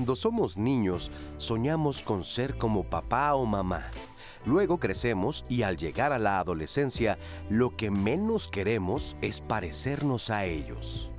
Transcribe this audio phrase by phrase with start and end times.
[0.00, 3.90] Cuando somos niños, soñamos con ser como papá o mamá.
[4.46, 7.18] Luego crecemos y al llegar a la adolescencia,
[7.50, 11.10] lo que menos queremos es parecernos a ellos.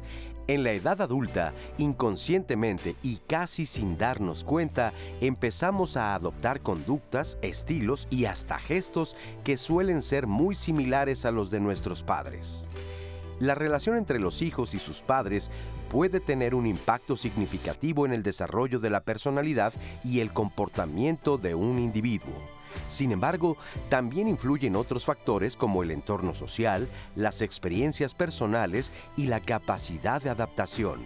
[0.47, 8.07] En la edad adulta, inconscientemente y casi sin darnos cuenta, empezamos a adoptar conductas, estilos
[8.09, 12.65] y hasta gestos que suelen ser muy similares a los de nuestros padres.
[13.41, 15.49] La relación entre los hijos y sus padres
[15.89, 19.73] puede tener un impacto significativo en el desarrollo de la personalidad
[20.03, 22.35] y el comportamiento de un individuo.
[22.87, 23.57] Sin embargo,
[23.89, 30.29] también influyen otros factores como el entorno social, las experiencias personales y la capacidad de
[30.29, 30.99] adaptación.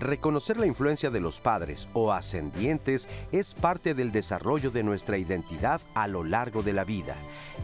[0.00, 5.80] Reconocer la influencia de los padres o ascendientes es parte del desarrollo de nuestra identidad
[5.94, 7.14] a lo largo de la vida,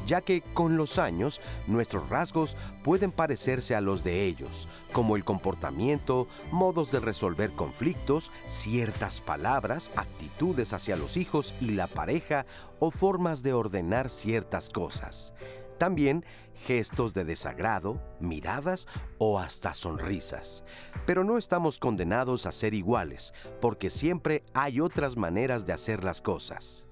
[0.07, 5.25] ya que con los años nuestros rasgos pueden parecerse a los de ellos, como el
[5.25, 12.47] comportamiento, modos de resolver conflictos, ciertas palabras, actitudes hacia los hijos y la pareja
[12.79, 15.35] o formas de ordenar ciertas cosas.
[15.79, 16.25] También
[16.67, 18.87] gestos de desagrado, miradas
[19.19, 20.65] o hasta sonrisas.
[21.07, 26.21] Pero no estamos condenados a ser iguales, porque siempre hay otras maneras de hacer las
[26.21, 26.87] cosas.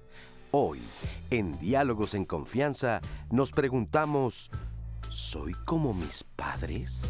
[0.51, 0.81] Hoy,
[1.29, 4.49] en Diálogos en Confianza, nos preguntamos,
[5.09, 7.07] ¿soy como mis padres?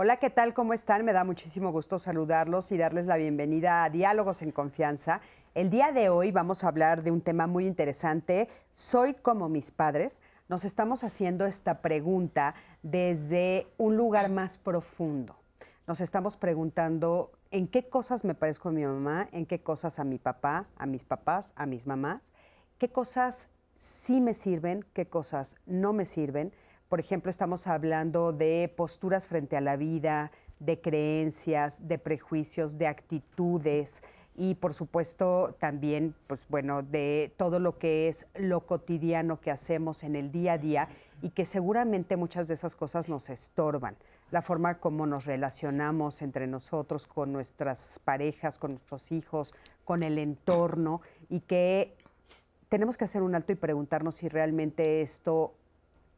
[0.00, 0.54] Hola, ¿qué tal?
[0.54, 1.04] ¿Cómo están?
[1.04, 5.20] Me da muchísimo gusto saludarlos y darles la bienvenida a Diálogos en Confianza.
[5.54, 8.48] El día de hoy vamos a hablar de un tema muy interesante.
[8.74, 10.20] ¿Soy como mis padres?
[10.48, 15.36] Nos estamos haciendo esta pregunta desde un lugar más profundo.
[15.86, 20.04] Nos estamos preguntando en qué cosas me parezco a mi mamá, en qué cosas a
[20.04, 22.32] mi papá, a mis papás, a mis mamás,
[22.76, 23.48] qué cosas
[23.78, 26.52] sí me sirven, qué cosas no me sirven.
[26.88, 30.30] Por ejemplo, estamos hablando de posturas frente a la vida,
[30.60, 34.02] de creencias, de prejuicios, de actitudes,
[34.38, 40.04] y por supuesto también, pues bueno, de todo lo que es lo cotidiano que hacemos
[40.04, 40.88] en el día a día
[41.20, 43.96] y que seguramente muchas de esas cosas nos estorban.
[44.30, 49.54] La forma como nos relacionamos entre nosotros, con nuestras parejas, con nuestros hijos,
[49.84, 51.96] con el entorno y que
[52.68, 55.52] tenemos que hacer un alto y preguntarnos si realmente esto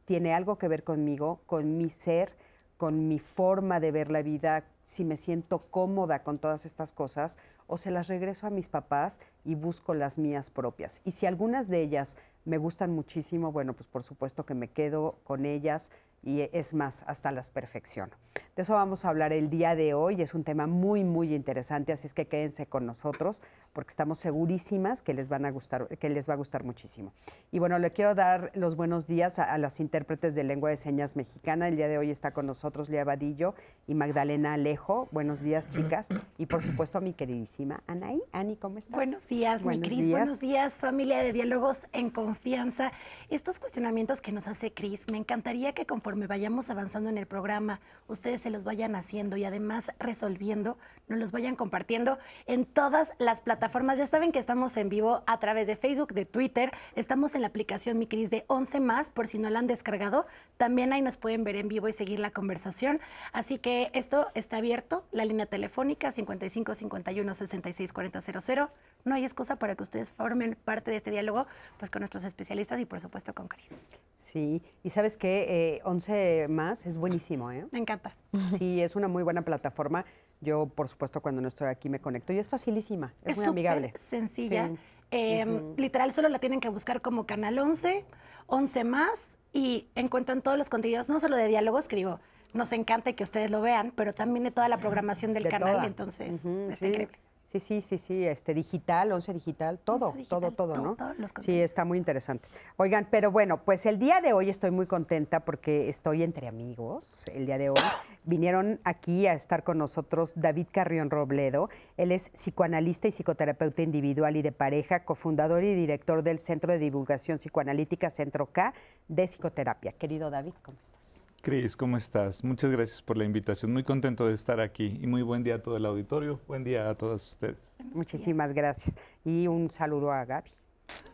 [0.05, 2.35] tiene algo que ver conmigo, con mi ser,
[2.81, 7.37] con mi forma de ver la vida, si me siento cómoda con todas estas cosas
[7.67, 10.99] o se las regreso a mis papás y busco las mías propias.
[11.05, 15.19] Y si algunas de ellas me gustan muchísimo, bueno, pues por supuesto que me quedo
[15.25, 15.91] con ellas
[16.23, 18.13] y es más, hasta las perfecciono.
[18.55, 21.93] De eso vamos a hablar el día de hoy, es un tema muy, muy interesante,
[21.93, 23.41] así es que quédense con nosotros
[23.73, 27.13] porque estamos segurísimas que les, van a gustar, que les va a gustar muchísimo.
[27.51, 31.15] Y bueno, le quiero dar los buenos días a, las intérpretes de lengua de señas
[31.15, 31.69] mexicana.
[31.69, 33.55] El día de hoy está con nosotros Lía Vadillo
[33.87, 35.07] y Magdalena Alejo.
[35.11, 36.09] Buenos días, chicas.
[36.37, 38.21] Y por supuesto a mi queridísima Anaí.
[38.33, 38.91] Ani, ¿cómo estás?
[38.91, 40.09] Buenos días, mi Cris.
[40.09, 42.91] Buenos días, familia de Diálogos en Confianza.
[43.29, 47.79] Estos cuestionamientos que nos hace Cris, me encantaría que conforme vayamos avanzando en el programa,
[48.07, 50.77] ustedes se los vayan haciendo y además resolviendo,
[51.07, 53.97] nos los vayan compartiendo en todas las plataformas.
[53.97, 57.47] Ya saben que estamos en vivo a través de Facebook, de Twitter, estamos en la
[57.47, 60.25] aplicación Mi Cris de 11 más, por si no la han descargado,
[60.57, 62.99] también ahí nos pueden ver en vivo y seguir la conversación.
[63.33, 68.71] Así que esto está abierto, la línea telefónica 55 51 66 40 00.
[69.05, 71.47] No hay excusa para que ustedes formen parte de este diálogo
[71.77, 73.85] pues con nuestros especialistas y por supuesto con Cris.
[74.23, 77.65] Sí, y sabes que eh, 11 más es buenísimo, ¿eh?
[77.71, 78.15] Me encanta.
[78.57, 80.05] Sí, es una muy buena plataforma.
[80.39, 83.93] Yo, por supuesto, cuando no estoy aquí me conecto y es facilísima, es, muy amigable.
[84.09, 84.71] sencilla.
[85.11, 88.05] Em, literal, solo la tienen que buscar como Canal 11,
[88.47, 92.21] 11 más y encuentran todos los contenidos, no solo de diálogos, que digo,
[92.53, 95.87] nos encanta que ustedes lo vean, pero también de toda la programación del canal, y
[95.87, 97.19] entonces está increíble.
[97.51, 100.95] Sí, sí, sí, sí, este digital, once digital, todo, todo, todo, ¿no?
[101.41, 102.47] sí, está muy interesante.
[102.77, 107.25] Oigan, pero bueno, pues el día de hoy estoy muy contenta porque estoy entre amigos.
[107.27, 107.81] El día de hoy
[108.23, 111.69] vinieron aquí a estar con nosotros David Carrión Robledo.
[111.97, 116.79] Él es psicoanalista y psicoterapeuta individual y de pareja, cofundador y director del Centro de
[116.79, 118.73] Divulgación Psicoanalítica Centro K
[119.09, 119.91] de Psicoterapia.
[119.91, 121.20] Querido David, ¿cómo estás?
[121.41, 122.43] Cris, ¿cómo estás?
[122.43, 123.73] Muchas gracias por la invitación.
[123.73, 126.39] Muy contento de estar aquí y muy buen día a todo el auditorio.
[126.47, 127.57] Buen día a todas ustedes.
[127.93, 128.95] Muchísimas gracias.
[129.25, 130.51] Y un saludo a Gaby.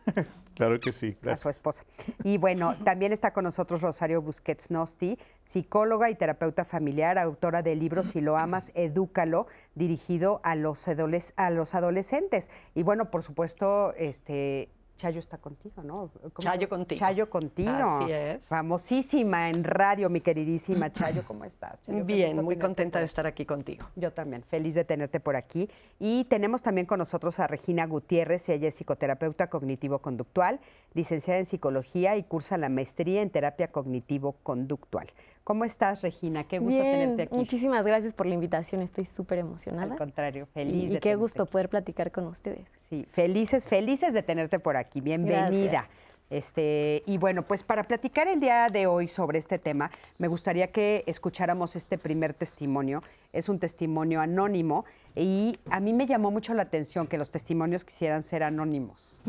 [0.54, 1.40] claro que sí, gracias.
[1.40, 1.86] A su esposa.
[2.26, 7.80] Y bueno, también está con nosotros Rosario Busquets Nosti, psicóloga y terapeuta familiar, autora del
[7.80, 10.90] libro Si lo amas, edúcalo, dirigido a los,
[11.38, 12.52] a los adolescentes.
[12.76, 16.12] Y bueno, por supuesto, este, Chayo está contigo, ¿no?
[16.40, 17.00] Chayo contigo.
[17.00, 17.72] Chayo contigo.
[17.72, 18.42] Así es.
[18.46, 21.82] Famosísima en radio, mi queridísima Chayo, ¿cómo estás?
[21.88, 23.86] Bien, muy contenta de estar aquí contigo.
[23.96, 25.70] Yo también, feliz de tenerte por aquí.
[26.00, 30.60] Y tenemos también con nosotros a Regina Gutiérrez, ella es psicoterapeuta cognitivo-conductual,
[30.94, 35.08] licenciada en psicología y cursa la maestría en terapia cognitivo-conductual.
[35.48, 36.44] ¿Cómo estás, Regina?
[36.44, 37.34] Qué gusto tenerte aquí.
[37.34, 38.82] Muchísimas gracias por la invitación.
[38.82, 39.94] Estoy súper emocionada.
[39.94, 40.92] Al contrario, feliz.
[40.92, 42.68] Y, qué gusto poder platicar con ustedes.
[42.90, 45.00] Sí, felices, felices de tenerte por aquí.
[45.00, 45.88] Bienvenida.
[46.30, 50.68] Este, y bueno, pues para platicar el día de hoy sobre este tema, me gustaría
[50.68, 53.02] que escucháramos este primer testimonio.
[53.32, 54.84] Es un testimonio anónimo
[55.18, 59.22] y a mí me llamó mucho la atención que los testimonios quisieran ser anónimos.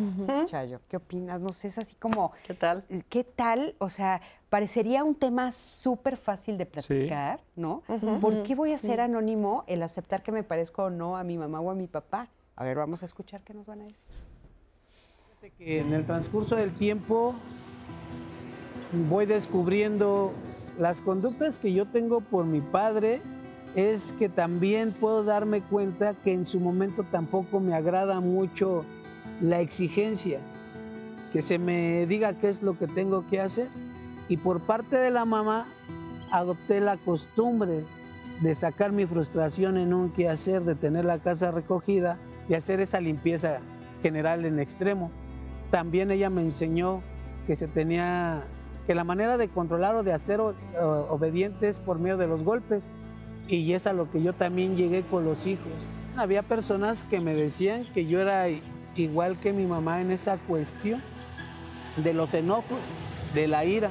[0.44, 1.40] Chayo, ¿qué opinas?
[1.40, 2.32] No sé, es así como...
[2.46, 2.84] ¿Qué tal?
[3.08, 3.74] ¿Qué tal?
[3.78, 4.20] O sea,
[4.50, 7.82] parecería un tema súper fácil de platicar, ¿no?
[8.20, 11.38] ¿Por qué voy a ser anónimo el aceptar que me parezco o no a mi
[11.38, 12.28] mamá o a mi papá?
[12.56, 14.08] A ver, vamos a escuchar qué nos van a decir
[15.56, 17.34] que en el transcurso del tiempo
[19.08, 20.32] voy descubriendo
[20.78, 23.22] las conductas que yo tengo por mi padre
[23.78, 28.84] es que también puedo darme cuenta que en su momento tampoco me agrada mucho
[29.40, 30.40] la exigencia,
[31.32, 33.68] que se me diga qué es lo que tengo que hacer.
[34.28, 35.66] Y por parte de la mamá
[36.30, 37.84] adopté la costumbre
[38.40, 43.00] de sacar mi frustración en un quehacer, de tener la casa recogida y hacer esa
[43.00, 43.58] limpieza
[44.02, 45.10] general en extremo
[45.70, 47.02] también ella me enseñó
[47.46, 48.44] que se tenía
[48.86, 52.90] que la manera de controlar o de hacer obedientes por medio de los golpes
[53.48, 55.72] y es a lo que yo también llegué con los hijos.
[56.16, 58.46] Había personas que me decían que yo era
[58.94, 61.00] igual que mi mamá en esa cuestión
[61.96, 62.80] de los enojos,
[63.34, 63.90] de la ira.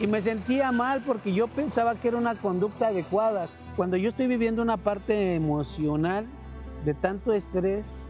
[0.00, 3.48] Y me sentía mal porque yo pensaba que era una conducta adecuada.
[3.76, 6.26] Cuando yo estoy viviendo una parte emocional
[6.84, 8.06] de tanto estrés,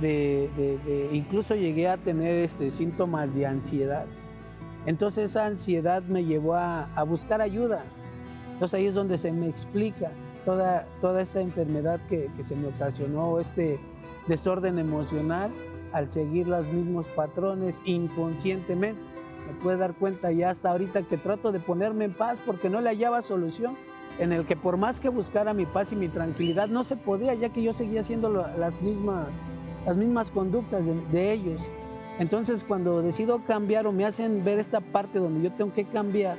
[0.00, 4.06] de, incluso llegué a tener este, síntomas de ansiedad.
[4.86, 7.84] Entonces esa ansiedad me llevó a, buscar ayuda.
[8.60, 10.10] Entonces ahí es donde se me explica
[10.44, 13.80] toda, toda esta enfermedad que, se me ocasionó, este
[14.28, 15.50] desorden emocional
[15.94, 19.00] al seguir los mismos patrones inconscientemente.
[19.46, 22.82] Me puedo dar cuenta ya hasta ahorita que trato de ponerme en paz porque no
[22.82, 23.78] le hallaba solución,
[24.18, 27.32] en el que por más que buscara mi paz y mi tranquilidad no se podía,
[27.32, 29.28] ya que yo seguía haciendo las mismas
[29.86, 31.70] las mismas conductas de, ellos.
[32.18, 36.36] Entonces cuando decido cambiar o me hacen ver esta parte donde yo tengo que cambiar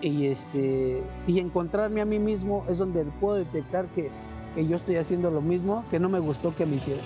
[0.00, 4.10] y, este, y encontrarme a mí mismo, es donde puedo detectar que,
[4.54, 7.04] que yo estoy haciendo lo mismo que no me gustó que me hicieran.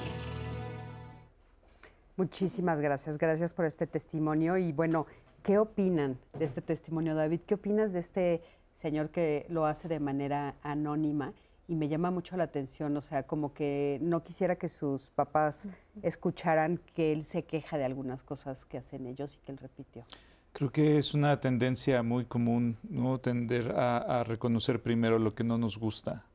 [2.17, 4.56] Muchísimas gracias, gracias por este testimonio.
[4.56, 5.06] Y bueno,
[5.43, 7.41] ¿qué opinan de este testimonio, David?
[7.47, 8.43] ¿Qué opinas de este
[8.75, 11.33] señor que lo hace de manera anónima?
[11.69, 15.69] y me llama mucho la atención, o sea, como que no quisiera que sus papás
[16.03, 20.05] escucharan que él se queja de algunas cosas que hacen ellos y que él repitió.
[20.52, 23.19] Creo que es una tendencia muy común, ¿no?
[23.19, 26.26] Tender a, reconocer primero lo que no nos gusta.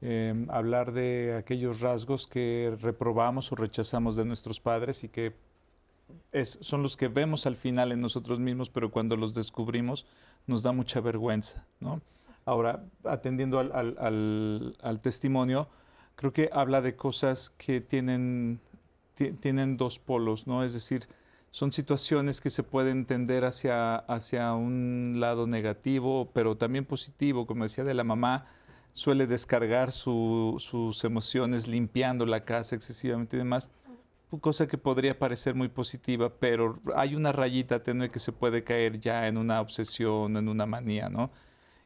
[0.00, 5.34] Em, hablar de aquellos rasgos que reprobamos o rechazamos de nuestros padres y que
[6.60, 10.06] son los que vemos al final en nosotros mismos, pero cuando los descubrimos
[10.46, 12.00] nos da mucha vergüenza, ¿no?
[12.44, 15.68] Ahora, atendiendo al, testimonio,
[16.16, 18.60] creo que habla de cosas que tienen,
[19.40, 20.64] tienen dos polos, ¿no?
[20.64, 21.06] Es decir,
[21.52, 27.64] son situaciones que se pueden entender hacia, hacia un lado negativo, pero también positivo, como
[27.64, 28.46] decía de la mamá,
[28.94, 33.70] suele descargar sus emociones limpiando la casa excesivamente y demás,
[34.40, 38.98] cosa que podría parecer muy positiva, pero hay una rayita tenue que se puede caer
[38.98, 41.30] ya en una obsesión, en una manía, ¿no?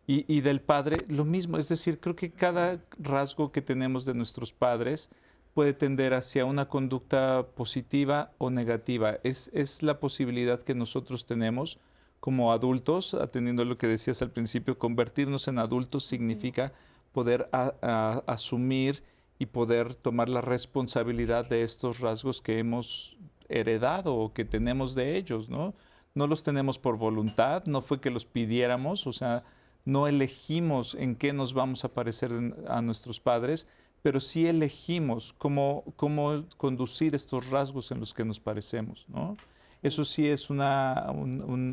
[0.08, 4.52] Y, del padre, lo mismo, es decir, creo que cada rasgo que tenemos de nuestros
[4.52, 5.11] padres
[5.56, 9.16] puede tender hacia una conducta positiva o negativa.
[9.22, 11.78] Es, es la posibilidad que nosotros tenemos
[12.20, 16.75] como adultos, atendiendo a lo que decías al principio, convertirnos en adultos significa
[17.12, 19.02] poder asumir
[19.38, 23.16] y poder tomar la responsabilidad de estos rasgos que hemos
[23.48, 25.72] heredado o que tenemos de ellos, ¿no?
[26.14, 29.42] No los tenemos por voluntad, no fue que los pidiéramos, o sea,
[29.86, 32.30] no elegimos en qué nos vamos a parecer
[32.68, 33.66] a nuestros padres,
[34.06, 39.36] pero sí elegimos cómo, cómo conducir estos rasgos en los que nos parecemos, ¿no?
[39.82, 41.12] Eso sí es una...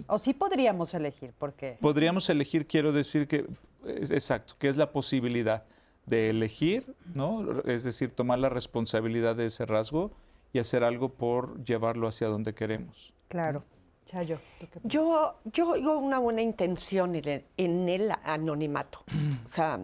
[0.07, 1.77] o sí podríamos elegir, porque...
[1.79, 3.45] Podríamos elegir, quiero decir que,
[3.85, 5.65] exacto, que es la posibilidad
[6.07, 7.61] de elegir, ¿no?
[7.65, 10.09] Es decir, tomar la responsabilidad de ese rasgo
[10.53, 13.13] y hacer algo por llevarlo hacia donde queremos.
[13.27, 13.63] Claro.
[14.07, 14.39] Chayo,
[14.81, 19.03] yo, yo oigo una buena intención en el, anonimato.
[19.51, 19.79] o sea,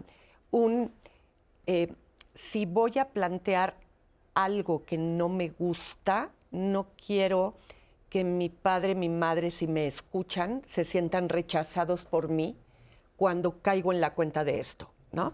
[0.50, 0.90] un,
[1.68, 1.94] eh,
[2.48, 3.74] si voy a plantear
[4.34, 7.54] algo que no me gusta, no quiero
[8.08, 12.56] que mi padre, mi madre, si me escuchan, se sientan rechazados por mí
[13.16, 15.32] cuando caigo en la cuenta de esto, ¿no?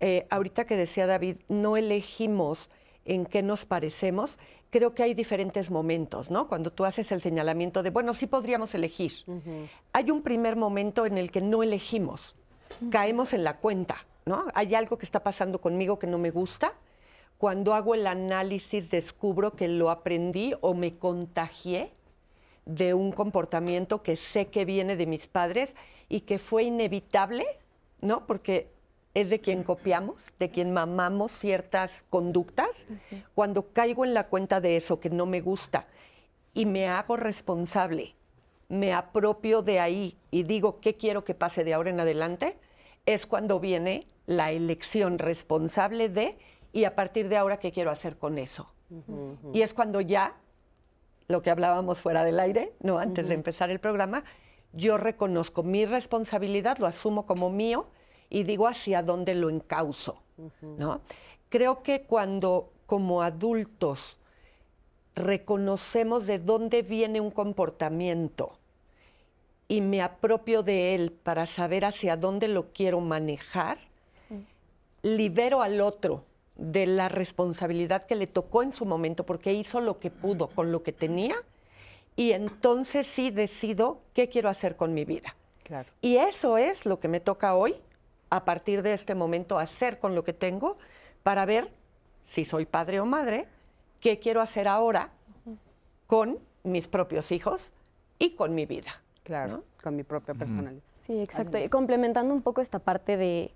[0.00, 2.70] Eh, ahorita que decía David, no elegimos
[3.04, 4.38] en qué nos parecemos,
[4.70, 6.48] creo que hay diferentes momentos, ¿no?
[6.48, 9.12] Cuando tú haces el señalamiento de, bueno, sí podríamos elegir.
[9.92, 12.36] Hay un primer momento en el que no elegimos,
[12.90, 14.46] caemos en la cuenta, ¿no?
[14.54, 16.74] Hay algo que está pasando conmigo que no me gusta.
[17.38, 21.92] Cuando hago el análisis descubro que lo aprendí o me contagié
[22.64, 25.74] de un comportamiento que sé que viene de mis padres
[26.08, 27.44] y que fue inevitable,
[28.00, 28.26] ¿no?
[28.26, 28.70] Porque
[29.14, 32.70] es de quien copiamos, de quien mamamos ciertas conductas.
[33.34, 35.86] Cuando caigo en la cuenta de eso que no me gusta
[36.54, 38.14] y me hago responsable,
[38.68, 42.56] me apropio de ahí y digo qué quiero que pase de ahora en adelante,
[43.04, 46.38] es cuando viene la elección responsable de
[46.72, 48.72] y a partir de ahora qué quiero hacer con eso.
[49.52, 50.36] Y es cuando ya,
[51.28, 54.24] lo que hablábamos fuera del aire, no antes de empezar el programa,
[54.72, 57.86] yo reconozco mi responsabilidad, lo asumo como mío
[58.28, 60.22] y digo hacia dónde lo encauzo,
[60.60, 61.00] ¿no?
[61.48, 64.18] Creo que cuando como adultos
[65.14, 68.58] reconocemos de dónde viene un comportamiento
[69.68, 73.78] y me apropio de él para saber hacia dónde lo quiero manejar,
[75.02, 76.24] libero al otro
[76.56, 80.70] de la responsabilidad que le tocó en su momento porque hizo lo que pudo con
[80.70, 81.36] lo que tenía
[82.14, 85.34] y entonces sí decido qué quiero hacer con mi vida.
[86.02, 87.76] Y eso es lo que me toca hoy,
[88.28, 90.76] a partir de este momento, hacer con lo que tengo
[91.22, 91.70] para ver
[92.26, 93.48] si soy padre o madre,
[94.00, 95.10] qué quiero hacer ahora
[96.06, 97.72] con mis propios hijos
[98.18, 98.90] y con mi vida.
[99.22, 100.82] Claro, con mi propia personalidad.
[100.94, 101.56] Sí, exacto.
[101.56, 103.52] Y complementando un poco esta parte de,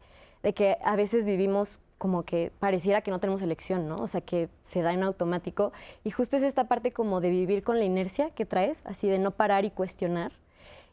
[0.47, 3.97] de que a veces vivimos como que pareciera que no tenemos elección, ¿no?
[3.97, 5.73] O sea, que se da en automático.
[6.05, 9.19] Y justo es esta parte como de vivir con la inercia que traes, así de
[9.19, 10.31] no parar y cuestionar.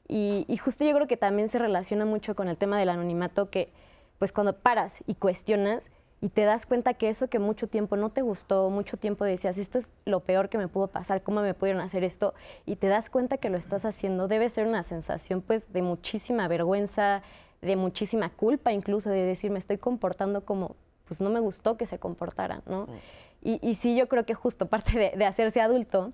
[0.08, 3.70] Y, justo yo creo que también se relaciona mucho con el tema del anonimato, que
[4.18, 8.10] pues cuando paras y cuestionas y te das cuenta que eso que mucho tiempo no
[8.10, 11.54] te gustó, mucho tiempo decías, esto es lo peor que me pudo pasar, ¿cómo me
[11.54, 12.34] pudieron hacer esto?
[12.66, 16.48] Y te das cuenta que lo estás haciendo, debe ser una sensación pues de muchísima
[16.48, 17.22] vergüenza,
[17.64, 21.86] de muchísima culpa incluso, de decir, me estoy comportando como pues no me gustó que
[21.86, 22.88] se comportaran, ¿no?
[22.88, 23.60] Mm.
[23.62, 26.14] Y, sí, yo creo que justo parte de, hacerse adulto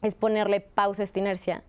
[0.00, 1.62] es ponerle pausa a esta inercia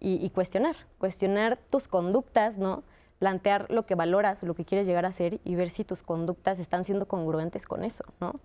[0.00, 2.82] y, cuestionar, cuestionar tus conductas, ¿no?
[3.18, 6.02] Plantear lo que valoras o lo que quieres llegar a ser y ver si tus
[6.02, 8.40] conductas están siendo congruentes con eso, ¿no?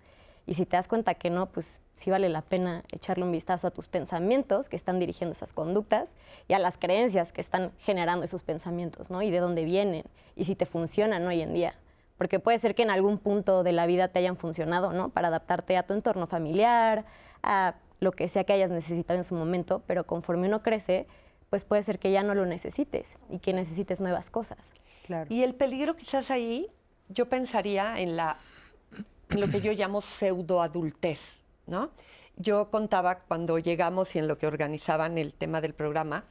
[0.46, 3.68] Y si te das cuenta que no, pues sí vale la pena echarle un vistazo
[3.68, 6.16] a tus pensamientos que están dirigiendo esas conductas
[6.48, 9.22] y a las creencias que están generando esos pensamientos, ¿no?
[9.22, 10.04] Y de dónde vienen
[10.36, 11.76] y si te funcionan hoy en día
[12.18, 15.10] porque puede ser que en algún punto de la vida te hayan funcionado, ¿no?
[15.10, 17.06] Para adaptarte a tu entorno familiar,
[17.44, 21.08] a lo que sea que hayas necesitado en su momento, pero conforme uno crece,
[21.50, 24.74] pues puede ser que ya no lo necesites y que necesites nuevas cosas.
[25.06, 25.34] Claro.
[25.34, 26.68] Y el peligro quizás ahí,
[27.10, 28.38] yo pensaría en, la,
[29.30, 31.92] lo que yo llamo pseudoadultez, ¿no?
[32.38, 36.26] Yo contaba cuando llegamos y en lo que organizaban el tema del programa,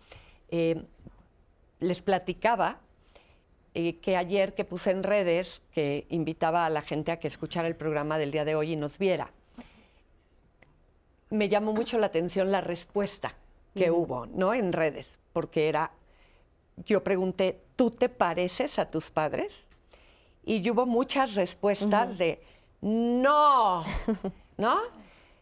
[0.50, 0.84] eh,
[1.80, 2.78] les platicaba
[3.74, 7.66] eh, que ayer que puse en redes, que invitaba a la gente a que escuchara
[7.66, 9.32] el programa del día de hoy y nos viera.
[11.30, 13.32] Me llamó mucho la atención la respuesta
[13.74, 14.54] que hubo, ¿no?
[14.54, 15.90] En redes, porque era,
[16.86, 19.66] yo pregunté, ¿tú te pareces a tus padres?
[20.44, 22.40] Y hubo muchas respuestas de,
[22.84, 23.82] no,
[24.58, 24.78] ¿no?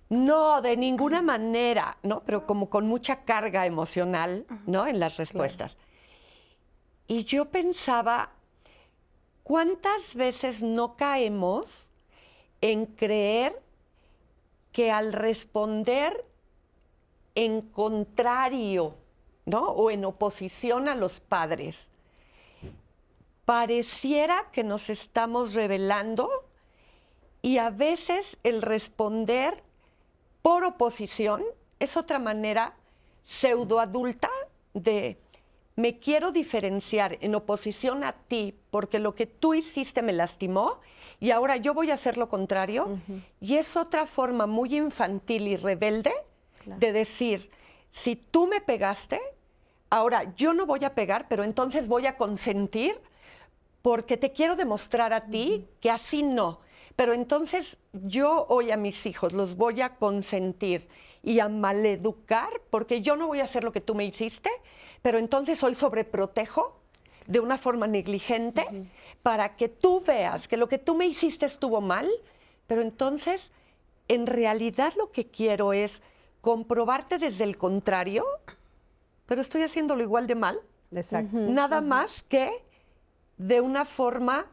[0.08, 2.22] No, de ninguna manera, ¿no?
[2.25, 4.87] Pero como con mucha carga emocional, ¿no?
[4.87, 5.76] En las respuestas.
[7.08, 8.30] Y yo pensaba,
[9.42, 11.66] ¿cuántas veces no caemos
[12.61, 13.61] en creer
[14.70, 16.25] que al responder
[17.34, 18.94] en contrario,
[19.46, 19.64] ¿no?
[19.64, 21.88] O en oposición a los padres,
[23.44, 26.30] pareciera que nos estamos revelando
[27.42, 29.62] y a veces el responder
[30.40, 31.42] por oposición
[31.80, 32.75] es otra manera
[33.25, 34.30] pseudoadulta
[34.72, 35.18] de
[35.75, 40.80] me quiero diferenciar en oposición a ti porque lo que tú hiciste me lastimó
[41.18, 42.99] y ahora yo voy a hacer lo contrario.
[43.40, 46.12] Y es otra forma muy infantil y rebelde
[46.66, 47.50] de decir,
[47.90, 49.20] si tú me pegaste,
[49.88, 53.00] ahora yo no voy a pegar, pero entonces voy a consentir
[53.82, 56.61] porque te quiero demostrar a ti que así no.
[56.96, 60.88] Pero entonces yo hoy a mis hijos los voy a consentir
[61.22, 64.50] y a maleducar porque yo no voy a hacer lo que tú me hiciste,
[65.02, 66.78] pero entonces hoy sobreprotejo
[67.26, 68.66] de una forma negligente
[69.22, 72.11] para que tú veas que lo que tú me hiciste estuvo mal,
[72.66, 73.50] pero entonces
[74.08, 76.02] en realidad lo que quiero es
[76.40, 78.26] comprobarte desde el contrario,
[79.26, 80.61] pero estoy haciéndolo igual de mal.
[80.90, 81.38] Exacto.
[81.38, 82.50] Nada más que
[83.38, 84.46] de una forma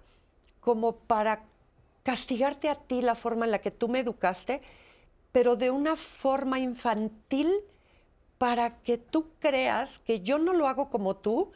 [0.62, 1.49] como para
[2.04, 4.62] castigarte a ti la forma en la que tú me educaste,
[5.32, 7.52] pero de una forma infantil
[8.38, 11.52] para que tú creas que yo no lo hago como tú,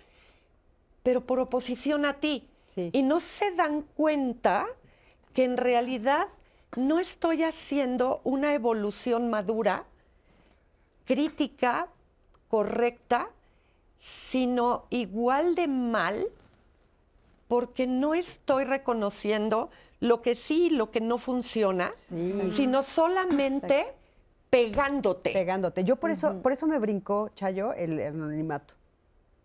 [1.02, 2.48] pero por oposición a ti.
[2.76, 4.66] Y no se dan cuenta
[5.34, 6.28] que en realidad
[6.76, 9.86] no estoy haciendo una evolución madura,
[11.06, 11.88] crítica,
[12.48, 13.28] correcta,
[14.00, 16.28] sino igual de mal,
[17.48, 19.70] porque no estoy reconociendo
[20.04, 21.94] lo que sí y lo que no funciona,
[22.50, 23.86] sino solamente
[24.50, 25.32] pegándote.
[25.32, 25.86] Pegándote.
[25.86, 28.74] Yo por eso, por eso me brincó, Chayo, el, anonimato.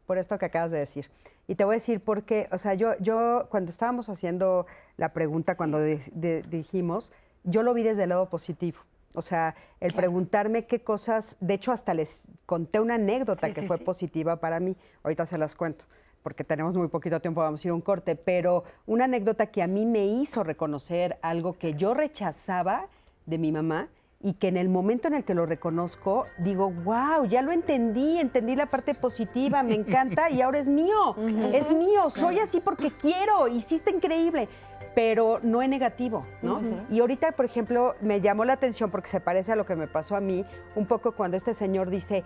[0.04, 1.10] Por esto que acabas de decir.
[1.46, 2.48] Y te voy a decir por qué.
[2.50, 7.12] O sea, yo, yo cuando estábamos haciendo la pregunta, cuando dijimos,
[7.44, 8.80] yo lo vi desde el lado positivo.
[9.14, 13.78] O sea, el preguntarme qué cosas, de hecho hasta les conté una anécdota que fue
[13.78, 15.84] positiva para mí, ahorita se las cuento,
[16.22, 19.62] porque tenemos muy poquito tiempo, vamos a ir a un corte, pero una anécdota que
[19.62, 22.86] a mí me hizo reconocer algo que yo rechazaba
[23.26, 23.88] de mi mamá
[24.20, 28.18] y que en el momento en el que lo reconozco, digo, wow, ya lo entendí,
[28.18, 31.14] entendí la parte positiva, me encanta y ahora es mío,
[31.52, 34.48] es mío, soy así porque quiero, hiciste increíble
[34.94, 36.60] pero no es negativo, ¿no?
[36.90, 39.86] Y ahorita, por ejemplo, me llamó la atención porque se parece a lo que me
[39.86, 40.44] pasó a mí,
[40.74, 42.24] un poco cuando este señor dice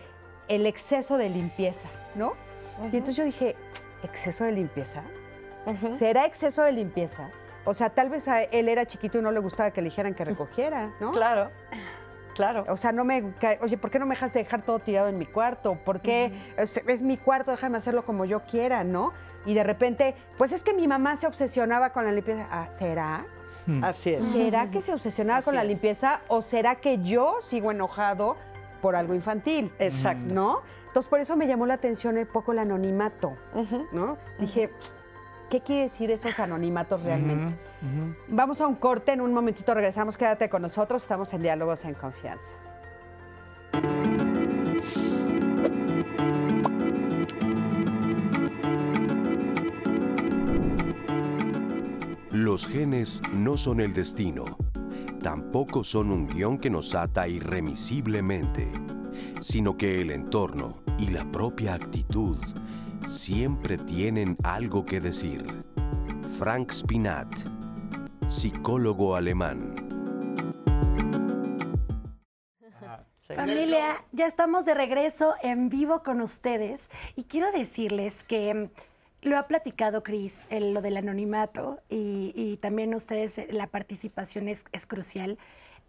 [0.49, 2.33] el exceso de limpieza, ¿no?
[2.85, 3.57] Y entonces yo dije,
[4.03, 5.03] ¿exceso de limpieza?
[5.97, 7.31] ¿Será exceso de limpieza?
[7.65, 10.15] O sea, tal vez a él era chiquito y no le gustaba que le dijeran
[10.15, 11.13] que recogiera, ¿no?
[11.13, 11.51] Claro.
[12.35, 12.65] Claro.
[12.69, 13.23] O sea, no me.
[13.61, 15.77] Oye, ¿por qué no me dejas de dejar todo tirado en mi cuarto?
[15.85, 16.33] ¿Por qué?
[16.57, 19.13] es, mi cuarto, déjame hacerlo como yo quiera, ¿no?
[19.45, 22.47] y de repente, pues es que mi mamá se obsesionaba con la limpieza.
[22.51, 23.25] Ah, ¿Será?
[23.67, 23.83] Hmm.
[23.85, 24.27] Así es.
[24.27, 28.37] ¿Será que se obsesionaba con la limpieza o será que yo sigo enojado
[28.81, 29.73] por algo infantil?
[29.79, 30.35] Exacto.
[30.35, 30.61] ¿No?
[30.93, 33.33] Entonces, por eso me llamó la atención un poco el anonimato,
[33.93, 34.19] ¿no?
[34.39, 34.69] Dije,
[35.49, 37.57] ¿qué quiere decir esos anonimatos realmente?
[38.29, 41.95] Vamos a un corte, en un momentito regresamos, quédate con nosotros, estamos en Diálogos en
[41.95, 42.59] Confianza.
[52.31, 54.45] Los genes no son el destino,
[55.23, 58.71] tampoco son un guion que nos ata irremisiblemente,
[59.43, 62.39] sino que el entorno y la propia actitud
[63.09, 65.45] siempre tienen algo que decir.
[66.39, 67.29] Frank Spinat,
[68.29, 69.75] psicólogo alemán.
[73.35, 78.71] Familia, ya estamos de regreso en vivo con ustedes y quiero decirles que
[79.23, 85.39] lo ha platicado Cris, lo del anonimato, y, también ustedes, eh, la participación es, crucial.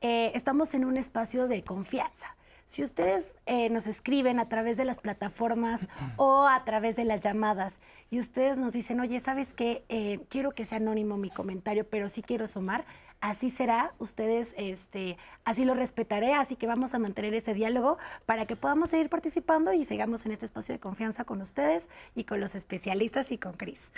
[0.02, 2.36] Eh, estamos en un espacio de confianza.
[2.66, 7.22] Si ustedes eh, nos escriben a través de las plataformas o a través de las
[7.22, 9.84] llamadas y ustedes nos dicen, oye, ¿sabes qué?
[10.30, 12.86] quiero que sea anónimo mi comentario, pero sí quiero sumar,
[13.24, 18.46] así será, ustedes, este, así lo respetaré, así que vamos a mantener ese diálogo para
[18.46, 22.42] que podamos seguir participando y sigamos en este espacio de confianza con ustedes y con
[22.42, 23.92] los especialistas y con Cris.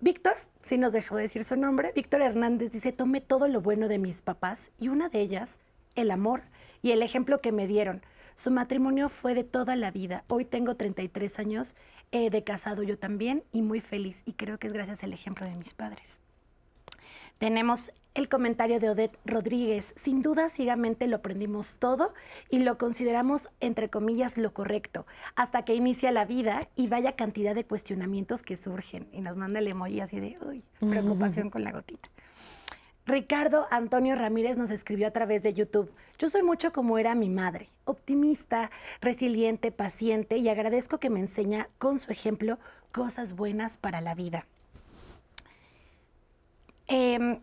[0.00, 3.98] Víctor, si nos dejó decir su nombre, Víctor Hernández dice, tomé todo lo bueno de
[3.98, 5.60] mis papás y una de ellas,
[5.94, 6.44] el amor
[6.82, 8.02] y el ejemplo que me dieron.
[8.34, 10.24] Su matrimonio fue de toda la vida.
[10.28, 11.74] Hoy tengo 33 años
[12.12, 15.44] eh, de casado yo también y muy feliz y creo que es gracias al ejemplo
[15.44, 16.20] de mis padres.
[17.38, 19.94] Tenemos el comentario de Odette Rodríguez.
[19.96, 22.14] Sin duda, ciegamente lo aprendimos todo
[22.50, 27.54] y lo consideramos, entre comillas, lo correcto, hasta que inicia la vida y vaya cantidad
[27.54, 29.08] de cuestionamientos que surgen.
[29.12, 32.08] Y nos manda el emoji así de, uy, preocupación con la gotita.
[33.08, 35.90] Ricardo Antonio Ramírez nos escribió a través de YouTube.
[36.18, 41.70] Yo soy mucho como era mi madre, optimista, resiliente, paciente y agradezco que me enseña
[41.78, 42.58] con su ejemplo
[42.92, 44.46] cosas buenas para la vida.
[46.86, 47.40] Em,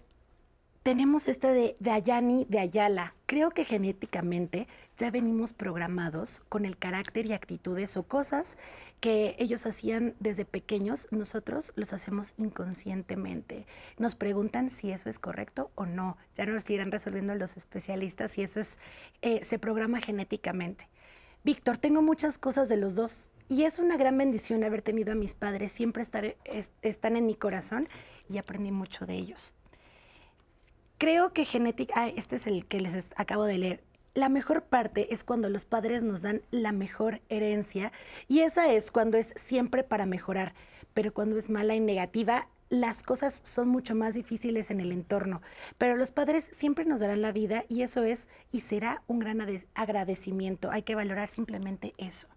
[0.84, 3.16] tenemos este de, de, Ayani de Ayala.
[3.26, 8.60] Creo que genéticamente ya venimos programados con el carácter y actitudes o cosas
[9.06, 13.68] que ellos hacían desde pequeños, nosotros los hacemos inconscientemente.
[14.00, 16.18] Nos preguntan si eso es correcto o no.
[16.34, 18.80] Ya nos irán resolviendo los especialistas si eso es,
[19.22, 20.88] eh, se programa genéticamente.
[21.44, 25.16] Víctor, tengo muchas cosas de los dos y es una gran bendición haber tenido a
[25.16, 26.36] mis padres, siempre estar,
[26.82, 27.88] están en mi corazón
[28.28, 29.54] y aprendí mucho de ellos.
[30.98, 33.84] Creo que genética, ah, este es el que les acabo de leer.
[34.16, 37.92] La mejor parte es cuando los padres nos dan la mejor herencia
[38.30, 40.54] y esa es cuando es siempre para mejorar,
[40.94, 45.42] pero cuando es mala y negativa las cosas son mucho más difíciles en el entorno,
[45.78, 49.42] pero los padres siempre nos darán la vida y eso es y será un gran
[49.74, 50.72] agradecimiento.
[50.72, 52.30] Hay que valorar simplemente eso.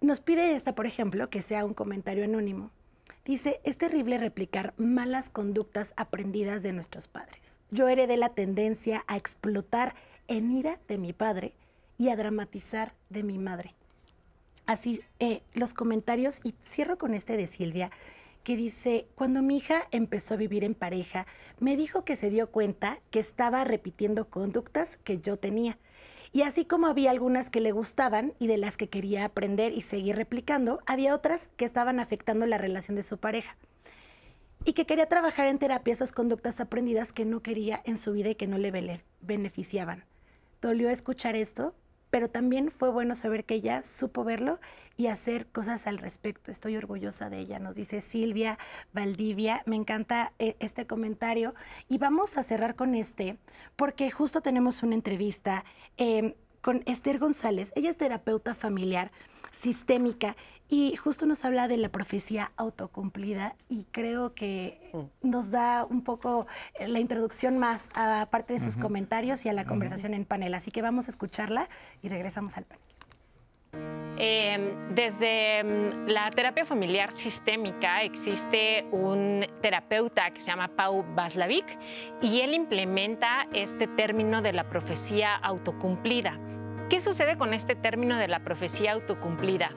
[0.00, 2.70] Nos pide esta, por ejemplo, que sea un comentario anónimo.
[3.24, 7.58] Dice, es terrible replicar malas conductas aprendidas de nuestros padres.
[7.70, 9.94] Yo heredé la tendencia a explotar
[10.28, 11.54] en ira de mi padre
[11.96, 13.74] y a dramatizar de mi madre.
[14.66, 17.90] Así eh, los comentarios, y cierro con este de Silvia,
[18.42, 21.26] que dice, cuando mi hija empezó a vivir en pareja,
[21.60, 25.78] me dijo que se dio cuenta que estaba repitiendo conductas que yo tenía
[26.34, 29.82] y así como había algunas que le gustaban y de las que quería aprender y
[29.82, 33.56] seguir replicando, había otras que estaban afectando la relación de su pareja.
[34.64, 38.30] Y que quería trabajar en terapia esas conductas aprendidas que no quería en su vida
[38.30, 40.06] y que no le beneficiaban.
[40.60, 41.76] Dolió escuchar esto,
[42.14, 44.60] pero también fue bueno saber que ella supo verlo
[44.96, 46.52] y hacer cosas al respecto.
[46.52, 48.56] Estoy orgullosa de ella, nos dice Silvia
[48.92, 49.64] Valdivia.
[49.66, 51.56] Me encanta eh, este comentario.
[51.88, 53.36] Y vamos a cerrar con este,
[53.74, 55.64] porque justo tenemos una entrevista
[55.96, 57.72] em, con Esther González.
[57.74, 59.10] Ella es terapeuta familiar
[59.54, 60.36] sistémica
[60.68, 65.28] y justo nos habla de la profecía autocumplida y creo que mm.
[65.28, 69.52] nos da un poco eh, la introducción más a parte de sus comentarios y a
[69.52, 70.54] la conversación en panel.
[70.54, 71.68] Así que vamos a escucharla
[72.02, 72.84] y regresamos al panel.
[74.16, 81.66] Em, desde mm, la terapia familiar sistémica existe un terapeuta que se llama Pau Baslavik
[82.22, 86.38] y él implementa este término de la profecía autocumplida.
[86.94, 89.72] ¿Qué sucede con este término de la profecía autocumplida?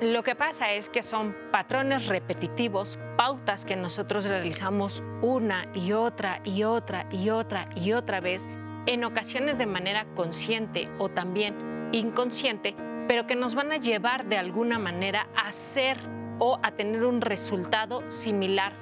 [0.00, 6.40] Lo que pasa es que son patrones repetitivos, pautas que nosotros realizamos una y otra
[6.42, 8.48] y otra y otra y otra vez,
[8.86, 12.74] en ocasiones de manera consciente o también inconsciente,
[13.08, 15.98] pero que nos van a llevar de alguna manera a ser
[16.38, 18.72] o a tener un resultado similar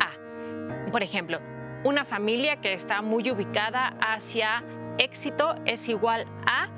[0.00, 0.90] a.
[0.90, 1.38] Por ejemplo,
[1.84, 4.64] una familia que está muy ubicada hacia
[4.98, 6.68] éxito es igual a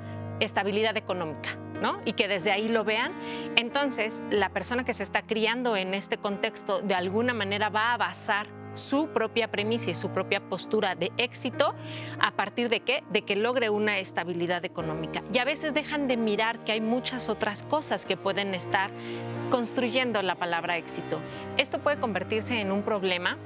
[0.41, 2.01] estabilidad económica, ¿no?
[2.05, 3.13] Y que desde ahí lo vean.
[3.55, 7.97] Entonces, la persona que se está criando en este contexto de alguna manera va a
[7.97, 11.75] basar su propia premisa y su propia postura de éxito
[12.19, 13.03] a partir de qué?
[13.09, 15.23] De que logre una estabilidad económica.
[15.33, 18.89] Y a veces dejan de mirar que hay muchas otras cosas que pueden estar
[19.49, 21.19] construyendo la palabra éxito.
[21.57, 23.37] Esto puede convertirse en un problema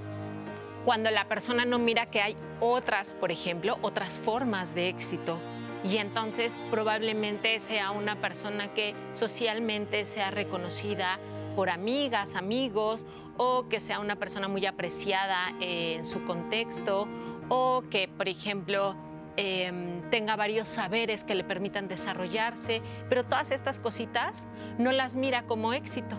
[0.85, 5.39] cuando la persona no mira que hay otras, por ejemplo, otras formas de éxito.
[5.87, 11.19] Y entonces probablemente sea una persona que socialmente sea reconocida
[11.55, 13.05] por amigas, amigos
[13.37, 17.07] o que sea una persona muy apreciada en su contexto
[17.49, 18.95] o que, por ejemplo,
[19.37, 24.47] em, tenga varios saberes que le permitan desarrollarse, pero todas estas cositas
[24.79, 26.17] no las mira como éxito.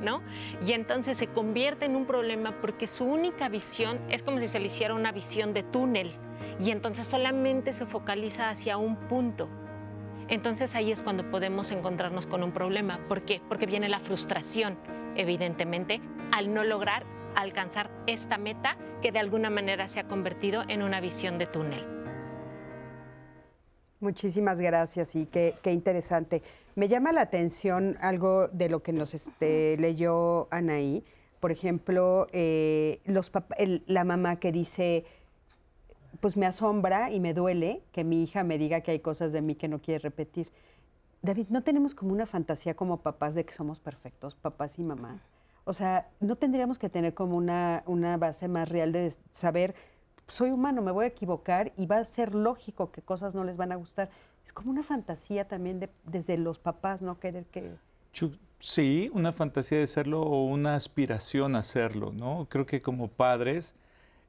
[0.00, 0.22] ¿No?
[0.64, 4.60] Y entonces se convierte en un problema porque su única visión es como si se
[4.60, 6.12] le hiciera una visión de túnel
[6.60, 9.48] y entonces solamente se focaliza hacia un punto.
[10.28, 13.00] Entonces ahí es cuando podemos encontrarnos con un problema.
[13.08, 13.40] ¿Por qué?
[13.48, 14.76] Porque viene la frustración
[15.18, 16.00] evidentemente,
[16.32, 21.00] al no lograr alcanzar esta meta que de alguna manera se ha convertido en una
[21.00, 21.84] visión de túnel.
[24.00, 26.42] Muchísimas gracias y qué, interesante.
[26.76, 31.04] Me llama la atención algo de lo que nos este, leyó Anaí.
[31.40, 33.30] Por ejemplo, eh, los
[33.86, 35.04] la mamá que dice,
[36.20, 39.40] pues me asombra y me duele que mi hija me diga que hay cosas de
[39.40, 40.50] mí que no quiere repetir.
[41.22, 45.20] David, ¿no tenemos como una fantasía como papás de que somos perfectos, papás y mamás?
[45.64, 49.74] O sea, ¿no tendríamos que tener como una, una base más real de saber,
[50.26, 53.56] soy humano, me voy a equivocar y va a ser lógico que cosas no les
[53.56, 54.10] van a gustar?
[54.44, 57.18] Es como una fantasía también de, desde los papás, ¿no?
[57.18, 57.74] Querer que...
[58.60, 62.46] Sí, una fantasía de serlo o una aspiración a serlo, ¿no?
[62.48, 63.76] Creo que como padres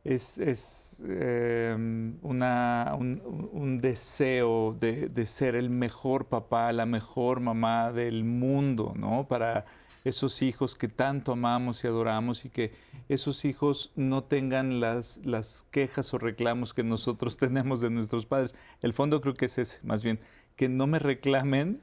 [0.04, 9.28] es, em, un, deseo de, ser el mejor papá, la mejor mamá del mundo, ¿no?
[9.28, 9.66] Para
[10.06, 12.72] esos hijos que tanto amamos y adoramos y que
[13.10, 18.56] esos hijos no tengan las, las quejas o reclamos que nosotros tenemos de nuestros padres.
[18.82, 20.20] El fondo creo que es ese, más bien,
[20.56, 21.82] que no me reclamen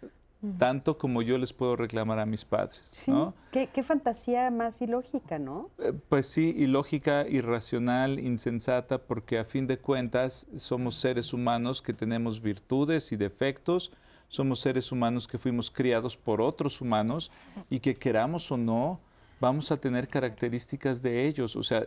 [0.59, 2.81] tanto como yo les puedo reclamar a mis padres.
[2.83, 3.13] Sí,
[3.51, 5.71] qué, fantasía más ilógica, ¿no?
[5.79, 11.93] Eh, pues sí, ilógica, irracional, insensata, porque a fin de cuentas somos seres humanos que
[11.93, 13.93] tenemos virtudes y defectos,
[14.29, 17.31] somos seres humanos que fuimos criados por otros humanos
[17.71, 19.01] y que queramos o no,
[19.41, 21.57] vamos a tener características de ellos.
[21.57, 21.85] O sea,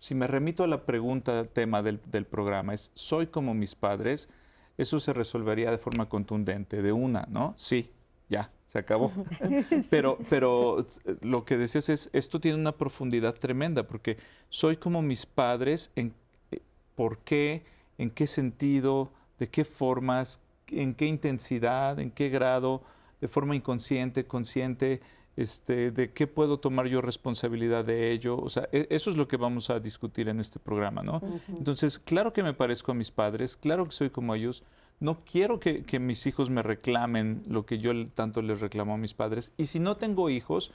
[0.00, 4.28] si me remito a la pregunta, tema del, del programa, es, ¿soy como mis padres?
[4.76, 7.54] Eso se resolvería de forma contundente, de una, ¿no?
[7.56, 7.90] Sí,
[8.28, 9.12] ya, se acabó.
[9.90, 14.16] pero, pero eh, lo que decías es, esto tiene una profundidad tremenda, porque
[14.48, 16.12] soy como mis padres, en
[16.50, 16.60] eh,
[16.94, 17.62] por qué,
[17.98, 22.82] en qué sentido, de qué formas, en qué intensidad, en qué grado,
[23.20, 25.00] de forma inconsciente, consciente,
[25.36, 28.38] este, de qué puedo tomar yo responsabilidad de ello.
[28.38, 31.20] O sea, e, eso es lo que vamos a discutir en este programa, ¿no?
[31.48, 34.64] Entonces, claro que me parezco a mis padres, claro que soy como ellos.
[35.00, 38.98] No quiero que, que, mis hijos me reclamen lo que yo tanto les reclamo a
[38.98, 39.52] mis padres.
[39.56, 40.70] Y si no tengo hijos,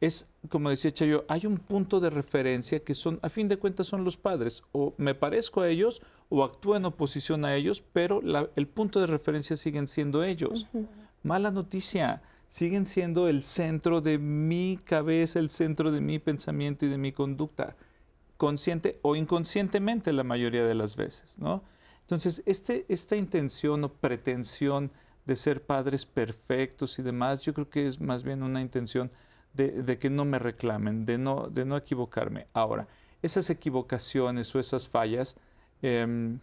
[0.00, 3.86] es, como decía Chayo, hay un punto de referencia que son, a fin de cuentas,
[3.86, 4.62] son los padres.
[4.72, 8.20] O me parezco a ellos o actúo en oposición a ellos, pero
[8.56, 10.68] el punto de referencia siguen siendo ellos.
[11.22, 16.88] Mala noticia siguen siendo el centro de mi cabeza, el centro de mi pensamiento y
[16.88, 17.76] de mi conducta,
[18.36, 21.62] consciente o inconscientemente la mayoría de las veces, ¿no?
[22.00, 24.90] Entonces, este, esta intención o pretensión
[25.26, 29.12] de ser padres perfectos y demás, yo creo que es más bien una intención
[29.54, 32.48] de, que no me reclamen, de no, de no equivocarme.
[32.52, 32.88] Ahora,
[33.22, 35.36] esas equivocaciones o esas fallas,
[35.82, 36.40] em,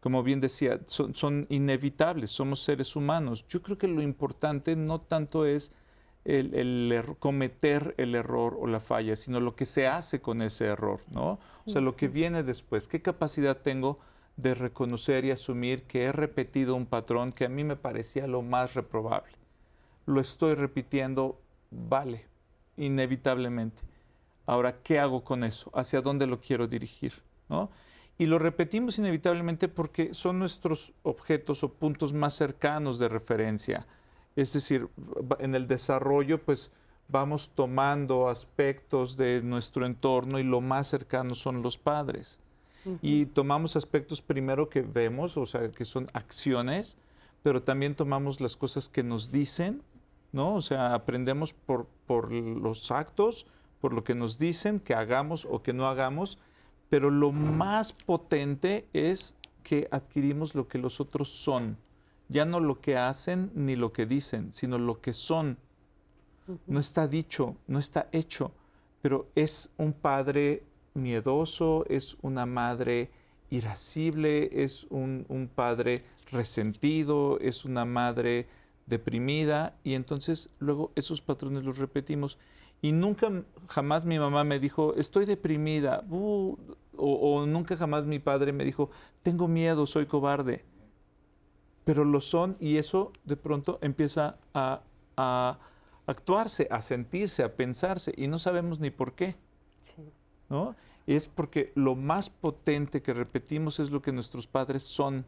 [0.00, 3.46] como bien decía, son, inevitables, somos seres humanos.
[3.48, 5.72] Yo creo que lo importante no tanto es
[6.24, 11.00] el, cometer el error o la falla, sino lo que se hace con ese error,
[11.10, 11.38] ¿no?
[11.66, 13.98] O sea, lo que viene después, qué capacidad tengo
[14.36, 18.42] de reconocer y asumir que he repetido un patrón que a mí me parecía lo
[18.42, 19.32] más reprobable.
[20.06, 22.26] Lo estoy repitiendo, vale,
[22.76, 23.82] inevitablemente.
[24.46, 25.70] Ahora, ¿qué hago con eso?
[25.74, 27.12] ¿Hacia dónde lo quiero dirigir?
[27.48, 27.70] ¿no?
[28.18, 33.86] Y lo repetimos inevitablemente porque son nuestros objetos o puntos más cercanos de referencia.
[34.34, 34.88] Es decir,
[35.38, 36.72] en el desarrollo, pues
[37.08, 42.40] vamos tomando aspectos de nuestro entorno y lo más cercano son los padres.
[43.02, 46.96] Y tomamos aspectos primero que vemos, o sea, que son acciones,
[47.42, 49.82] pero también tomamos las cosas que nos dicen,
[50.32, 50.54] ¿no?
[50.54, 53.46] O sea, aprendemos por, por los actos,
[53.80, 56.38] por lo que nos dicen que hagamos o que no hagamos,
[56.88, 61.76] pero lo más potente es que adquirimos lo que los otros son,
[62.28, 65.58] ya no lo que hacen ni lo que dicen, sino lo que son.
[66.66, 68.52] No está dicho, no está hecho,
[69.02, 70.62] pero es un padre
[70.94, 73.10] miedoso, es una madre
[73.50, 78.46] irascible, es un, un padre resentido, es una madre
[78.86, 82.38] deprimida y entonces luego esos patrones los repetimos
[82.80, 83.30] y nunca
[83.68, 86.56] jamás mi mamá me dijo, estoy deprimida, uh",
[86.96, 88.90] o, nunca jamás mi padre me dijo,
[89.22, 90.64] tengo miedo, soy cobarde.
[91.84, 94.82] Pero lo son y eso de pronto empieza a,
[96.06, 99.36] actuarse, a sentirse, a pensarse y no sabemos ni por qué.
[100.48, 100.74] ¿no?
[101.06, 105.24] Es porque lo más potente que repetimos es lo que nuestros padres son,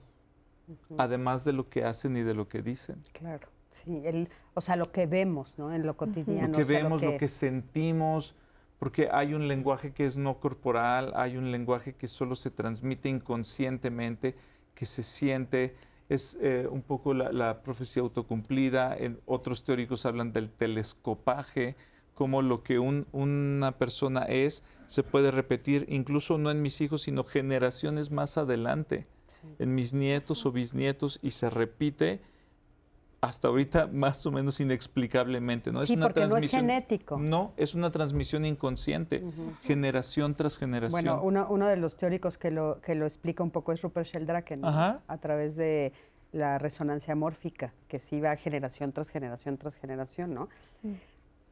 [0.99, 3.03] además de lo que hacen y de lo que dicen.
[3.13, 3.49] Claro.
[3.71, 4.29] Sí, el,
[4.61, 5.73] o sea, lo que vemos, ¿no?
[5.75, 6.49] En lo cotidiano.
[6.49, 7.29] Lo que vemos, lo que...
[7.29, 8.35] sentimos,
[8.79, 13.09] porque hay un lenguaje que es no corporal, hay un lenguaje que solo se transmite
[13.09, 14.35] inconscientemente,
[14.75, 15.77] que se siente,
[16.11, 18.95] es eh, un poco la, profecía autocumplida.
[18.95, 21.75] En, otros teóricos hablan del telescopaje,
[22.15, 27.25] como lo que una persona es se puede repetir, incluso no en mis hijos, sino
[27.25, 29.07] generaciones más adelante,
[29.59, 32.21] en mis nietos o bisnietos, y se repite
[33.21, 35.81] hasta ahorita más o menos inexplicablemente, ¿no?
[35.81, 37.19] Sí, es una porque transmisión, no es genético.
[37.19, 39.23] No, es una transmisión inconsciente,
[39.63, 40.91] generación tras generación.
[40.91, 44.07] Bueno, uno, uno, de los teóricos que lo, que lo explica un poco es Rupert
[44.07, 45.93] Sheldrake, a través de
[46.33, 50.49] la resonancia mórfica, que sí va generación tras generación tras generación, ¿no?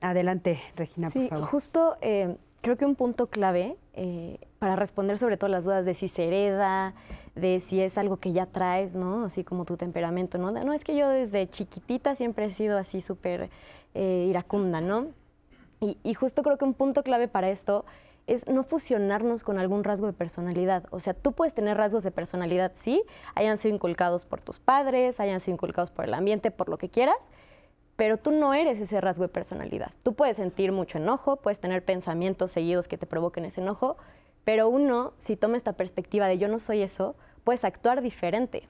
[0.00, 1.46] Adelante, Regina, sí, por favor.
[1.48, 5.94] justo eh, creo que un punto clave eh, para responder sobre todo las dudas de
[5.94, 6.94] si se hereda,
[7.34, 9.24] de si es algo que ya traes, ¿no?
[9.24, 10.50] Así como tu temperamento, ¿no?
[10.50, 13.50] No, es que yo desde chiquitita siempre he sido así súper
[13.94, 15.08] eh, iracunda, ¿no?
[15.80, 17.84] Y, justo creo que un punto clave para esto
[18.26, 20.84] es no fusionarnos con algún rasgo de personalidad.
[20.90, 23.04] O sea, tú puedes tener rasgos de personalidad, sí,
[23.36, 26.88] hayan sido inculcados por tus padres, hayan sido inculcados por el ambiente, por lo que
[26.88, 27.30] quieras,
[27.94, 29.92] pero tú no eres ese rasgo de personalidad.
[30.02, 33.96] Tú puedes sentir mucho enojo, puedes tener pensamientos seguidos que te provoquen ese enojo,
[34.48, 38.66] pero uno, si toma esta perspectiva de yo no soy eso, puedes actuar diferente.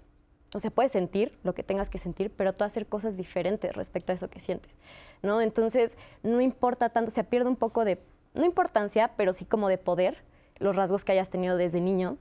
[0.52, 4.10] O sea, puedes sentir lo que tengas que sentir, pero tú hacer cosas diferentes respecto
[4.10, 4.80] a eso que sientes,
[5.22, 5.40] ¿no?
[5.40, 8.02] Entonces, no importa tanto, se pierde un poco de,
[8.34, 10.24] no importancia, pero sí como de poder,
[10.58, 12.18] los rasgos que hayas tenido desde niño,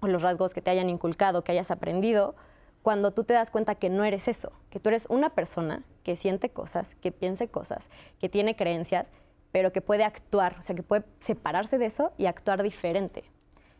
[0.00, 2.36] o los rasgos que te hayan inculcado, que hayas aprendido,
[2.80, 6.16] cuando tú te das cuenta que no eres eso, que tú eres una persona que
[6.16, 9.10] siente cosas, que piense cosas, que tiene creencias,
[9.52, 13.24] pero que puede actuar, o sea, que puede separarse de eso y actuar diferente.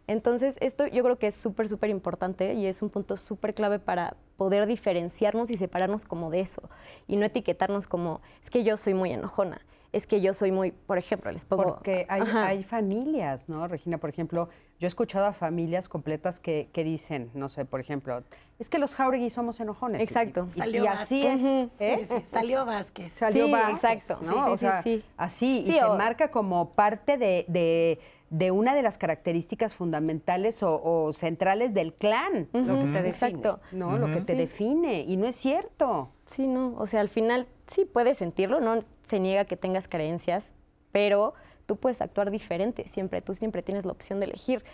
[0.07, 3.79] Entonces, esto yo creo que es súper, súper importante y es un punto súper clave
[3.79, 6.71] para poder diferenciarnos y separarnos como de eso
[7.07, 9.61] y no etiquetarnos como, es que yo soy muy enojona,
[9.93, 11.65] es que yo soy muy, por ejemplo, les pongo...
[11.65, 13.99] Porque hay, familias, ¿no, Regina?
[13.99, 14.49] Por ejemplo,
[14.79, 18.23] yo he escuchado a familias completas que, dicen, no sé, por ejemplo,
[18.59, 20.03] es que los Jauregui somos enojones.
[20.03, 20.47] Exacto.
[20.55, 21.71] Y, Salió así es.
[21.79, 22.23] ¿eh?
[22.27, 23.13] Salió Vázquez.
[23.13, 24.19] Salió Vázquez, exacto.
[24.23, 24.53] ¿no?
[24.53, 24.85] o sea,
[25.17, 27.99] así, y se marca como parte de,
[28.29, 32.49] de, una de las características fundamentales o, centrales del clan.
[32.53, 33.09] Lo que te define.
[33.09, 33.61] Exacto.
[33.73, 33.97] ¿no?
[33.97, 35.01] Lo que te define.
[35.01, 36.11] Y no es cierto.
[36.27, 36.75] Sí, no.
[36.77, 40.53] O sea, al final sí puedes sentirlo, no se niega que tengas creencias,
[40.93, 41.35] pero
[41.67, 44.65] tú puedes actuar diferente siempre, tú siempre tienes la opción de elegir.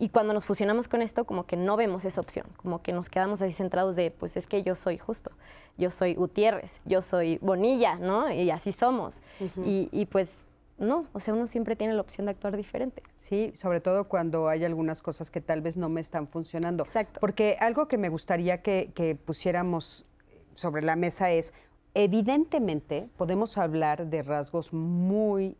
[0.00, 3.08] Y cuando nos fusionamos con esto, como que no vemos esa opción, como que nos
[3.08, 5.32] quedamos así centrados de, pues es que yo soy justo,
[5.76, 8.30] yo soy Gutiérrez, yo soy Bonilla, ¿no?
[8.30, 9.20] Y así somos.
[9.64, 10.46] y, y, pues
[10.78, 13.02] no, o sea, uno siempre tiene la opción de actuar diferente.
[13.18, 16.84] Sí, sobre todo cuando hay algunas cosas que tal vez no me están funcionando.
[16.84, 17.18] Exacto.
[17.20, 20.06] Porque algo que me gustaría que, que pusiéramos
[20.54, 21.52] sobre la mesa es,
[21.98, 25.56] evidentemente podemos hablar de rasgos muy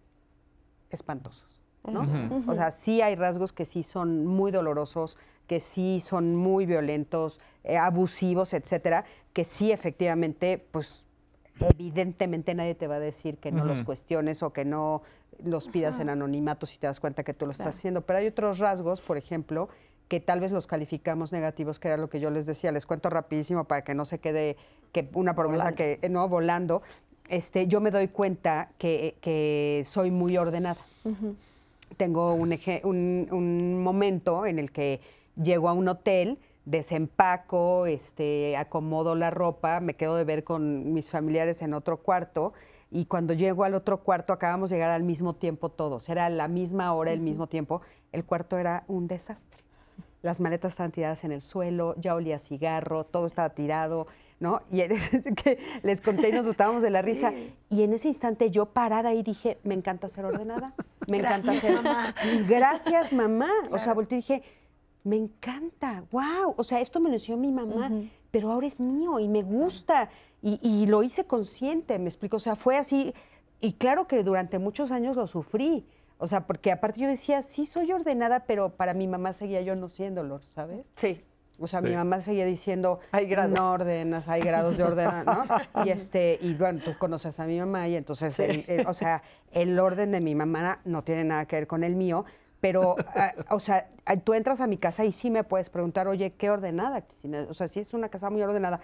[0.88, 2.06] espantosos, ¿no?
[2.46, 7.40] O sea, sí hay rasgos que sí son muy dolorosos, que sí son muy violentos,
[7.64, 11.04] eh, abusivos, etcétera, que sí efectivamente, pues
[11.58, 15.02] evidentemente nadie te va a decir que no los cuestiones o que no
[15.42, 18.02] los pidas en anonimato si te das cuenta que tú lo estás haciendo.
[18.02, 19.68] Pero hay otros rasgos, por ejemplo,
[20.08, 22.72] que tal vez los calificamos negativos, que era lo que yo les decía.
[22.72, 24.56] Les cuento rapidísimo para que no se quede
[24.92, 26.82] que una promesa que no volando.
[27.28, 30.80] Este, yo me doy cuenta que, soy muy ordenada.
[31.96, 32.58] Tengo un,
[33.30, 35.00] un, momento en el que
[35.42, 41.10] llego a un hotel, desempaco, este, acomodo la ropa, me quedo de ver con mis
[41.10, 42.52] familiares en otro cuarto
[42.90, 46.46] y cuando llego al otro cuarto acabamos de llegar al mismo tiempo todos, era la
[46.46, 47.80] misma hora, el mismo tiempo,
[48.12, 49.67] el cuarto era un desastre.
[50.22, 54.08] Las maletas estaban tiradas en el suelo, ya olía cigarro, todo estaba tirado,
[54.40, 54.62] ¿no?
[54.70, 54.82] Y
[55.36, 57.32] que les conté y nos gustábamos de la risa.
[57.70, 60.74] Y en ese instante yo parada ahí dije, me encanta ser ordenada,
[61.08, 61.74] me encanta ser...
[61.76, 62.14] Mamá.
[62.48, 63.50] Gracias, mamá.
[63.70, 64.42] O sea, volteé y dije,
[65.04, 66.54] me encanta, wow.
[66.56, 67.90] O sea, esto me lo enseñó mi mamá,
[68.30, 70.08] pero ahora es mío y me gusta.
[70.42, 72.36] Y, y lo hice consciente, me explico.
[72.36, 73.14] O sea, fue así.
[73.60, 75.86] Y claro que durante muchos años lo sufrí.
[76.18, 79.76] O sea, porque aparte yo decía, sí soy ordenada, pero para mi mamá seguía yo
[79.76, 80.92] no siéndolo, ¿sabes?
[80.96, 81.24] Sí.
[81.60, 83.52] O sea, mi mamá seguía diciendo, hay grados.
[83.52, 85.44] no ordenas, hay grados de orden, ¿no?
[85.84, 88.40] Y, este, y bueno, tú conoces a mi mamá y entonces,
[88.86, 92.24] o sea, el orden de mi mamá no tiene nada que ver con el mío,
[92.60, 96.06] pero, ah, o sea, ah, tú entras a mi casa y sí me puedes preguntar,
[96.06, 97.46] oye, ¿qué ordenada, Cristina?
[97.48, 98.80] O sea, si es una casa muy ordenada,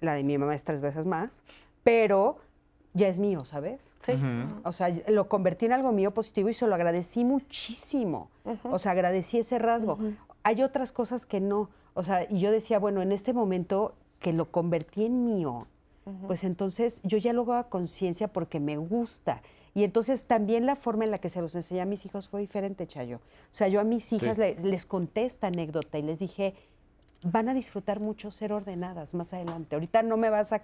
[0.00, 1.42] la de mi mamá es tres veces más,
[1.82, 2.38] pero
[2.96, 3.80] ya es mío, ¿sabes?
[4.04, 4.12] Sí.
[4.64, 8.30] O sea, lo convertí en algo mío positivo y se lo agradecí muchísimo.
[8.64, 9.98] O sea, agradecí ese rasgo.
[10.42, 11.68] Hay otras cosas que no.
[11.94, 15.66] O sea, y yo decía, bueno, en este momento que lo convertí en mío,
[16.26, 19.42] pues entonces yo ya lo hago a conciencia porque me gusta.
[19.74, 22.40] Y entonces también la forma en la que se los enseñé a mis hijos fue
[22.40, 23.16] diferente, Chayo.
[23.16, 26.54] O sea, yo a mis hijas les, conté esta anécdota y les dije,
[27.24, 29.76] van a disfrutar mucho ser ordenadas más adelante.
[29.76, 30.62] Ahorita no me vas a...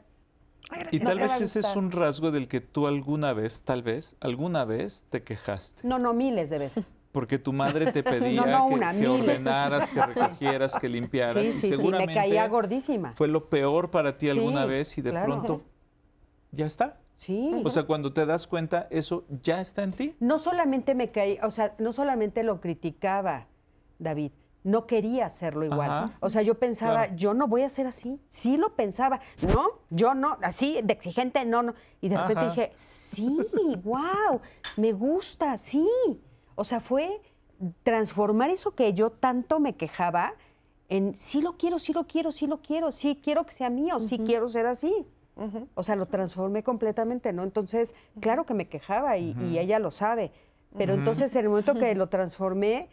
[0.91, 4.65] Y tal vez ese es un rasgo del que tú alguna vez, tal vez, alguna
[4.65, 5.87] vez te quejaste.
[5.87, 6.95] No, no, miles de veces.
[7.13, 11.47] Porque tu madre te pedía que, ordenaras, que recogieras, que limpiaras.
[11.47, 13.13] Sí, sí, y seguramente me caía gordísima.
[13.17, 15.63] Fue lo peor para ti alguna vez y de pronto
[16.53, 16.99] ya está.
[17.17, 17.63] Sí.
[17.65, 20.17] O sea, cuando te das cuenta, eso ya está en ti.
[20.19, 23.47] No solamente me caía, o sea, no solamente lo criticaba,
[23.99, 24.33] David,
[24.65, 26.15] no quería hacerlo igual.
[26.21, 28.21] o sea, yo pensaba, yo no voy a ser así.
[28.29, 29.21] Sí lo pensaba.
[29.47, 31.75] No, yo no, así de exigente, no, no.
[32.01, 33.39] Y de repente dije, sí,
[33.85, 34.41] wow,
[34.77, 35.89] me gusta, sí.
[36.55, 37.21] O sea, fue
[37.83, 40.35] transformar eso que yo tanto me quejaba
[40.89, 43.99] en sí lo quiero, sí lo quiero, sí lo quiero, sí quiero que sea mío,
[43.99, 45.07] sí quiero ser así.
[45.75, 47.43] O sea, lo transformé completamente, ¿no?
[47.43, 50.33] Entonces, claro que me quejaba y, ella lo sabe.
[50.77, 52.91] Pero entonces, en el momento que lo transformé,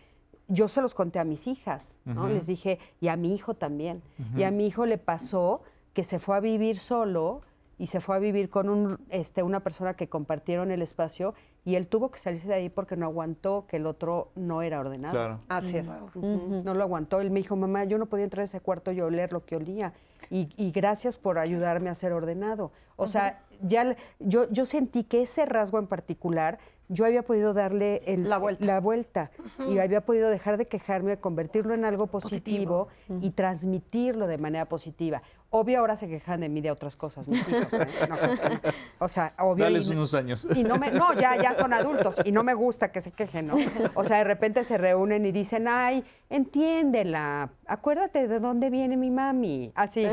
[0.50, 2.28] yo se los conté a mis hijas, ¿no?
[2.28, 4.02] Les dije, y a mi hijo también.
[4.36, 5.62] Y a mi hijo le pasó
[5.94, 7.42] que se fue a vivir solo
[7.78, 11.34] y se fue a vivir con un, este, una persona que compartieron el espacio
[11.64, 14.80] y él tuvo que salirse de ahí porque no aguantó que el otro no era
[14.80, 15.14] ordenado.
[15.14, 15.40] Claro.
[15.48, 15.86] Así es.
[16.16, 17.22] No lo aguantó.
[17.22, 19.56] Él me dijo, mamá, yo no podía entrar a ese cuarto y oler lo que
[19.56, 19.94] olía.
[20.30, 22.72] Y, gracias por ayudarme a ser ordenado.
[22.96, 26.60] O sea, ya yo, yo sentí que ese rasgo en particular
[26.90, 29.30] yo había podido darle la vuelta,
[29.70, 32.88] y había podido dejar de quejarme, convertirlo en algo positivo,
[33.22, 35.22] y transmitirlo de manera positiva.
[35.52, 37.74] Obvio, ahora se quejan de mí de otras cosas, mis hijos.
[37.74, 37.88] ¿eh?
[39.00, 39.64] o sea, obvio.
[39.66, 40.48] Dales unos años.
[40.56, 43.48] Y no, me, no ya, ya son adultos y no me gusta que se quejen,
[43.48, 43.56] ¿no?
[43.96, 49.10] O sea, de repente se reúnen y dicen, ay, entiéndela, acuérdate de dónde viene mi
[49.10, 49.72] mami.
[49.74, 50.08] Así.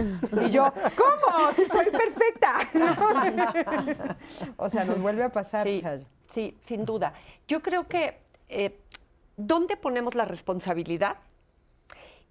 [0.47, 1.53] Y yo, ¿cómo?
[1.55, 2.59] Si soy perfecta.
[4.57, 5.83] o sea, nos vuelve a pasar, sí.
[6.31, 7.13] Sí, sin duda.
[7.47, 8.19] Yo creo que
[8.49, 8.79] eh,
[9.37, 11.17] ¿dónde ponemos la responsabilidad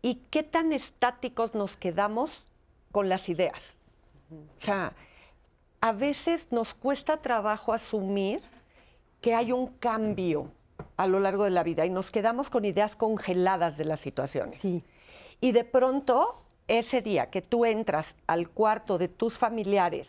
[0.01, 2.45] y qué tan estáticos nos quedamos
[2.95, 3.61] con las ideas?
[4.31, 4.93] O sea,
[5.81, 8.41] a veces nos cuesta trabajo asumir
[9.19, 10.49] que hay un cambio
[10.95, 14.61] a lo largo de la vida y nos quedamos con ideas congeladas de las situaciones.
[14.61, 14.81] Sí.
[15.41, 20.07] Y de pronto, ese día que tú entras al cuarto de tus familiares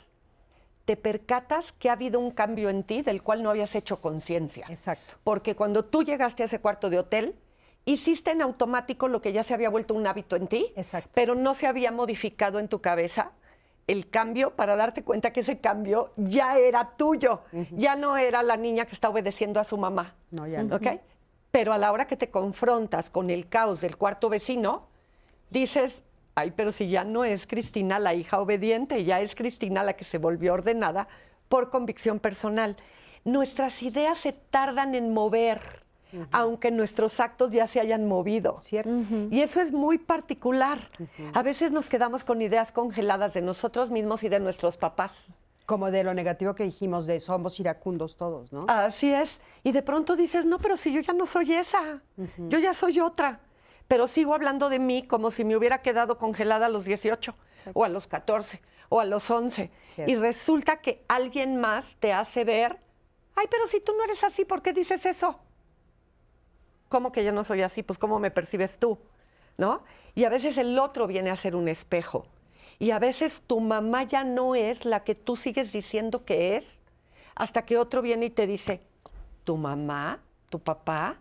[0.85, 4.65] te percatas que ha habido un cambio en ti del cual no habías hecho conciencia.
[4.69, 5.17] Exacto.
[5.25, 7.35] Porque cuando tú llegaste a ese cuarto de hotel,
[7.87, 11.09] hiciste en automático lo que ya se había vuelto un hábito en ti, Exacto.
[11.15, 13.33] pero no se había modificado en tu cabeza
[13.87, 18.57] el cambio para darte cuenta que ese cambio ya era tuyo, ya no era la
[18.57, 20.15] niña que está obedeciendo a su mamá.
[20.33, 20.79] No, ya no.
[21.53, 24.89] Pero a la hora que te confrontas con el caos del cuarto vecino,
[25.51, 26.03] dices,
[26.39, 30.05] Ay, pero si ya no es Cristina la hija obediente, ya es Cristina la que
[30.05, 31.09] se volvió ordenada
[31.49, 32.77] por convicción personal.
[33.25, 35.86] Nuestras ideas se tardan en mover,
[36.31, 38.61] aunque nuestros actos ya se hayan movido.
[38.65, 38.91] ¿Cierto?
[39.31, 40.79] Y eso es muy particular.
[41.35, 45.29] A veces nos quedamos con ideas congeladas de nosotros mismos y de nuestros papás.
[45.67, 48.67] Como de lo negativo que dijimos de somos iracundos todos, ¿no?
[48.69, 49.41] Así es.
[49.65, 52.03] Y de pronto dices, no, pero si yo ya no soy esa,
[52.39, 53.41] yo ya soy otra
[53.89, 57.35] pero sigo hablando de mí como si me hubiera quedado congelada a los 18
[57.73, 59.71] o a los 14 o a los 11.
[60.07, 62.79] Y resulta que alguien más te hace ver,
[63.35, 65.39] ay, pero si tú no eres así, ¿por qué dices eso?
[66.89, 67.83] ¿Cómo que yo no soy así?
[67.83, 68.99] Pues ¿cómo me percibes tú?
[69.59, 69.83] ¿No?
[70.15, 72.27] Y a veces el otro viene a ser un espejo.
[72.79, 76.81] Y a veces tu mamá ya no es la que tú sigues diciendo que es,
[77.35, 78.81] hasta que otro viene y te dice,
[79.45, 80.21] tu mamá,
[80.51, 81.19] tu papá,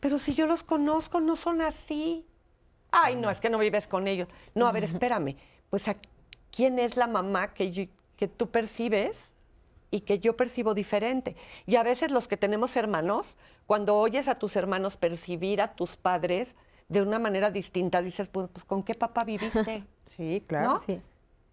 [0.00, 2.24] pero si yo los conozco, no son así.
[2.90, 4.28] Ay, no, es que no vives con ellos.
[4.54, 5.36] No, a ver, espérame.
[5.70, 5.84] Pues,
[6.50, 9.16] ¿quién es la mamá que, que tú percibes
[9.90, 11.36] y que yo percibo diferente?
[11.66, 13.26] Y a veces los que tenemos hermanos,
[13.68, 16.56] cuando oyes a tus hermanos percibir a tus padres
[16.88, 19.84] de una manera distinta, dices, pues, pues ¿con qué papá viviste?
[20.16, 20.66] Sí, claro.
[20.66, 20.82] ¿No?
[20.84, 21.00] Sí.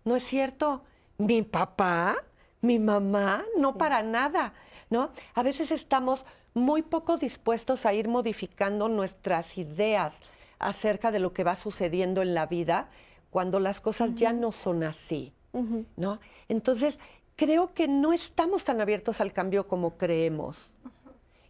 [0.05, 0.81] No es cierto.
[1.19, 2.15] Mi papá,
[2.61, 4.53] mi mamá, no para nada.
[4.89, 5.11] ¿No?
[5.35, 10.13] A veces estamos muy poco dispuestos a ir modificando nuestras ideas
[10.57, 12.87] acerca de lo que va sucediendo en la vida
[13.29, 15.33] cuando las cosas ya no son así,
[15.97, 16.19] ¿no?
[16.47, 16.97] Entonces,
[17.35, 20.71] creo que no estamos tan abiertos al cambio como creemos.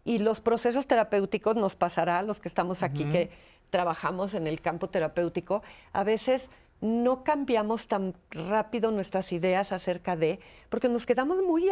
[0.05, 3.31] Y los procesos terapéuticos nos pasará a los que estamos aquí, que
[3.71, 6.49] trabajamos en el campo terapéutico, a veces
[6.81, 10.39] no cambiamos tan rápido nuestras ideas acerca de,
[10.69, 11.69] porque nos quedamos muy,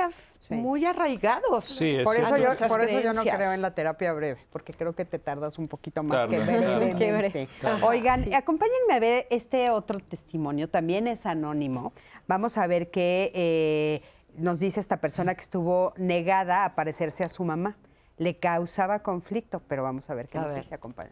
[0.49, 1.65] muy arraigados.
[1.65, 4.93] Sí, por, eso yo, por eso yo no creo en la terapia breve, porque creo
[4.93, 7.47] que te tardas un poquito más que breve.
[7.83, 11.93] Oigan, acompáñenme a ver este otro testimonio, también es anónimo.
[12.27, 14.01] Vamos a ver qué eh,
[14.35, 17.77] nos dice esta persona que estuvo negada a parecerse a su mamá.
[18.17, 20.75] Le causaba conflicto, pero vamos a ver qué nos dice.
[20.75, 21.11] Acompaña.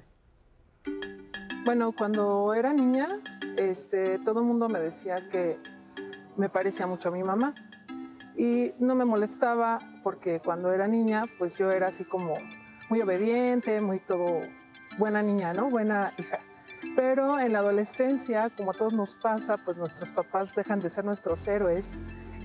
[1.66, 3.20] Bueno, cuando era niña,
[3.58, 5.60] este, todo el mundo me decía que
[6.38, 7.54] me parecía mucho a mi mamá.
[8.36, 12.34] Y no me molestaba porque cuando era niña, pues yo era así como
[12.90, 14.42] muy obediente, muy todo
[14.98, 15.70] buena niña, ¿no?
[15.70, 16.40] Buena hija.
[16.96, 21.06] Pero en la adolescencia, como a todos nos pasa, pues nuestros papás dejan de ser
[21.06, 21.96] nuestros héroes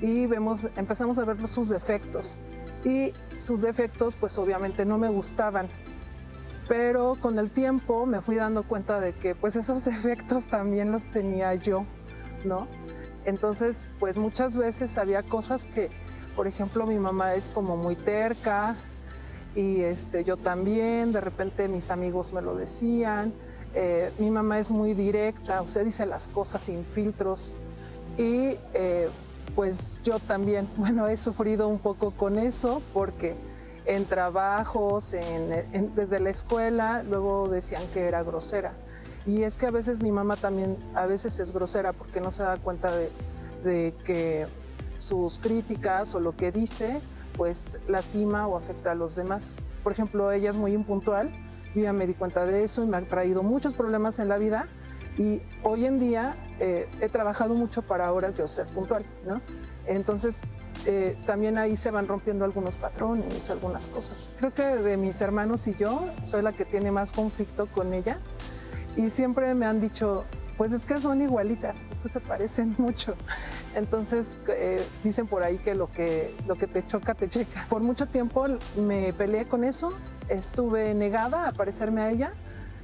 [0.01, 2.39] y vemos, empezamos a ver sus defectos.
[2.87, 5.69] Y sus defectos, pues obviamente no me gustaban
[6.69, 11.07] pero con el tiempo me fui dando cuenta de que pues esos defectos también los
[11.07, 11.85] tenía yo,
[12.45, 12.67] ¿no?
[13.25, 15.91] Entonces, pues muchas veces había cosas que,
[16.37, 18.77] por ejemplo, mi mamá es como muy terca
[19.55, 23.33] y este, yo también, de repente mis amigos me lo decían,
[23.75, 27.53] eh, mi mamá es muy directa, sea, dice las cosas sin filtros
[28.17, 29.09] y eh,
[29.57, 33.35] pues yo también, bueno, he sufrido un poco con eso porque
[33.87, 35.15] en trabajos,
[35.95, 38.73] desde la escuela, luego decían que era grosera.
[39.27, 42.43] Y es que a veces mi mamá también, a veces es grosera porque no se
[42.43, 44.47] da cuenta de, que
[44.97, 47.01] sus críticas o lo que dice,
[47.37, 49.57] pues lastima o afecta a los demás.
[49.83, 51.31] Por ejemplo, ella es muy impuntual,
[51.75, 54.39] yo ya me di cuenta de eso y me ha traído muchos problemas en la
[54.39, 54.67] vida
[55.17, 59.41] y hoy en día eh, he trabajado mucho para ahora yo ser puntual, ¿no?
[59.87, 60.43] Entonces,
[60.87, 64.29] eh, también ahí se van rompiendo algunos patrones, algunas cosas.
[64.39, 68.19] Creo que de mis hermanos y yo, soy la que tiene más conflicto con ella.
[68.97, 70.25] Y siempre me han dicho,
[70.57, 73.15] pues es que son igualitas, es que se parecen mucho.
[73.75, 77.67] Entonces eh, dicen por ahí que lo, que lo que te choca, te checa.
[77.69, 78.47] Por mucho tiempo
[78.77, 79.93] me peleé con eso,
[80.29, 82.33] estuve negada a parecerme a ella,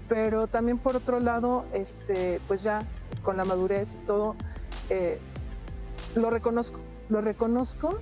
[0.08, 2.86] pero también por otro lado, este, pues ya
[3.22, 4.36] con la madurez y todo,
[4.90, 5.18] eh,
[6.14, 7.98] lo reconozco, lo reconozco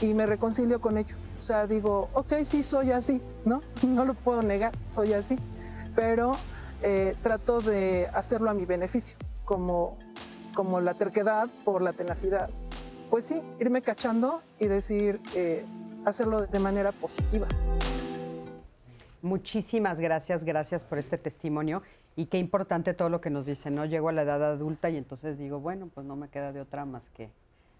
[0.00, 1.16] y me reconcilio con ello.
[1.38, 3.62] O sea, digo, ok, sí, soy así, ¿no?
[3.86, 5.36] No lo puedo negar, soy así,
[5.94, 6.32] pero
[6.82, 9.98] eh, trato de hacerlo a mi beneficio, como,
[10.54, 12.50] como la terquedad por la tenacidad.
[13.10, 15.64] Pues sí, irme cachando y decir, eh,
[16.04, 17.46] hacerlo de manera positiva.
[19.20, 21.82] Muchísimas gracias, gracias por este testimonio
[22.16, 23.84] y qué importante todo lo que nos dice, ¿no?
[23.84, 26.84] Llego a la edad adulta y entonces digo, bueno, pues no me queda de otra
[26.84, 27.30] más que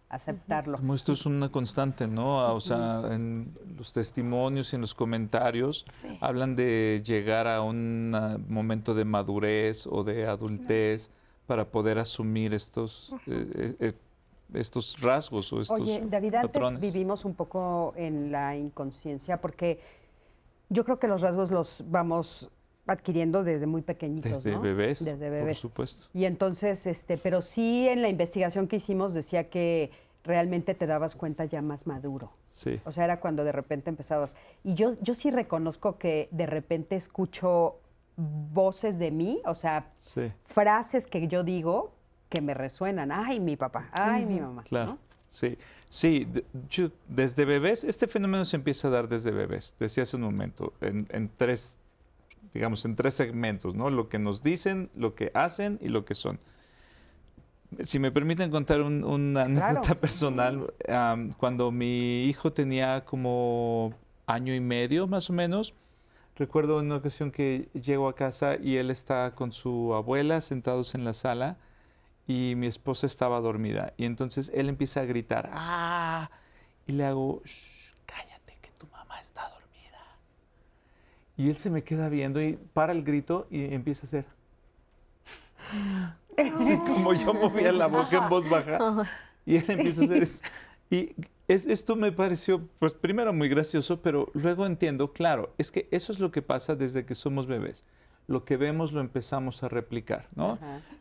[0.09, 0.78] aceptarlo.
[0.78, 2.55] Como esto es una constante, ¿no?
[2.55, 5.87] O sea, en los testimonios y en los comentarios
[6.20, 8.11] hablan de llegar a un
[8.49, 11.11] momento de madurez o de adultez
[11.47, 13.93] para poder asumir estos, eh, eh, eh,
[14.55, 19.80] estos rasgos o estos Oye, David, antes vivimos un poco en la inconsciencia porque
[20.68, 22.51] yo creo que los rasgos los vamos
[22.87, 26.09] adquiriendo desde muy pequeñitos, desde bebés, desde bebés, por supuesto.
[26.12, 29.91] Y entonces, este, pero sí en la investigación que hicimos decía que
[30.24, 32.33] realmente te dabas cuenta ya más maduro.
[32.47, 32.80] Sí.
[32.85, 34.37] O sea, era cuando de repente empezabas.
[34.64, 37.78] Y yo, yo sí reconozco que de repente escucho
[38.16, 39.91] voces de mí, o sea,
[40.47, 41.93] frases que yo digo
[42.28, 43.11] que me resuenan.
[43.11, 44.62] Ay, mi papá, ay, mi mamá.
[44.64, 44.99] Claro.
[45.28, 45.57] Sí,
[45.89, 46.28] sí,
[47.09, 51.30] desde bebés, este fenómeno se empieza a dar desde bebés, desde hace un momento, en,
[51.39, 51.78] tres,
[52.55, 53.90] digamos, en tres segmentos, ¿no?
[53.90, 56.38] Lo que nos dicen, lo que hacen y lo que son.
[57.80, 60.74] Si me permiten contar una anécdota personal,
[61.38, 63.94] cuando mi hijo tenía como
[64.26, 65.74] año y medio más o menos,
[66.36, 71.05] recuerdo una ocasión que llego a casa y él está con su abuela sentados en
[71.05, 71.57] la sala
[72.26, 73.94] y mi esposa estaba dormida.
[73.96, 76.30] Y entonces él empieza a gritar, ¡ah!
[76.86, 77.42] Y le hago,
[78.07, 79.98] cállate, que tu mamá está dormida.
[81.43, 84.24] Y él se me queda viendo y para el grito y empieza a hacer.
[86.55, 89.11] Así como yo movía la boca en voz baja.
[89.45, 90.40] Y él empieza a hacer eso.
[90.88, 91.16] Y
[91.49, 96.20] esto me pareció, pues primero muy gracioso, pero luego entiendo, claro, es que eso es
[96.20, 97.82] lo que pasa desde que somos bebés
[98.28, 100.57] lo que vemos lo empezamos a replicar, ¿no?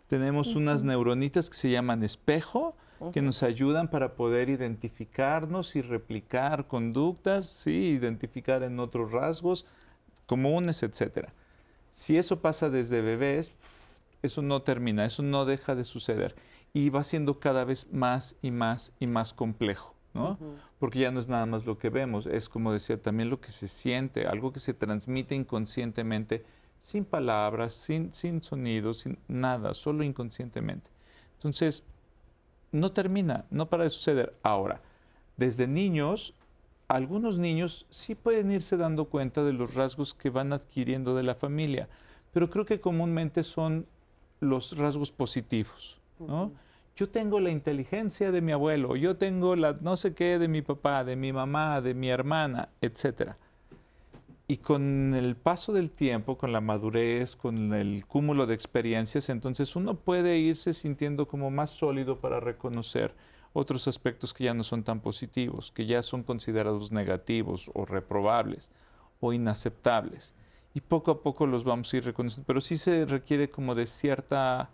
[0.07, 2.75] Tenemos unas neuronitas que se llaman espejo,
[3.13, 9.65] que nos ayudan para poder identificarnos y replicar conductas, sí, identificar en otros rasgos
[10.31, 11.33] comunes, etcétera.
[11.91, 13.51] Si eso pasa desde bebés,
[14.21, 16.35] eso no termina, eso no deja de suceder
[16.71, 20.37] y va siendo cada vez más y más y más complejo, ¿no?
[20.79, 23.51] Porque ya no es nada más lo que vemos, es como decía también lo que
[23.51, 26.45] se siente, algo que se transmite inconscientemente
[26.79, 30.89] sin palabras, sin, sin sonidos, sin nada, solo inconscientemente.
[31.33, 31.83] Entonces,
[32.71, 34.33] no termina, no para de suceder.
[34.43, 34.79] Ahora,
[35.35, 36.35] desde niños,
[36.91, 41.35] algunos niños sí pueden irse dando cuenta de los rasgos que van adquiriendo de la
[41.35, 41.87] familia,
[42.33, 43.85] pero creo que comúnmente son
[44.39, 46.51] los rasgos positivos, ¿no?
[46.95, 50.61] Yo tengo la inteligencia de mi abuelo, yo tengo la no sé qué de mi
[50.61, 53.37] papá, de mi mamá, de mi hermana, etcétera.
[54.47, 59.77] Y con el paso del tiempo, con la madurez, con el cúmulo de experiencias, entonces
[59.77, 63.13] uno puede irse sintiendo como más sólido para reconocer
[63.53, 68.71] otros aspectos que ya no son tan positivos, que ya son considerados negativos o reprobables
[69.19, 70.33] o inaceptables.
[70.73, 73.87] Y poco a poco los vamos a ir reconociendo, pero sí se requiere como de
[73.87, 74.69] cierta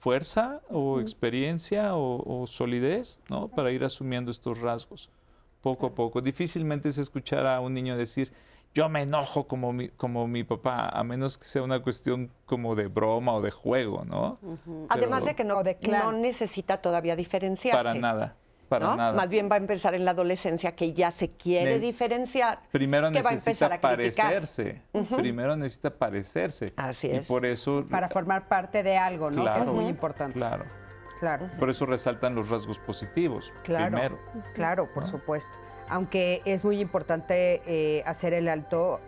[0.00, 3.48] fuerza o experiencia o, solidez, ¿no?
[3.48, 5.10] Para ir asumiendo estos rasgos,
[5.60, 6.20] poco a poco.
[6.20, 8.32] Difícilmente es escuchar a un niño decir,
[8.74, 12.76] yo me enojo como mi, como mi papá, a menos que sea una cuestión como
[12.76, 14.38] de broma o de juego, ¿no?
[14.88, 17.76] Además de que no, no, necesita todavía diferenciarse.
[17.76, 18.36] Para nada.
[18.68, 19.12] Para nada.
[19.14, 22.60] Más bien va a empezar en la adolescencia que ya se quiere diferenciar.
[22.70, 24.82] Primero necesita parecerse.
[25.16, 26.72] Primero necesita parecerse.
[26.76, 27.24] Así es.
[27.24, 27.84] Y por eso.
[27.90, 29.52] Para formar parte de algo, ¿no?
[29.52, 30.38] que es muy importante.
[30.38, 30.64] Claro.
[31.18, 31.50] Claro.
[31.58, 33.52] Por eso resaltan los rasgos positivos.
[33.64, 33.90] Claro.
[33.90, 34.18] Primero.
[34.54, 35.58] Claro, por supuesto
[35.90, 39.00] aunque es muy importante eh, hacer el alto,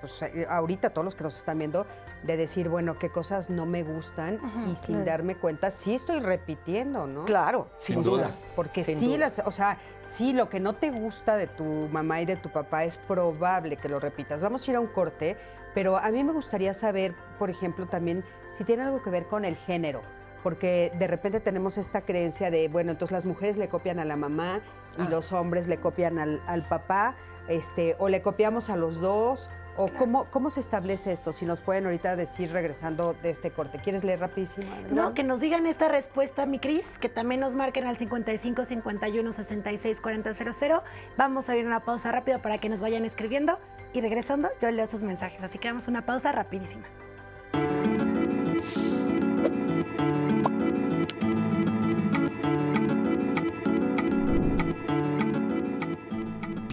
[0.00, 1.84] pues, eh, ahorita todos los que nos están viendo,
[2.22, 7.06] de decir, bueno, qué cosas no me gustan y sin darme cuenta, sí estoy repitiendo,
[7.06, 7.24] ¿no?
[7.24, 8.30] Claro, sin, duda.
[8.56, 12.26] Porque sí, las, o sea, sí, lo que no te gusta de tu mamá y
[12.26, 14.40] de tu papá es probable que lo repitas.
[14.40, 15.36] Vamos a ir a un corte,
[15.74, 19.44] pero a mí me gustaría saber, por ejemplo, también si tiene algo que ver con
[19.44, 20.02] el género.
[20.42, 24.16] Porque de repente tenemos esta creencia de, bueno, entonces las mujeres le copian a la
[24.16, 24.60] mamá
[24.98, 25.08] y ah.
[25.10, 27.14] los hombres le copian al, al papá,
[27.48, 31.32] este, o le copiamos a los dos, ¿O cómo, cómo se establece esto?
[31.32, 33.78] Si nos pueden ahorita decir regresando de este corte.
[33.78, 34.66] ¿Quieres leer rapidísimo?
[34.90, 39.30] No, que nos digan esta respuesta, mi Cris, que también nos marquen al 55 51
[39.32, 40.82] 66 40 00.
[41.16, 43.60] Vamos a ir a una pausa rápida para que nos vayan escribiendo
[43.92, 45.44] y regresando yo leo sus mensajes.
[45.44, 46.84] Así que vamos a una pausa rapidísima.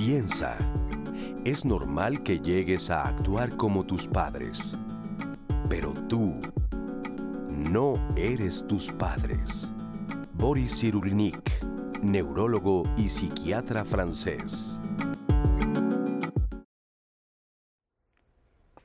[0.06, 0.56] Piensa
[1.46, 4.78] es normal que llegues a actuar como tus padres,
[5.68, 6.36] pero tú
[7.50, 9.68] no eres tus padres.
[10.34, 11.52] Boris Cyrulnik,
[12.04, 14.80] neurólogo y psiquiatra francés.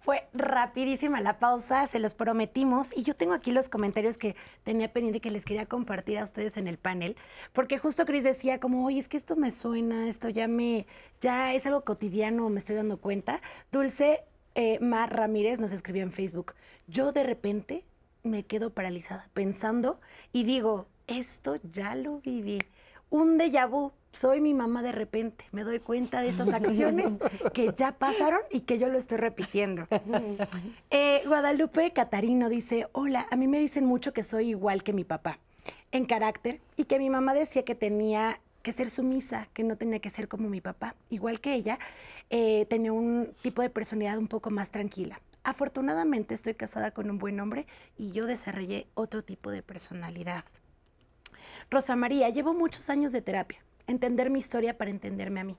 [0.00, 4.34] Fue rapidísima la pausa, se los prometimos y yo tengo aquí los comentarios que
[4.64, 7.16] tenía pendiente que les quería compartir a ustedes en el panel,
[7.52, 10.86] porque justo Cris decía como, oye, es que esto me suena, esto ya me,
[11.20, 13.42] ya es algo cotidiano, me estoy dando cuenta.
[13.70, 14.24] Dulce
[14.54, 16.54] eh, Mar Ramírez nos escribió en Facebook,
[16.86, 17.84] yo de repente
[18.22, 20.00] me quedo paralizada pensando
[20.32, 22.58] y digo, esto ya lo viví.
[23.10, 27.12] Un déjà vu, soy mi mamá de repente, me doy cuenta de estas acciones
[27.52, 29.86] que ya pasaron y que yo lo estoy repitiendo.
[30.90, 35.04] Eh, Guadalupe Catarino dice, hola, a mí me dicen mucho que soy igual que mi
[35.04, 35.38] papá
[35.92, 40.00] en carácter y que mi mamá decía que tenía que ser sumisa, que no tenía
[40.00, 40.94] que ser como mi papá.
[41.08, 41.78] Igual que ella,
[42.28, 45.20] eh, tenía un tipo de personalidad un poco más tranquila.
[45.42, 50.44] Afortunadamente estoy casada con un buen hombre y yo desarrollé otro tipo de personalidad.
[51.70, 55.56] Rosa María, llevo muchos años de terapia entender mi historia para entenderme a mí,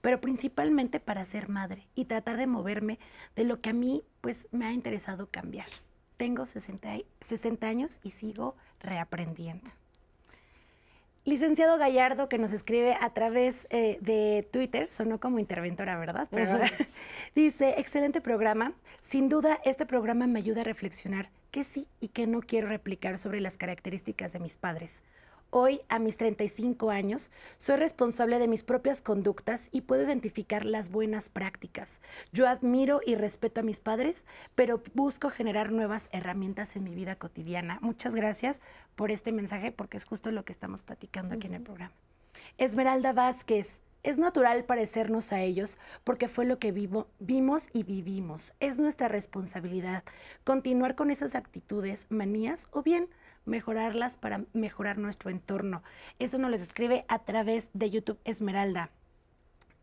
[0.00, 2.98] pero principalmente para ser madre y tratar de moverme
[3.36, 5.66] de lo que a mí pues me ha interesado cambiar.
[6.16, 9.70] Tengo 60, 60 años y sigo reaprendiendo.
[11.24, 16.28] Licenciado Gallardo, que nos escribe a través eh, de Twitter, sonó como interventora, ¿verdad?
[17.36, 18.72] dice, excelente programa.
[19.00, 23.18] Sin duda, este programa me ayuda a reflexionar qué sí y qué no quiero replicar
[23.18, 25.04] sobre las características de mis padres.
[25.54, 30.90] Hoy, a mis 35 años, soy responsable de mis propias conductas y puedo identificar las
[30.90, 32.00] buenas prácticas.
[32.32, 34.24] Yo admiro y respeto a mis padres,
[34.54, 37.78] pero busco generar nuevas herramientas en mi vida cotidiana.
[37.82, 38.62] Muchas gracias
[38.96, 41.92] por este mensaje porque es justo lo que estamos platicando aquí en el programa.
[42.56, 43.82] Esmeralda Vázquez.
[44.02, 48.54] Es natural parecernos a ellos porque fue lo que vivo, vimos y vivimos.
[48.58, 50.02] Es nuestra responsabilidad
[50.44, 53.10] continuar con esas actitudes, manías o bien
[53.44, 55.82] mejorarlas para mejorar nuestro entorno.
[56.18, 58.90] Eso nos les escribe a través de YouTube Esmeralda.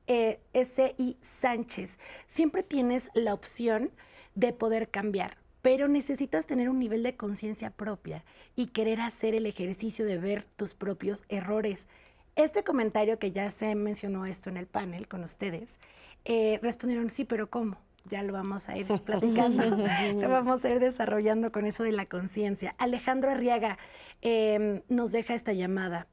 [0.07, 1.17] Eh, S.I.
[1.21, 3.91] Sánchez, siempre tienes la opción
[4.33, 8.23] de poder cambiar, pero necesitas tener un nivel de conciencia propia
[8.55, 11.87] y querer hacer el ejercicio de ver tus propios errores.
[12.35, 15.79] Este comentario que ya se mencionó esto en el panel con ustedes,
[16.25, 17.77] eh, respondieron, sí, pero ¿cómo?
[18.09, 19.63] Ya lo vamos a ir platicando,
[20.21, 22.75] lo vamos a ir desarrollando con eso de la conciencia.
[22.77, 23.77] Alejandro Arriaga
[24.21, 26.07] em, nos deja esta llamada.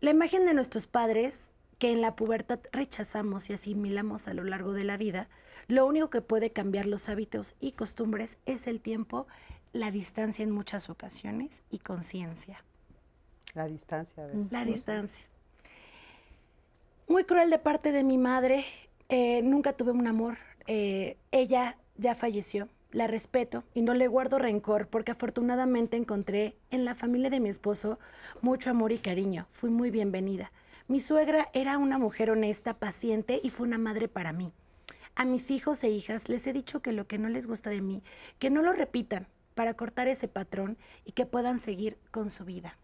[0.00, 4.72] La imagen de nuestros padres, que en la pubertad rechazamos y asimilamos a lo largo
[4.72, 5.28] de la vida,
[5.68, 9.26] lo único que puede cambiar los hábitos y costumbres es el tiempo,
[9.72, 12.64] la distancia en muchas ocasiones y conciencia.
[13.54, 14.26] La distancia.
[14.50, 15.24] La distancia.
[17.08, 18.64] Muy cruel de parte de mi madre.
[19.08, 24.38] Eh, nunca tuve un amor eh, ella ya falleció, la respeto y no le guardo
[24.38, 27.98] rencor porque afortunadamente encontré en la familia de mi esposo
[28.40, 29.46] mucho amor y cariño.
[29.50, 30.52] Fui muy bienvenida.
[30.88, 34.52] Mi suegra era una mujer honesta, paciente y fue una madre para mí.
[35.14, 37.80] A mis hijos e hijas les he dicho que lo que no les gusta de
[37.80, 38.02] mí,
[38.38, 42.76] que no lo repitan para cortar ese patrón y que puedan seguir con su vida.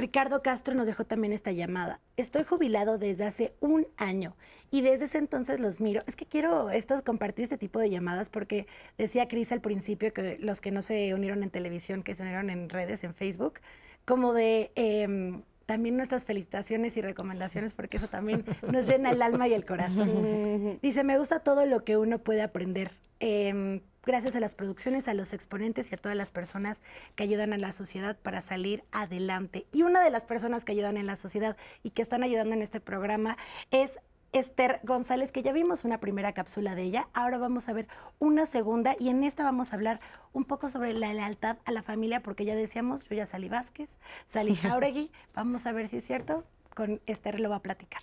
[0.00, 2.00] Ricardo Castro nos dejó también esta llamada.
[2.16, 4.34] Estoy jubilado desde hace un año
[4.70, 6.02] y desde ese entonces los miro.
[6.06, 10.38] Es que quiero estos, compartir este tipo de llamadas porque decía Cris al principio que
[10.40, 13.60] los que no se unieron en televisión, que se unieron en redes, en Facebook,
[14.06, 19.48] como de em, también nuestras felicitaciones y recomendaciones porque eso también nos llena el alma
[19.48, 20.78] y el corazón.
[20.80, 22.92] Dice, me gusta todo lo que uno puede aprender.
[23.18, 26.82] Em, gracias a las producciones, a los exponentes y a todas las personas
[27.14, 29.66] que ayudan a la sociedad para salir adelante.
[29.72, 32.62] Y una de las personas que ayudan en la sociedad y que están ayudando en
[32.62, 33.36] este programa
[33.70, 33.98] es
[34.32, 37.08] Esther González, que ya vimos una primera cápsula de ella.
[37.14, 37.88] Ahora vamos a ver
[38.18, 39.98] una segunda y en esta vamos a hablar
[40.32, 43.98] un poco sobre la lealtad a la familia, porque ya decíamos, yo ya salí Vázquez,
[44.26, 45.10] salí Jauregui.
[45.34, 46.44] Vamos a ver si es cierto.
[46.74, 48.02] Con Esther lo va a platicar.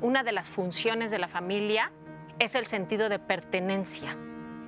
[0.00, 1.90] Una de las funciones de la familia
[2.38, 4.16] es el sentido de pertenencia.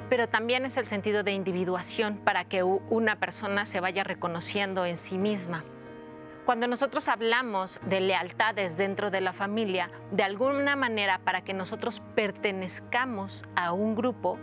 [0.09, 4.97] pero también es el sentido de individuación para que una persona se vaya reconociendo en
[4.97, 5.65] sí misma.
[6.45, 12.03] Cuando nosotros hablamos de lealtades dentro de la familia, de alguna manera para que nosotros
[12.15, 14.39] pertenezcamos a un grupo,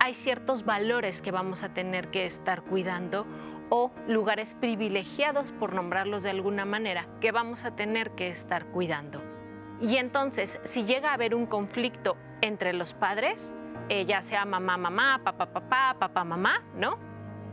[0.00, 3.26] hay ciertos valores que vamos a tener que estar cuidando
[3.68, 9.22] o lugares privilegiados, por nombrarlos de alguna manera, que vamos a tener que estar cuidando.
[9.80, 13.54] Y entonces, si llega a haber un conflicto entre los padres,
[13.88, 16.98] eh, ya sea mamá, mamá, papá, papá, papá, mamá, ¿no?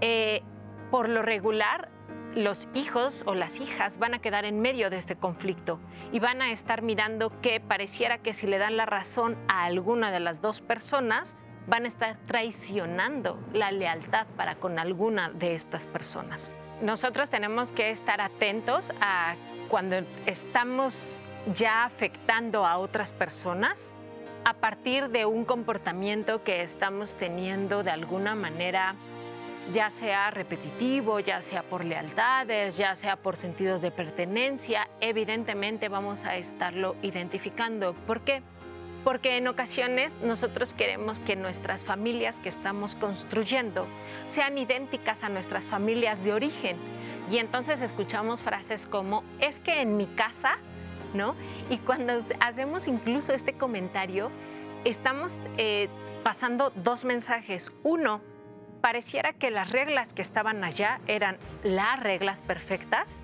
[0.02, 0.44] Eh,
[0.92, 1.90] por lo regular,
[2.36, 5.80] los hijos o las hijas van a quedar en medio de este conflicto
[6.12, 10.12] y van a estar mirando que pareciera que si le dan la razón a alguna
[10.12, 11.38] de las dos personas,
[11.68, 16.56] van a estar traicionando la lealtad para con alguna de estas personas.
[16.82, 19.36] Nosotros tenemos que estar atentos a
[19.70, 21.22] cuando estamos
[21.54, 23.94] ya afectando a otras personas
[24.46, 28.96] a partir de un comportamiento que estamos teniendo de alguna manera
[29.74, 36.26] ya sea repetitivo, ya sea por lealtades, ya sea por sentidos de pertenencia, evidentemente vamos
[36.26, 37.94] a estarlo identificando.
[37.94, 38.42] ¿Por qué?
[39.04, 43.88] Porque en ocasiones nosotros queremos que nuestras familias que estamos construyendo
[44.26, 46.78] sean idénticas a nuestras familias de origen.
[47.30, 50.58] Y entonces escuchamos frases como, es que en mi casa,
[51.70, 54.32] Y cuando hacemos incluso este comentario,
[54.86, 55.90] estamos eh,
[56.24, 57.72] pasando dos mensajes.
[57.84, 58.22] Uno,
[58.82, 63.24] pareciera que las reglas que estaban allá eran las reglas perfectas.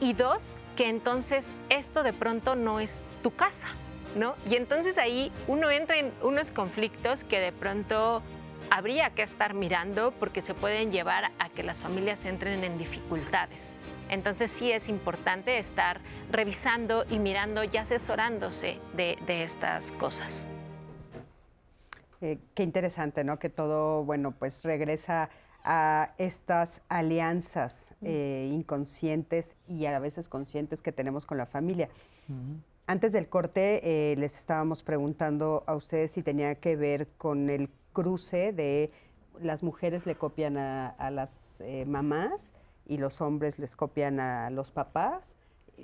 [0.00, 3.68] Y dos, que entonces esto de pronto no es tu casa,
[4.14, 4.36] ¿no?
[4.48, 8.22] Y entonces ahí uno entra en unos conflictos que de pronto
[8.70, 13.74] habría que estar mirando porque se pueden llevar a que las familias entren en dificultades.
[14.08, 16.00] Entonces sí es importante estar
[16.30, 20.46] revisando y mirando y asesorándose de, de estas cosas.
[22.20, 23.38] Eh, qué interesante, ¿no?
[23.38, 25.30] Que todo, bueno, pues regresa
[25.62, 31.88] a estas alianzas eh, inconscientes y a veces conscientes que tenemos con la familia.
[32.86, 37.68] Antes del corte eh, les estábamos preguntando a ustedes si tenía que ver con el
[37.92, 38.90] cruce de
[39.40, 42.52] las mujeres le copian a, a las mamás
[42.88, 45.36] y los hombres les copian a los papás,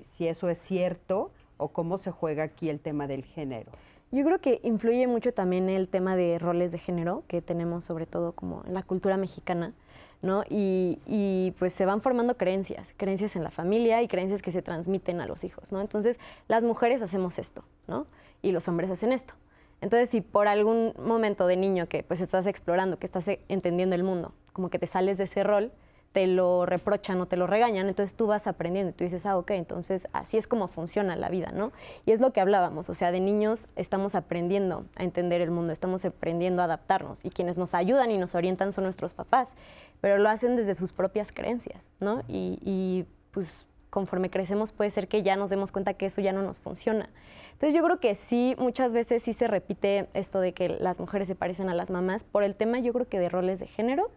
[0.04, 3.70] si eso es cierto o cómo se juega aquí el tema del género.
[4.10, 8.06] Yo creo que influye mucho también el tema de roles de género que tenemos sobre
[8.06, 9.74] todo como en la cultura mexicana,
[10.22, 10.42] ¿no?
[10.48, 15.20] Y, pues se van formando creencias, creencias en la familia y creencias que se transmiten
[15.20, 15.80] a los hijos, ¿no?
[15.80, 18.06] Entonces las mujeres hacemos esto, ¿no?
[18.40, 19.34] Y los hombres hacen esto.
[19.80, 24.04] Entonces si por algún momento de niño que pues estás explorando, que estás entendiendo el
[24.04, 25.72] mundo, como que te sales de ese rol,
[26.14, 29.36] te lo reprochan o te lo regañan, entonces tú vas aprendiendo y tú dices, ah,
[29.36, 31.72] ok, entonces así es como funciona la vida, ¿no?
[32.06, 35.72] Y es lo que hablábamos, o sea, de niños estamos aprendiendo a entender el mundo,
[35.72, 39.56] estamos aprendiendo a adaptarnos y quienes nos ayudan y nos orientan son nuestros papás,
[40.00, 42.22] pero lo hacen desde sus propias creencias, ¿no?
[42.28, 46.32] Y, y pues conforme crecemos puede ser que ya nos demos cuenta que eso ya
[46.32, 47.10] no nos funciona.
[47.54, 51.26] Entonces yo creo que sí, muchas veces sí se repite esto de que las mujeres
[51.26, 54.12] se parecen a las mamás por el tema yo creo que de roles de género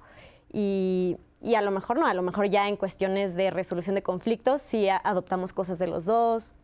[0.53, 4.01] y y a lo mejor no, a lo mejor ya en cuestiones de resolución de
[4.01, 6.55] conflictos sí adoptamos cosas de los dos,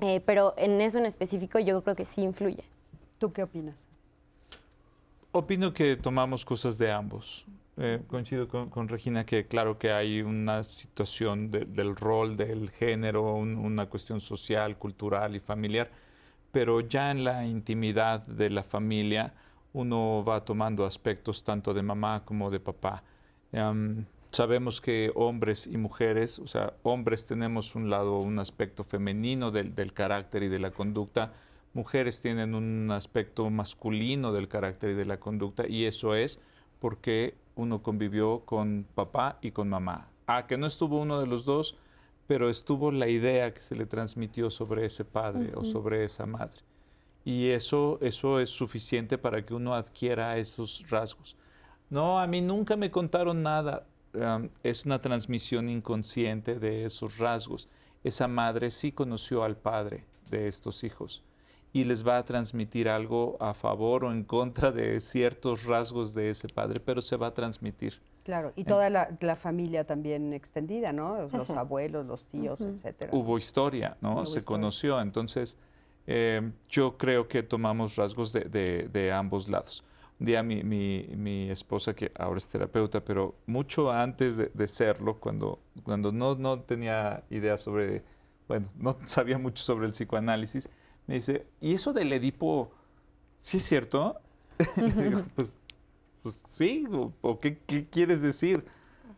[0.00, 2.64] eh, pero en eso en específico yo creo que sí influye.
[3.18, 3.86] ¿Tú qué opinas?
[5.32, 7.46] Opino que tomamos cosas de ambos.
[7.76, 13.86] Eh, coincido con, Regina que claro que hay una situación del rol, del género, una
[13.86, 15.90] cuestión social, cultural y familiar,
[16.52, 19.34] pero ya en la intimidad de la familia
[19.72, 23.02] uno va tomando aspectos tanto de mamá como de papá
[24.30, 29.74] sabemos que hombres y mujeres, o sea, hombres tenemos un lado, un aspecto femenino del,
[29.74, 31.32] del, carácter y de la conducta,
[31.72, 36.40] mujeres tienen un aspecto masculino del carácter y de la conducta, y eso es
[36.80, 40.08] porque uno convivió con papá y con mamá.
[40.26, 41.76] Ah, que no estuvo uno de los dos,
[42.26, 46.60] pero estuvo la idea que se le transmitió sobre ese padre o sobre esa madre.
[47.24, 51.36] Y eso, eso es suficiente para que uno adquiera esos rasgos.
[51.90, 53.86] No, a mí nunca me contaron nada.
[54.62, 57.68] es una transmisión inconsciente de esos rasgos.
[58.02, 61.24] Esa madre sí conoció al padre de estos hijos
[61.72, 66.30] y les va a transmitir algo a favor o en contra de ciertos rasgos de
[66.30, 68.00] ese padre, pero se va a transmitir.
[68.22, 71.28] Claro, y toda la, familia también extendida, ¿no?
[71.32, 73.10] Los abuelos, los tíos, etcétera.
[73.12, 74.24] Hubo historia, ¿no?
[74.24, 75.00] se conoció.
[75.00, 75.58] Entonces,
[76.06, 79.84] eh, yo creo que tomamos rasgos de ambos lados.
[80.20, 85.60] Un día mi, mi, esposa, que ahora es terapeuta, pero mucho antes de, serlo, cuando,
[85.82, 88.04] cuando no, no tenía idea sobre,
[88.46, 90.70] bueno, no sabía mucho sobre el psicoanálisis,
[91.06, 92.70] me dice, ¿y eso del Edipo,
[93.40, 94.20] sí es cierto?
[94.76, 95.52] y digo, pues
[96.24, 96.86] pues sí,
[97.20, 97.58] o, ¿qué,
[97.90, 98.64] quieres decir?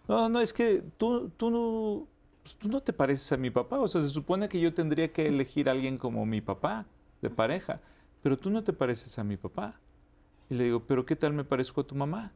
[0.08, 2.08] No, no, es que tú, tú, no,
[2.42, 3.78] pues, tú no te pareces a mi papá.
[3.78, 6.84] O sea, se supone que yo tendría que elegir a alguien como mi papá,
[7.22, 7.80] de pareja,
[8.24, 9.78] pero tú no te pareces a mi papá.
[10.48, 12.32] Y le digo, pero ¿qué tal me parezco a tu mamá?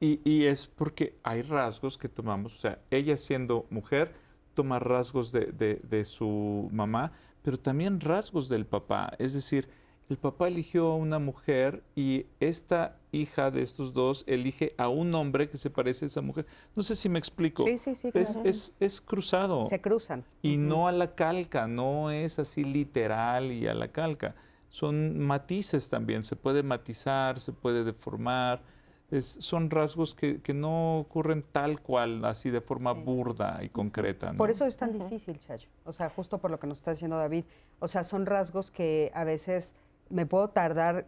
[0.00, 4.14] y, y, es porque hay rasgos que tomamos, o sea, ella siendo mujer
[4.54, 7.12] toma rasgos de, de, de su mamá,
[7.42, 9.12] pero también rasgos del papá.
[9.18, 9.68] Es decir,
[10.08, 15.12] el papá eligió a una mujer y esta hija de estos dos elige a un
[15.14, 16.46] hombre que se parece a esa mujer.
[16.76, 17.64] No sé si me explico.
[17.64, 18.10] Sí, sí, sí.
[18.44, 19.64] Es, es, cruzado.
[19.64, 20.24] Se cruzan.
[20.42, 24.36] Y no a la calca, no es así literal y a la calca.
[24.76, 28.60] Son matices también, se puede matizar, se puede deformar.
[29.10, 34.34] Es, son rasgos que, que, no ocurren tal cual, así de forma burda y concreta.
[34.34, 35.70] Por eso es tan difícil, Chacho.
[35.86, 37.46] O sea, justo por lo que nos está diciendo David.
[37.78, 39.74] O sea, son rasgos que a veces
[40.10, 41.06] me puedo tardar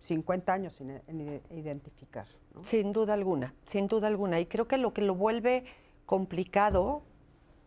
[0.00, 2.26] 50 años en, identificar.
[2.66, 4.38] Sin duda alguna, sin duda alguna.
[4.38, 5.64] Y creo que lo que lo vuelve
[6.04, 7.00] complicado,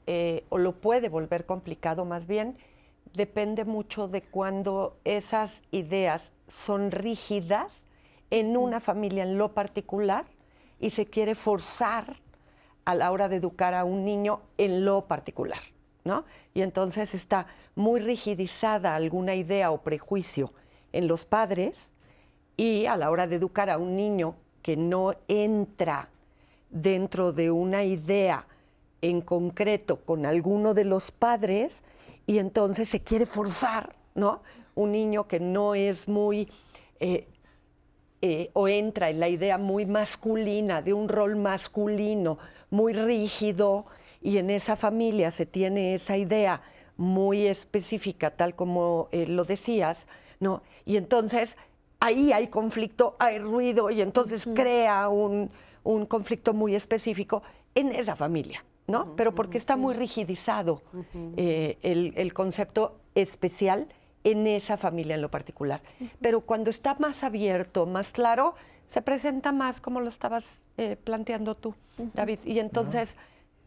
[0.05, 2.57] eh, o lo puede volver complicado más bien,
[3.13, 6.31] depende mucho de cuando esas ideas
[6.65, 7.71] son rígidas
[8.29, 10.25] en una familia en lo particular
[10.79, 12.15] y se quiere forzar
[12.85, 15.61] a la hora de educar a un niño en lo particular.
[16.03, 16.25] ¿no?
[16.53, 20.51] Y entonces está muy rigidizada alguna idea o prejuicio
[20.91, 21.91] en los padres
[22.57, 26.09] y a la hora de educar a un niño que no entra
[26.69, 28.45] dentro de una idea
[29.01, 31.83] en concreto con alguno de los padres
[32.27, 34.41] y entonces se quiere forzar, ¿no?
[34.75, 36.49] Un niño que no es muy
[36.99, 37.27] eh,
[38.21, 42.37] eh, o entra en la idea muy masculina, de un rol masculino,
[42.69, 43.85] muy rígido,
[44.21, 46.61] y en esa familia se tiene esa idea
[46.97, 50.05] muy específica, tal como eh, lo decías,
[50.39, 50.61] ¿no?
[50.85, 51.57] Y entonces
[51.99, 55.49] ahí hay conflicto, hay ruido y entonces crea un,
[56.07, 57.41] conflicto muy específico
[57.73, 59.15] en esa familia, ¿no?
[59.15, 60.81] Pero porque está muy rigidizado
[61.37, 63.87] eh, el, concepto especial
[64.23, 65.81] en esa familia en lo particular.
[66.21, 68.55] Pero cuando está más abierto, más claro,
[68.87, 71.75] se presenta más como lo estabas eh, planteando tú,
[72.13, 72.39] David.
[72.45, 73.17] Y entonces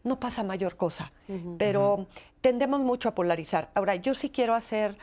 [0.03, 1.11] no pasa mayor cosa.
[1.57, 2.07] Pero
[2.41, 3.71] tendemos mucho a polarizar.
[3.73, 4.95] Ahora, yo sí quiero hacer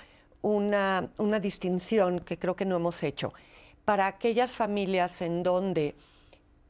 [0.43, 1.09] una,
[1.41, 3.33] distinción que creo que no hemos hecho.
[3.85, 5.97] Para aquellas familias en donde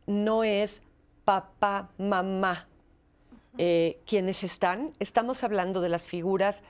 [0.06, 0.80] no es
[1.24, 2.68] papá, mamá
[3.58, 6.62] eh, quienes están, estamos hablando de las figuras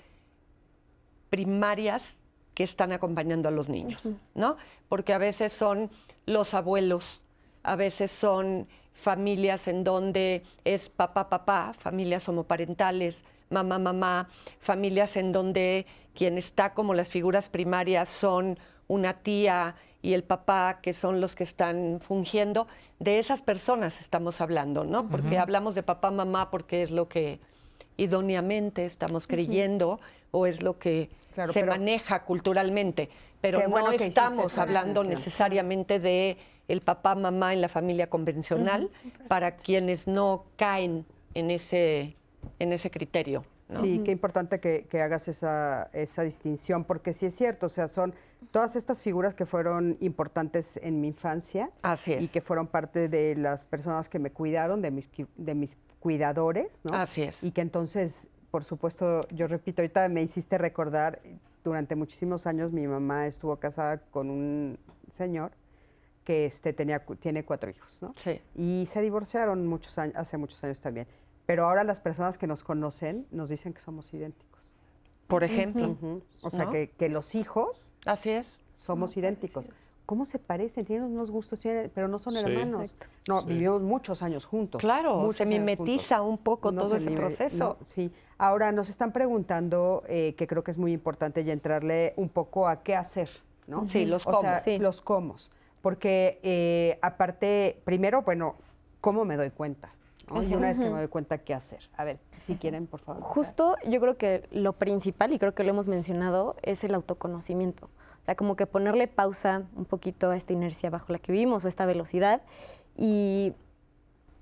[1.30, 2.16] primarias
[2.55, 4.57] que están acompañando a los niños, ¿no?
[4.89, 5.91] Porque a veces son
[6.26, 7.20] los abuelos,
[7.62, 14.28] a veces son familias en donde es papá, papá, familias homoparentales, mamá, mamá,
[14.61, 18.59] familias en donde quien está como las figuras primarias son
[18.89, 22.66] una tía y el papá, que son los que están fungiendo,
[22.98, 25.09] de esas personas estamos hablando, ¿no?
[25.09, 27.38] Porque hablamos de papá, mamá, porque es lo que
[27.96, 30.00] idóneamente estamos creyendo
[30.32, 31.09] o es lo que
[31.53, 36.36] se maneja culturalmente, pero no estamos hablando necesariamente de
[36.68, 38.90] el papá, mamá en la familia convencional
[39.28, 42.16] para quienes no caen en ese
[42.59, 43.44] en ese criterio.
[43.81, 48.14] Sí, qué importante que, hagas esa, esa, distinción, porque sí es cierto, o sea, son
[48.51, 53.37] todas estas figuras que fueron importantes en mi infancia Así y que fueron parte de
[53.37, 56.95] las personas que me cuidaron, de mis, de mis cuidadores, ¿no?
[56.95, 57.43] Así es.
[57.43, 61.20] Y que entonces, por supuesto, yo repito, ahorita me hiciste recordar,
[61.64, 64.79] durante muchísimos años mi mamá estuvo casada con un
[65.11, 65.53] señor
[66.25, 68.14] que este, tenía, tiene cuatro hijos, ¿no?
[68.16, 68.41] Sí.
[68.55, 71.07] Y se divorciaron muchos años, hace muchos años también.
[71.47, 74.72] Pero ahora las personas que nos conocen nos dicen que somos idénticos.
[75.26, 75.97] Por ejemplo.
[76.43, 77.95] O sea, que, los hijos.
[78.05, 78.59] Así es.
[78.76, 79.66] Somos idénticos.
[80.05, 80.84] ¿Cómo se parecen?
[80.84, 81.61] Tienen unos gustos,
[81.95, 82.95] pero no son hermanos.
[83.28, 84.80] No, vivimos muchos años juntos.
[84.80, 87.78] Claro, se mimetiza un poco todo ese proceso.
[87.95, 88.11] sí.
[88.38, 92.66] Ahora nos están preguntando, eh, que creo que es muy importante, y entrarle un poco
[92.66, 93.30] a qué hacer,
[93.68, 93.86] ¿no?
[93.86, 94.51] Sí, los cómo.
[94.80, 95.36] Los cómo.
[95.80, 98.57] Porque eh, aparte, primero, bueno,
[99.01, 99.93] ¿cómo me doy cuenta?
[100.31, 101.91] Y una vez que me doy cuenta, ¿qué hacer?
[101.97, 103.23] A ver, si quieren, por favor.
[103.23, 107.87] Justo yo creo que lo principal, y creo que lo hemos mencionado, es el autoconocimiento.
[107.87, 111.64] O sea, como que ponerle pausa un poquito a esta inercia bajo la que vivimos
[111.64, 112.43] o esta velocidad
[112.97, 113.53] y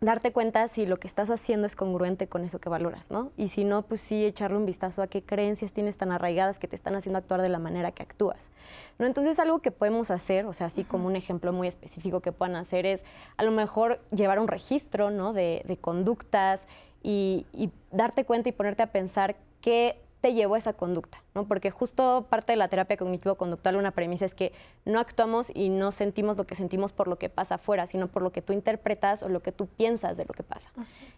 [0.01, 3.33] darte cuenta si lo que estás haciendo es congruente con eso que valoras, ¿no?
[3.37, 6.69] Y si no, pues sí echarle un vistazo a qué creencias tienes tan arraigadas que
[6.69, 8.51] te están haciendo actuar de la manera que actúas.
[8.99, 9.07] ¿no?
[9.07, 12.57] Entonces, algo que podemos hacer, o sea, así como un ejemplo muy específico que puedan
[12.57, 13.05] hacer es
[13.37, 15.33] a lo mejor llevar un registro, ¿no?
[15.35, 16.67] De, conductas
[17.03, 21.47] y, y darte cuenta y ponerte a pensar qué te llevó a esa conducta, ¿no?
[21.47, 24.53] Porque justo parte de la terapia cognitivo-conductual, una premisa es que
[24.85, 28.23] no actuamos y no sentimos lo que sentimos por lo que pasa afuera, sino por
[28.23, 30.71] lo que tú interpretas o lo que tú piensas de lo que pasa.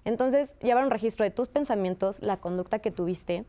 [0.04, 3.44] Entonces, llevar un registro de tus pensamientos, la conducta que tuviste,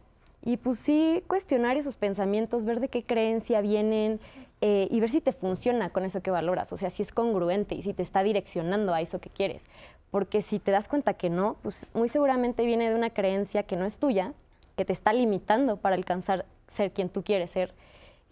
[0.45, 4.19] y pues sí cuestionar esos pensamientos, ver de qué creencia vienen
[4.61, 7.75] eh, y ver si te funciona con eso que valoras, o sea, si es congruente
[7.75, 9.65] y si te está direccionando a eso que quieres.
[10.11, 13.77] Porque si te das cuenta que no, pues muy seguramente viene de una creencia que
[13.77, 14.33] no es tuya,
[14.75, 17.73] que te está limitando para alcanzar ser quien tú quieres ser.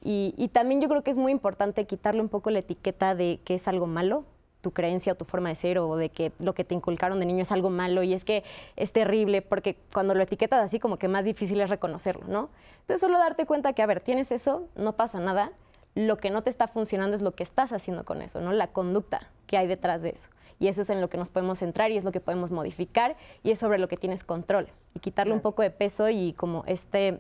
[0.04, 3.54] Y, también yo creo que es muy importante quitarle un poco la etiqueta de que
[3.54, 4.26] es algo malo,
[4.62, 7.26] tu creencia o tu forma de ser o de que lo que te inculcaron de
[7.26, 8.44] niño es algo malo y es que
[8.76, 12.50] es terrible porque cuando lo etiquetas así como que más difícil es reconocerlo, ¿no?
[12.82, 15.52] Entonces solo darte cuenta que, a ver, tienes eso, no pasa nada,
[15.94, 18.52] lo que no te está funcionando es lo que estás haciendo con eso, ¿no?
[18.54, 20.30] La conducta que hay detrás de eso.
[20.62, 23.18] Y eso es en lo que nos podemos centrar y es lo que podemos modificar
[23.41, 24.68] y es sobre lo que tienes control.
[24.93, 27.20] Y quitarle un poco de peso y como este,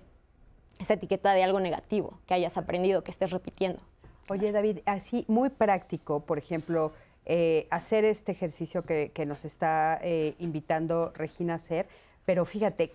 [0.79, 3.81] esa etiqueta de algo negativo que hayas aprendido, que estés repitiendo.
[4.29, 6.91] Oye, David, así muy práctico, por ejemplo,
[7.25, 11.87] eh, hacer este ejercicio que, nos está eh, invitando Regina a hacer,
[12.25, 12.93] pero fíjate,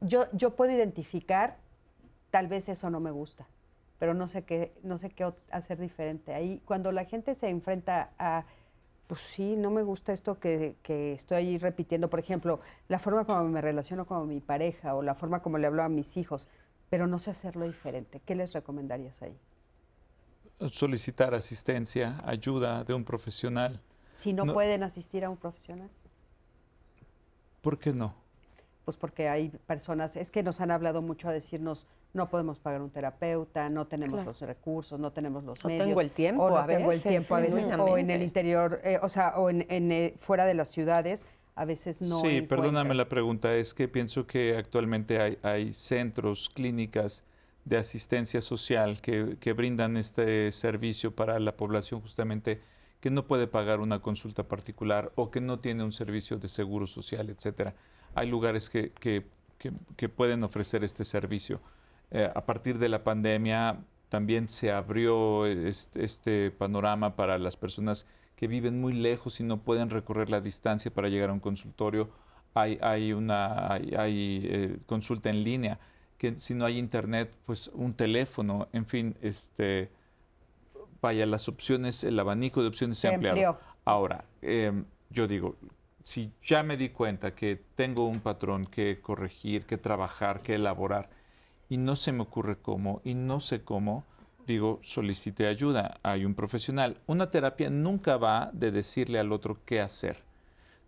[0.00, 1.58] yo, yo puedo identificar,
[2.30, 3.46] tal vez eso no me gusta,
[3.98, 6.32] pero no sé qué, no sé qué hacer diferente.
[6.32, 8.46] Ahí, cuando la gente se enfrenta a,
[9.08, 13.24] pues sí, no me gusta esto que, que estoy ahí repitiendo, por ejemplo, la forma
[13.24, 16.46] como me relaciono con mi pareja o la forma como le hablo a mis hijos,
[16.90, 18.20] pero no sé hacerlo diferente.
[18.24, 19.36] ¿Qué les recomendarías ahí?
[20.72, 23.80] solicitar asistencia, ayuda de un profesional.
[24.16, 25.88] Si no, pueden asistir a un profesional.
[27.62, 28.14] ¿Por qué no?
[28.84, 32.80] Pues porque hay personas, es que nos han hablado mucho a decirnos, no podemos pagar
[32.80, 35.80] un terapeuta, no tenemos los recursos, no tenemos los medios.
[35.80, 38.80] No tengo el tiempo, o no tengo el tiempo a veces, o en el interior,
[38.82, 42.20] eh, o sea, o en, eh, fuera de las ciudades, a veces no.
[42.20, 47.24] Sí, perdóname la pregunta, es que pienso que actualmente hay, hay centros, clínicas
[47.64, 52.62] de asistencia social que, que, brindan este servicio para la población justamente
[53.00, 56.86] que no puede pagar una consulta particular o que no tiene un servicio de seguro
[56.86, 57.74] social, etcétera.
[58.14, 59.26] Hay lugares que, que,
[59.96, 61.60] que pueden ofrecer este servicio.
[62.10, 68.06] Eh, a partir de la pandemia también se abrió este, este, panorama para las personas
[68.36, 72.08] que viven muy lejos y no pueden recorrer la distancia para llegar a un consultorio.
[72.54, 75.78] Hay, hay una hay, hay eh, consulta en línea
[76.18, 79.88] que si no hay internet, pues un teléfono, en fin, este,
[81.00, 83.58] vaya, las opciones, el abanico de opciones se, ha ampliado.
[83.84, 85.56] Ahora, em, yo digo,
[86.02, 91.08] si ya me di cuenta que tengo un patrón que corregir, que trabajar, que elaborar,
[91.68, 94.04] y no se me ocurre cómo, y no sé cómo,
[94.46, 96.00] digo, solicite ayuda.
[96.02, 97.00] Hay un profesional.
[97.06, 100.22] Una terapia nunca va de decirle al otro qué hacer,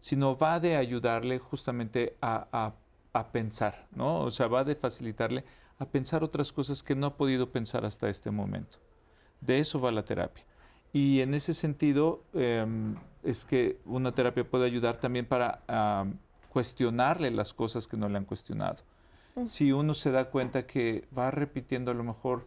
[0.01, 2.75] sino va de ayudarle justamente a, a
[3.13, 4.21] a pensar, ¿no?
[4.21, 5.45] O sea, va de facilitarle
[5.79, 8.79] a pensar otras cosas que no ha podido pensar hasta este momento.
[9.41, 10.45] De eso va la terapia.
[10.93, 15.63] Y en ese sentido em, es que una terapia puede ayudar también para
[16.51, 18.83] cuestionarle las cosas que no le han cuestionado.
[19.47, 22.47] Si uno se da cuenta que va repitiendo a lo mejor,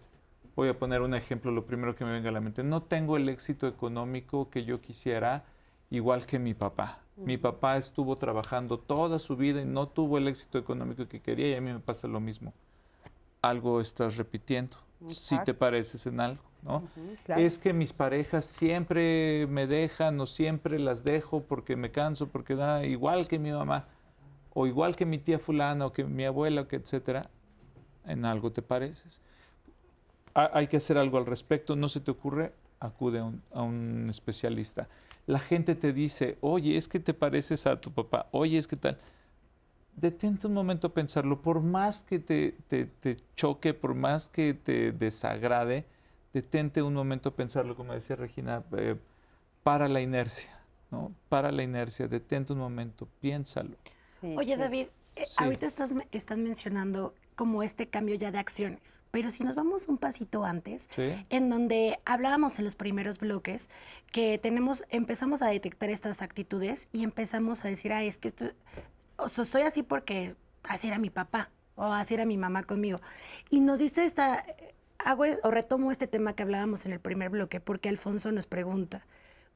[0.55, 3.17] voy a poner un ejemplo, lo primero que me venga a la mente, no tengo
[3.17, 5.45] el éxito económico que yo quisiera,
[5.89, 6.99] igual que mi papá.
[7.15, 11.49] Mi papá estuvo trabajando toda su vida y no tuvo el éxito económico que quería
[11.49, 12.53] y a mí me pasa lo mismo.
[13.41, 14.77] Algo estás repitiendo,
[15.07, 16.83] si te pareces en algo, ¿no?
[17.27, 22.55] Es que mis parejas siempre me dejan o siempre las dejo porque me canso, porque
[22.55, 23.87] da igual que mi mamá
[24.53, 27.29] o igual que mi tía fulana o que mi abuela, que etcétera,
[28.05, 29.21] en algo te pareces.
[30.33, 34.87] hay que hacer algo al respecto, no se te ocurre, acude a un especialista
[35.25, 38.75] la gente te dice, oye, es que te pareces a tu papá, oye, es que
[38.75, 38.97] tal.
[39.95, 44.91] Detente un momento a pensarlo, por más que te, te, choque, por más que te
[44.91, 45.85] desagrade,
[46.33, 48.95] detente un momento a pensarlo, como decía Regina, eh,
[49.61, 50.51] para la inercia,
[50.89, 51.13] ¿no?
[51.29, 53.75] Para la inercia, detente un momento, piénsalo.
[54.37, 59.03] Oye, David, eh, ahorita estás, estás mencionando como este cambio ya de acciones.
[59.11, 63.69] Pero si nos vamos un pasito antes, en donde hablábamos en los primeros bloques
[64.11, 68.45] que tenemos, empezamos a detectar estas actitudes y empezamos a decir, ah, es que esto,
[69.17, 73.01] o soy así porque así era mi papá o así era mi mamá conmigo.
[73.49, 74.45] Y nos dice esta,
[74.99, 79.05] hago o retomo este tema que hablábamos en el primer bloque porque Alfonso nos pregunta,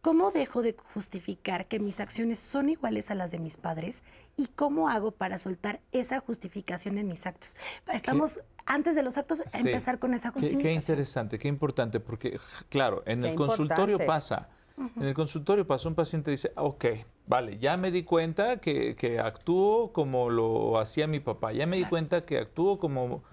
[0.08, 4.04] ¿Cómo dejo de justificar que mis acciones son iguales a las de mis padres?
[4.38, 7.58] ¿Y cómo hago para soltar esa justificación en mis actos?
[7.92, 10.64] Estamos antes de los actos a empezar con esa justificación.
[10.64, 12.40] Qué, interesante, qué importante, porque
[12.70, 14.48] claro, en el consultorio pasa,
[14.78, 16.86] en el consultorio pasa, un paciente dice, ok,
[17.26, 21.76] Vale, ya me di cuenta que, que actúo como lo hacía mi papá, ya me
[21.76, 23.26] di cuenta que actúo como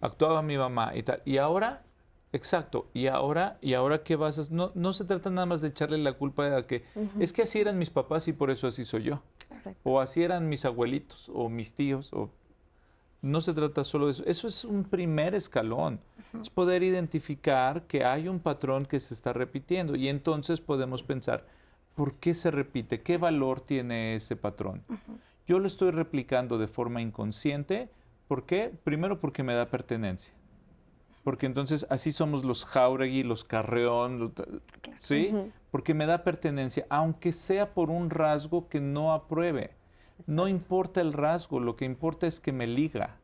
[0.00, 1.20] actuaba mi mamá y tal.
[1.26, 1.82] Y ahora,
[2.32, 4.54] exacto, y ahora, y ahora qué vas a hacer?
[4.54, 6.84] No, no se trata nada más de echarle la culpa a que
[7.18, 9.22] es que así eran mis papás y por eso así soy yo.
[9.82, 12.12] O así eran mis abuelitos o mis tíos.
[12.12, 12.30] O...
[13.20, 14.24] No se trata solo de eso.
[14.26, 16.00] Eso es un primer escalón.
[16.40, 21.46] Es poder identificar que hay un patrón que se está repitiendo y entonces podemos pensar,
[21.94, 23.02] ¿por qué se repite?
[23.02, 24.82] ¿Qué valor tiene ese patrón?
[25.46, 27.90] Yo lo estoy replicando de forma inconsciente.
[28.28, 28.72] ¿Por qué?
[28.82, 30.32] Primero porque me da pertenencia.
[31.22, 34.32] Porque entonces así somos los Jauregui, los Carreón,
[34.96, 35.32] ¿sí?
[35.70, 39.70] Porque me da pertenencia, aunque sea por un rasgo que no apruebe.
[40.26, 43.16] No importa el rasgo, lo que importa es que me liga.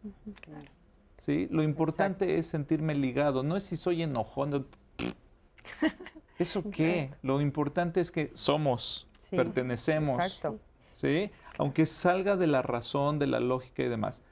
[1.14, 1.48] ¿Sí?
[1.50, 4.66] Lo importante es sentirme ligado, no es si soy enojón.
[6.38, 7.10] ¿Eso qué?
[7.22, 10.24] Lo importante es que somos, pertenecemos.
[10.24, 10.60] Exacto.
[10.92, 11.30] ¿Sí?
[11.58, 14.22] Aunque salga de la razón, de la lógica y demás.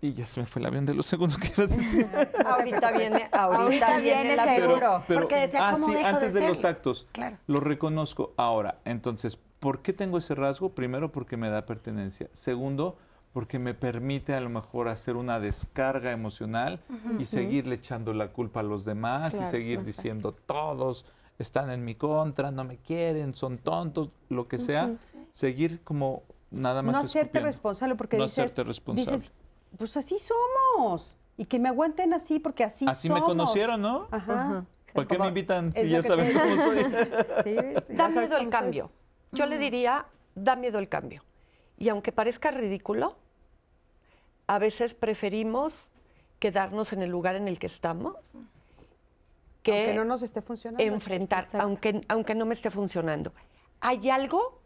[0.00, 2.08] Y ya se me fue el avión de los segundos que iba a decir.
[2.46, 5.04] ahorita viene, ahorita, viene, el seguro.
[5.06, 5.28] Pero,
[5.58, 7.06] ah, sí, antes de, los actos.
[7.12, 7.38] Claro.
[7.46, 8.32] Lo reconozco.
[8.36, 10.70] Ahora, entonces, ¿por qué tengo ese rasgo?
[10.70, 12.28] Primero, porque me da pertenencia.
[12.32, 12.96] Segundo,
[13.32, 16.80] porque me permite a lo mejor hacer una descarga emocional
[17.18, 21.04] y seguirle echando la culpa a los demás y seguir diciendo todos
[21.38, 24.96] están en mi contra, no me quieren, son tontos, lo que sea,
[25.32, 26.94] seguir como nada más.
[26.94, 29.30] No hacerte responsable porque no dices, hacerte responsable.
[29.76, 34.08] pues así somos y que me aguanten así porque así, así me conocieron, ¿no?
[34.10, 34.64] Ajá.
[34.94, 36.82] ¿Para qué me invitan si ya saben cómo soy?
[37.96, 38.90] da miedo el cambio.
[39.32, 41.22] Yo le diría, da miedo el cambio.
[41.76, 43.16] Y aunque parezca ridículo,
[44.46, 45.90] a veces preferimos
[46.38, 48.14] quedarnos en el lugar en el que estamos
[49.62, 50.82] que aunque no nos esté funcionando.
[50.82, 53.32] Enfrentar, aunque, aunque no me esté funcionando.
[53.80, 54.60] Hay algo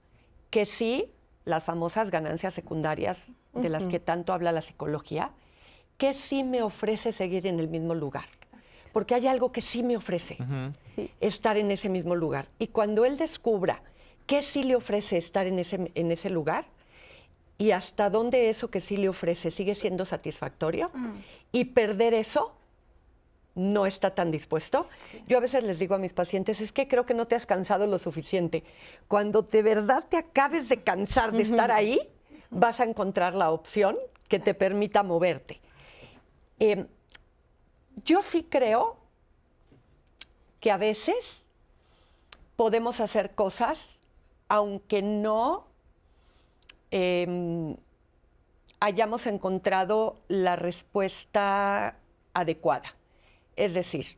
[0.51, 1.11] que sí,
[1.45, 5.31] las famosas ganancias secundarias de las que tanto habla la psicología,
[5.99, 8.27] que sí me ofrece seguir en el mismo lugar.
[8.93, 10.39] Porque hay algo que sí me ofrece,
[11.21, 12.49] estar en ese mismo lugar.
[12.59, 13.83] Y cuando él descubra
[14.27, 16.67] qué sí le ofrece estar en ese, en ese lugar,
[17.59, 20.91] y hasta dónde eso que sí le ofrece sigue siendo satisfactorio
[21.53, 22.55] y perder eso
[23.61, 24.89] no está tan dispuesto.
[25.29, 27.47] Yo a veces les digo a mis pacientes, es que creo que no te has
[27.47, 28.65] cansado lo suficiente.
[29.09, 32.01] Cuando de verdad te acabes de cansar de estar ahí,
[32.51, 33.97] vas a encontrar la opción
[34.29, 35.61] que te permita moverte.
[36.59, 36.87] Em,
[38.05, 38.97] yo sí creo
[40.61, 41.43] que a veces
[42.57, 43.99] podemos hacer cosas
[44.49, 45.71] aunque no
[46.91, 47.77] Em,
[48.81, 51.97] hayamos encontrado la respuesta
[52.35, 52.95] adecuada.
[53.61, 54.17] Es decir,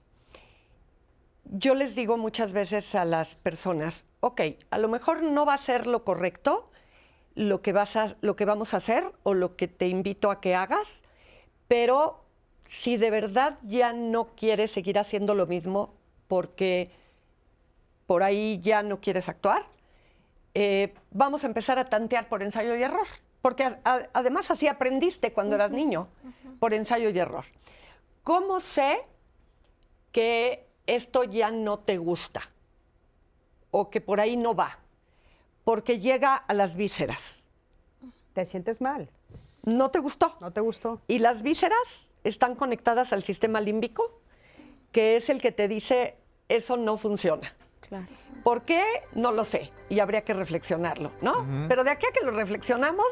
[1.45, 4.41] yo les digo muchas veces a las personas, ok,
[4.71, 6.71] a lo mejor no va a ser lo correcto
[7.35, 10.41] lo que, vas a, lo que vamos a hacer o lo que te invito a
[10.41, 10.87] que hagas,
[11.67, 12.25] pero
[12.69, 15.93] si de verdad ya no quieres seguir haciendo lo mismo
[16.29, 16.93] porque
[18.07, 19.67] por ahí ya no quieres actuar,
[20.55, 23.09] eh, vamos a empezar a tantear por ensayo y error,
[23.41, 26.07] porque además así aprendiste cuando eras niño,
[26.61, 27.45] por ensayo y error.
[28.23, 29.03] ¿Cómo sé
[30.13, 32.43] que esto ya no te gusta
[33.71, 34.79] o que por ahí no va?
[35.65, 37.41] Porque llega a las vísceras.
[38.35, 39.09] Te sientes mal.
[39.65, 40.37] ¿No te gustó?
[40.41, 41.01] No te gustó.
[41.09, 44.21] Y las vísceras están conectadas al sistema límbico,
[44.91, 46.17] que es el que te dice,
[46.49, 47.55] eso no funciona.
[47.81, 48.07] Claro.
[48.43, 48.83] ¿Por qué?
[49.13, 51.47] No lo sé y habría que reflexionarlo, ¿no?
[51.69, 53.07] Pero de aquí a que lo reflexionamos,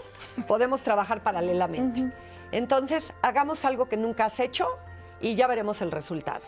[0.48, 2.12] podemos trabajar paralelamente.
[2.50, 4.66] Entonces, hagamos algo que nunca has hecho
[5.20, 6.40] y ya veremos el resultado.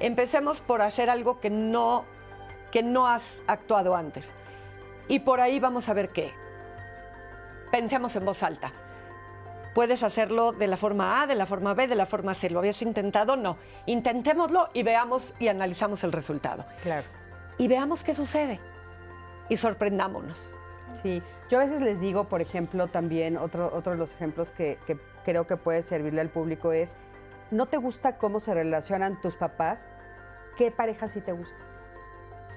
[0.00, 2.04] Empecemos por hacer algo que no,
[2.70, 4.34] que no has actuado antes.
[5.08, 6.32] Y por ahí vamos a ver qué.
[7.70, 8.72] Pensemos en voz alta.
[9.74, 12.50] Puedes hacerlo de la forma A, de la forma B, de la forma C.
[12.50, 13.36] ¿Lo habías intentado?
[13.36, 13.58] No.
[13.84, 16.64] Intentémoslo y veamos y analizamos el resultado.
[16.82, 17.04] Claro
[17.58, 18.60] y veamos qué sucede
[19.48, 20.50] y sorprendámonos.
[21.02, 24.78] Sí, yo a veces les digo, por ejemplo, también otro, otro de los ejemplos que,
[25.24, 26.96] creo que puede servirle al público es,
[27.50, 29.86] ¿no te gusta cómo se relacionan tus papás?
[30.56, 31.64] ¿Qué pareja sí te gusta?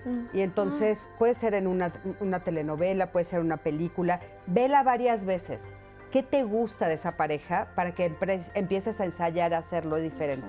[0.05, 0.25] Mm.
[0.33, 5.73] Y entonces puede ser en una, una, telenovela, puede ser una película, vela varias veces.
[6.11, 8.11] ¿Qué te gusta de esa pareja para que
[8.55, 10.47] empieces a ensayar a hacerlo diferente?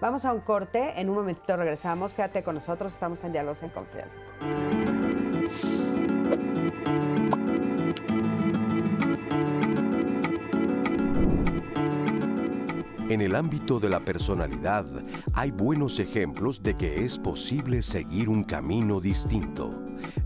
[0.00, 3.70] Vamos a un corte, en un momentito regresamos, quédate con nosotros, estamos en Diálogos en
[3.70, 4.22] Confianza.
[13.08, 14.84] En el ámbito de la personalidad
[15.32, 19.70] hay buenos ejemplos de que es posible seguir un camino distinto,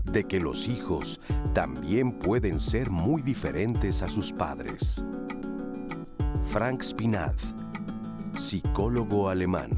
[0.03, 1.21] de que los hijos
[1.53, 5.01] también pueden ser muy diferentes a sus padres.
[6.51, 7.37] Frank Spinaz,
[8.37, 9.71] psicólogo alemán.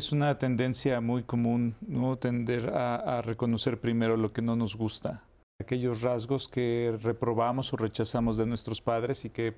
[0.00, 2.16] Es una tendencia muy común, ¿no?
[2.16, 5.24] Tender a, reconocer primero lo que no nos gusta.
[5.60, 9.54] Aquellos rasgos que reprobamos o rechazamos de nuestros padres y que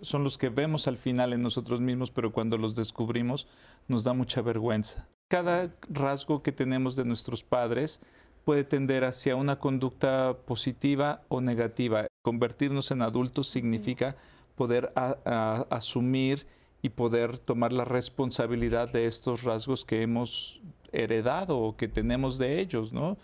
[0.00, 3.46] son los que vemos al final en nosotros mismos, pero cuando los descubrimos
[3.88, 5.06] nos da mucha vergüenza.
[5.28, 8.00] Cada rasgo que tenemos de nuestros padres
[8.46, 12.06] puede tender hacia una conducta positiva o negativa.
[12.22, 14.16] Convertirnos en adultos significa
[14.56, 16.46] poder asumir
[16.82, 20.60] y poder tomar la responsabilidad de estos rasgos que hemos
[20.92, 23.16] heredado o que tenemos de ellos, ¿no?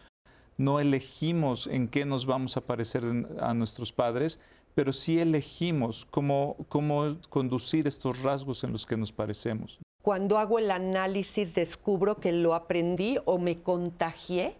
[0.59, 3.05] No elegimos en qué nos vamos a parecer
[3.41, 4.41] a nuestros padres,
[4.74, 9.78] pero sí elegimos cómo, cómo conducir estos rasgos en los que nos parecemos.
[10.03, 14.55] Cuando hago el análisis descubro que lo aprendí o me contagié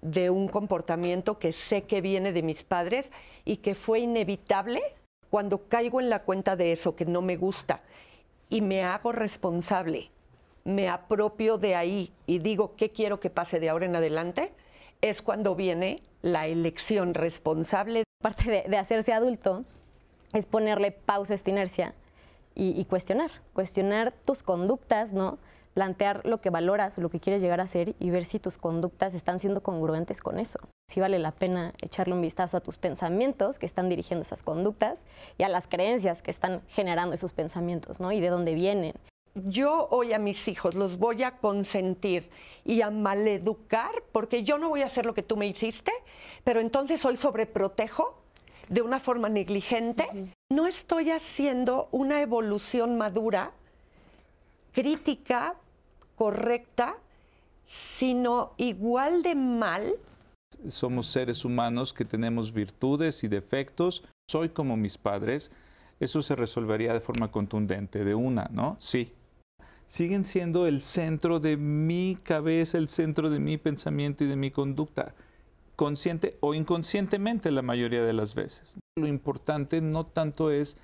[0.00, 3.10] de un comportamiento que sé que viene de mis padres
[3.44, 4.80] y que fue inevitable
[5.30, 7.82] cuando caigo en la cuenta de eso que no me gusta
[8.48, 10.10] y me hago responsable,
[10.64, 14.52] me apropio de ahí y digo qué quiero que pase de ahora en adelante,
[15.00, 18.04] es cuando viene la elección responsable.
[18.22, 19.64] Parte de, hacerse adulto
[20.32, 21.94] es ponerle pausa a esta inercia
[22.54, 25.38] y, y, cuestionar, cuestionar tus conductas, ¿no?
[25.78, 29.14] Plantear lo que valoras lo que quieres llegar a ser y ver si tus conductas
[29.14, 30.58] están siendo congruentes con eso.
[30.90, 35.06] Si vale la pena echarle un vistazo a tus pensamientos que están dirigiendo esas conductas
[35.38, 38.10] y a las creencias que están generando esos pensamientos, ¿no?
[38.10, 38.94] Y de dónde vienen
[39.46, 42.28] yo hoy a mis hijos los voy a consentir
[42.64, 45.92] y a maleducar porque yo no voy a hacer lo que tú me hiciste,
[46.42, 48.18] pero entonces hoy sobreprotejo
[48.68, 50.08] de una forma negligente,
[50.50, 53.52] no estoy haciendo una evolución madura,
[54.72, 55.54] crítica,
[56.18, 56.94] correcta,
[57.64, 59.94] sino igual de mal.
[60.66, 64.02] Somos seres humanos que tenemos virtudes y defectos.
[64.28, 65.52] Soy como mis padres.
[66.00, 68.76] Eso se resolvería de forma contundente, de una, ¿no?
[68.80, 69.12] Sí,
[69.86, 74.50] siguen siendo el centro de mi cabeza, el centro de mi pensamiento y de mi
[74.50, 75.14] conducta,
[75.76, 78.78] consciente o inconscientemente la mayoría de las veces.
[78.98, 80.78] Lo importante no tanto es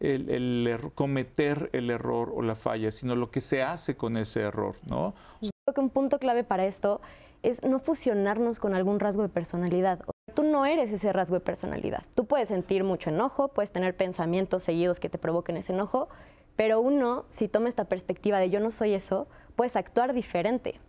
[0.00, 4.76] el, cometer el error o la falla, sino lo que se hace con ese error,
[4.86, 5.14] ¿no?
[5.40, 7.00] Creo que un punto clave para esto
[7.42, 10.00] es no fusionarnos con algún rasgo de personalidad.
[10.34, 12.02] Tú no eres ese rasgo de personalidad.
[12.14, 16.08] Tú puedes sentir mucho enojo, puedes tener pensamientos seguidos que te provoquen ese enojo,
[16.56, 20.80] pero uno, si toma esta perspectiva de yo no soy eso, puedes actuar diferente.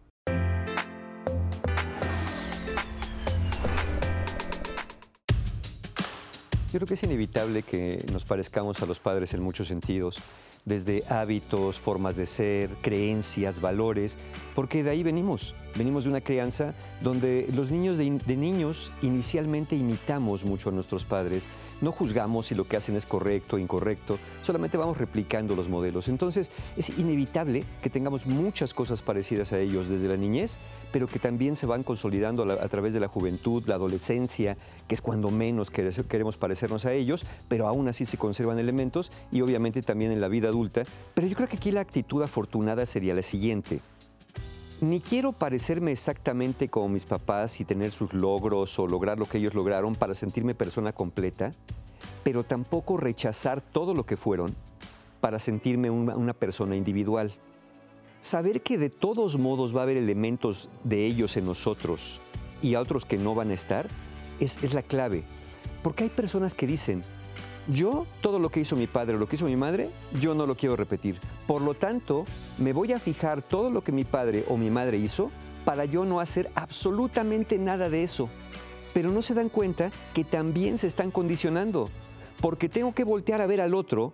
[6.71, 10.21] Yo creo que es inevitable que nos parezcamos a los padres en muchos sentidos
[10.65, 14.17] desde hábitos, formas de ser, creencias, valores,
[14.55, 15.55] porque de ahí venimos.
[15.75, 21.47] Venimos de una crianza donde los niños de, niños inicialmente imitamos mucho a nuestros padres,
[21.79, 26.07] no juzgamos si lo que hacen es correcto o incorrecto, solamente vamos replicando los modelos.
[26.07, 30.57] Entonces es inevitable que tengamos muchas cosas parecidas a ellos desde la niñez,
[30.91, 35.01] pero que también se van consolidando a, través de la juventud, la adolescencia, que es
[35.01, 36.35] cuando menos queremos
[36.85, 40.83] a ellos, pero aún así se conservan elementos y obviamente también en la vida adulta.
[41.13, 43.81] Pero yo creo que aquí la actitud afortunada sería la siguiente.
[44.81, 49.37] Ni quiero parecerme exactamente como mis papás y tener sus logros o lograr lo que
[49.37, 51.53] ellos lograron para sentirme persona completa,
[52.23, 54.55] pero tampoco rechazar todo lo que fueron
[55.19, 57.33] para sentirme una, persona individual.
[58.21, 62.21] Saber que de todos modos va a haber elementos de ellos en nosotros
[62.61, 63.85] y otros que no van a estar
[64.39, 65.25] es, es la clave.
[65.83, 67.03] Porque hay personas que dicen,
[67.67, 70.47] yo, todo lo que hizo mi padre o lo que hizo mi madre, yo no
[70.47, 71.19] lo quiero repetir.
[71.45, 72.25] Por lo tanto,
[72.57, 75.29] me voy a fijar todo lo que mi padre o mi madre hizo
[75.65, 78.29] para yo no hacer absolutamente nada de eso.
[78.93, 81.89] Pero no se dan cuenta que también se están condicionando,
[82.41, 84.13] porque tengo que voltear a ver al otro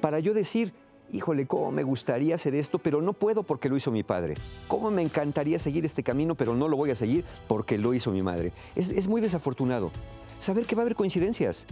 [0.00, 0.72] para yo decir,
[1.12, 4.34] híjole, cómo me gustaría hacer esto, pero no puedo porque lo hizo mi padre.
[4.68, 8.10] Cómo me encantaría seguir este camino, pero no lo voy a seguir porque lo hizo
[8.10, 8.52] mi madre.
[8.74, 9.90] Es, muy desafortunado
[10.38, 11.66] saber que va a haber coincidencias.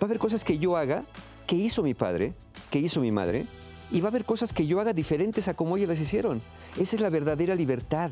[0.00, 1.04] Va a haber cosas que yo haga,
[1.46, 2.32] que hizo mi padre,
[2.70, 3.46] que hizo mi madre,
[3.90, 6.40] y va a haber cosas que yo haga diferentes a como ellas las hicieron.
[6.78, 8.10] Esa es la verdadera libertad.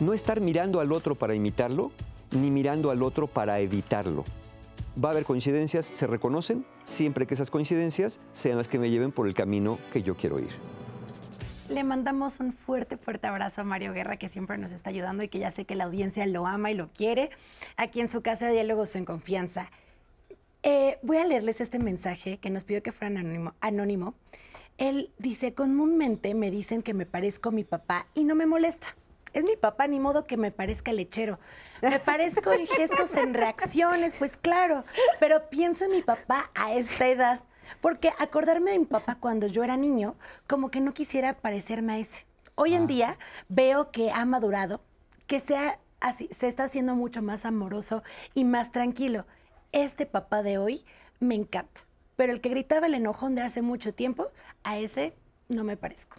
[0.00, 1.90] No estar mirando al otro para imitarlo,
[2.30, 4.24] ni mirando al otro para evitarlo.
[5.02, 9.12] Va a haber coincidencias, se reconocen, siempre que esas coincidencias sean las que me lleven
[9.12, 10.48] por el camino que yo quiero ir.
[11.68, 15.28] Le mandamos un fuerte, fuerte abrazo a Mario Guerra, que siempre nos está ayudando y
[15.28, 17.30] que ya sé que la audiencia lo ama y lo quiere,
[17.76, 19.70] aquí en su casa de Diálogos en Confianza.
[20.64, 24.14] Eh, voy a leerles este mensaje que nos pidió que fuera anónimo, anónimo.
[24.78, 28.96] Él dice, comúnmente me dicen que me parezco a mi papá y no me molesta.
[29.32, 31.38] Es mi papá, ni modo que me parezca lechero.
[31.82, 34.84] Me parezco en gestos, en reacciones, pues claro,
[35.20, 37.40] pero pienso en mi papá a esta edad,
[37.80, 40.16] porque acordarme de mi papá cuando yo era niño,
[40.48, 42.26] como que no quisiera parecerme a ese.
[42.54, 42.86] Hoy en ah.
[42.86, 43.18] día
[43.48, 44.80] veo que ha madurado,
[45.26, 48.02] que sea así, se está haciendo mucho más amoroso
[48.34, 49.26] y más tranquilo.
[49.72, 50.84] Este papá de hoy
[51.20, 51.82] me encanta,
[52.16, 54.28] pero el que gritaba el enojón de hace mucho tiempo,
[54.64, 55.14] a ese
[55.48, 56.16] no me parezco.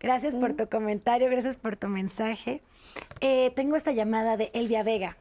[0.00, 2.60] Gracias por tu comentario, gracias por tu mensaje.
[3.20, 5.16] Eh, tengo esta llamada de Elvia Vega.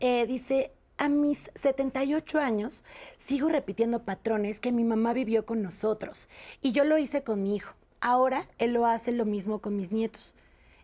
[0.00, 2.84] Eh, dice, a mis 78 años
[3.16, 6.28] sigo repitiendo patrones que mi mamá vivió con nosotros
[6.60, 7.74] y yo lo hice con mi hijo.
[8.00, 10.34] Ahora él lo hace lo mismo con mis nietos.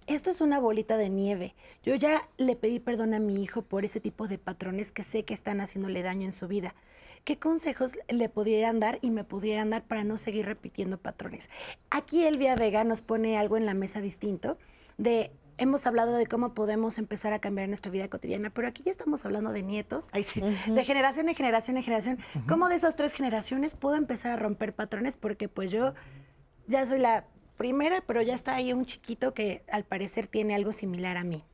[0.06, 1.54] Esto es una bolita de nieve.
[1.82, 5.24] Yo ya le pedí perdón a mi hijo por ese tipo de patrones que sé
[5.24, 6.74] que están haciéndole daño en su vida.
[7.24, 11.50] ¿Qué consejos le pudieran dar y me pudieran dar para no seguir repitiendo patrones?
[11.90, 14.58] Aquí Elvia Vega nos pone algo en la mesa distinto
[14.98, 18.90] de hemos hablado de cómo podemos empezar a cambiar nuestra vida cotidiana, pero aquí ya
[18.90, 22.18] estamos hablando de nietos, de generación en generación en generación.
[22.48, 25.16] ¿Cómo de esas tres generaciones puedo empezar a romper patrones?
[25.16, 25.94] Porque pues yo
[26.66, 27.26] ya soy la
[27.56, 31.44] primera, pero ya está ahí un chiquito que al parecer tiene algo similar a mí.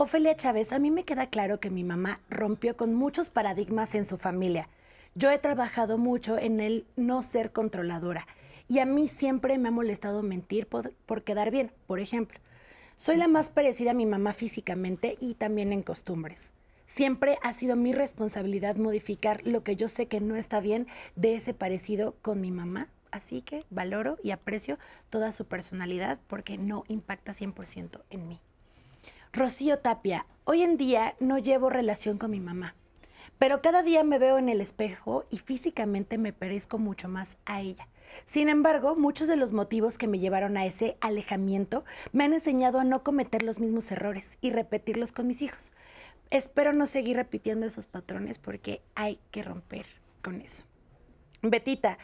[0.00, 4.04] Ofelia Chávez, a mí me queda claro que mi mamá rompió con muchos paradigmas en
[4.04, 4.68] su familia.
[5.16, 8.28] Yo he trabajado mucho en el no ser controladora
[8.68, 10.92] y a mí siempre me ha molestado mentir por,
[11.24, 11.72] quedar bien.
[11.88, 12.38] Por ejemplo,
[12.94, 16.52] soy la más parecida a mi mamá físicamente y también en costumbres.
[16.86, 21.34] Siempre ha sido mi responsabilidad modificar lo que yo sé que no está bien de
[21.34, 22.86] ese parecido con mi mamá.
[23.10, 24.78] Así que valoro y aprecio
[25.10, 28.40] toda su personalidad porque no impacta 100% en mí.
[29.38, 32.74] Rocío Tapia, hoy en día no llevo relación con mi mamá,
[33.38, 37.60] pero cada día me veo en el espejo y físicamente me parezco mucho más a
[37.60, 37.86] ella.
[38.24, 42.80] Sin embargo, muchos de los motivos que me llevaron a ese alejamiento me han enseñado
[42.80, 45.72] a no cometer los mismos errores y repetirlos con mis hijos.
[46.30, 49.86] Espero no seguir repitiendo esos patrones porque hay que romper
[50.20, 50.64] con eso.
[51.42, 51.98] Betita,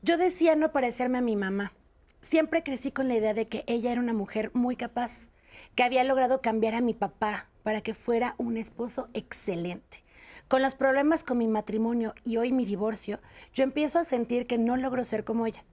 [0.00, 1.74] yo decía no parecerme a mi mamá.
[2.22, 5.28] Siempre crecí con la idea de que ella era una mujer muy capaz
[5.76, 10.02] que había logrado cambiar a mi papá para que fuera un esposo excelente.
[10.48, 13.20] Con los problemas con mi matrimonio y hoy mi divorcio,
[13.52, 15.64] yo empiezo a sentir que no logro ser como ella,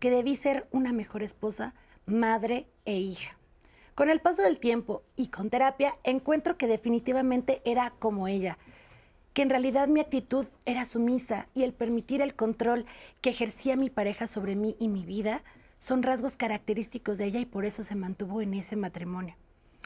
[0.00, 1.74] que debí ser una mejor esposa,
[2.06, 3.38] madre e hija.
[3.94, 8.58] Con el paso del tiempo y con terapia encuentro que definitivamente era como ella,
[9.32, 12.84] que en realidad mi actitud era sumisa y el permitir el control
[13.20, 15.44] que ejercía mi pareja sobre mí y mi vida
[15.78, 19.36] son rasgos característicos de ella y por eso se mantuvo en ese matrimonio.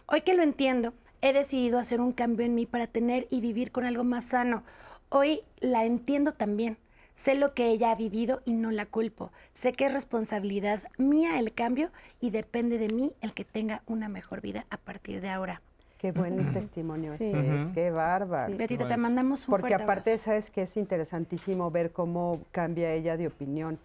[0.09, 3.73] Hoy que lo entiendo, he decidido hacer un cambio en mí para tener y vivir
[3.73, 4.63] con algo más sano.
[5.09, 6.79] Hoy la entiendo también.
[7.17, 9.33] Sé lo que ella ha vivido y no la culpo.
[9.53, 14.09] Sé que es responsabilidad mía el cambio y depende de mí el que tenga una
[14.09, 15.61] mejor vida a partir de ahora.
[15.99, 17.25] Qué buen testimonio sí.
[17.25, 18.53] ese, qué bárbaro.
[18.53, 18.59] Sí.
[18.59, 23.27] Betita, te mandamos un Porque aparte, sabes que es interesantísimo ver cómo cambia ella de
[23.27, 23.79] opinión.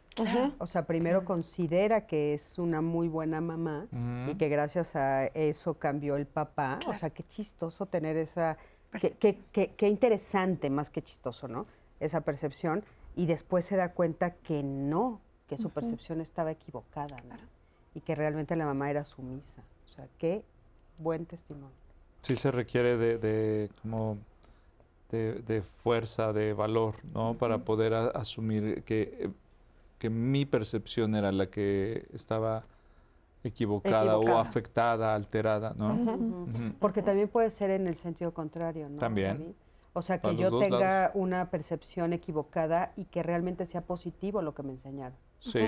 [0.57, 3.87] O sea, primero considera que es una muy buena mamá
[4.29, 6.79] y que gracias a eso cambió el papá.
[6.87, 8.57] O sea, qué chistoso tener esa...
[8.99, 11.65] Qué, qué, qué, interesante, más que chistoso, ¿no?
[12.01, 12.83] Esa percepción.
[13.15, 17.37] Y después se da cuenta que no, que su percepción estaba equivocada, ¿no?
[17.95, 19.63] Y que realmente la mamá era sumisa.
[19.85, 20.43] O sea, qué
[20.99, 21.80] buen testimonio
[22.21, 24.17] sí se requiere de, como
[25.09, 27.33] de, fuerza, de valor, ¿no?
[27.35, 29.29] Para poder asumir que,
[29.99, 32.63] que, mi percepción era la que estaba
[33.43, 36.47] equivocada, o afectada, alterada, ¿no?
[36.79, 38.99] Porque también puede ser en el sentido contrario, ¿no?
[38.99, 39.55] También.
[39.93, 44.63] O sea, que yo tenga una percepción equivocada y que realmente sea positivo lo que
[44.63, 45.17] me enseñaron.
[45.41, 45.59] Sí.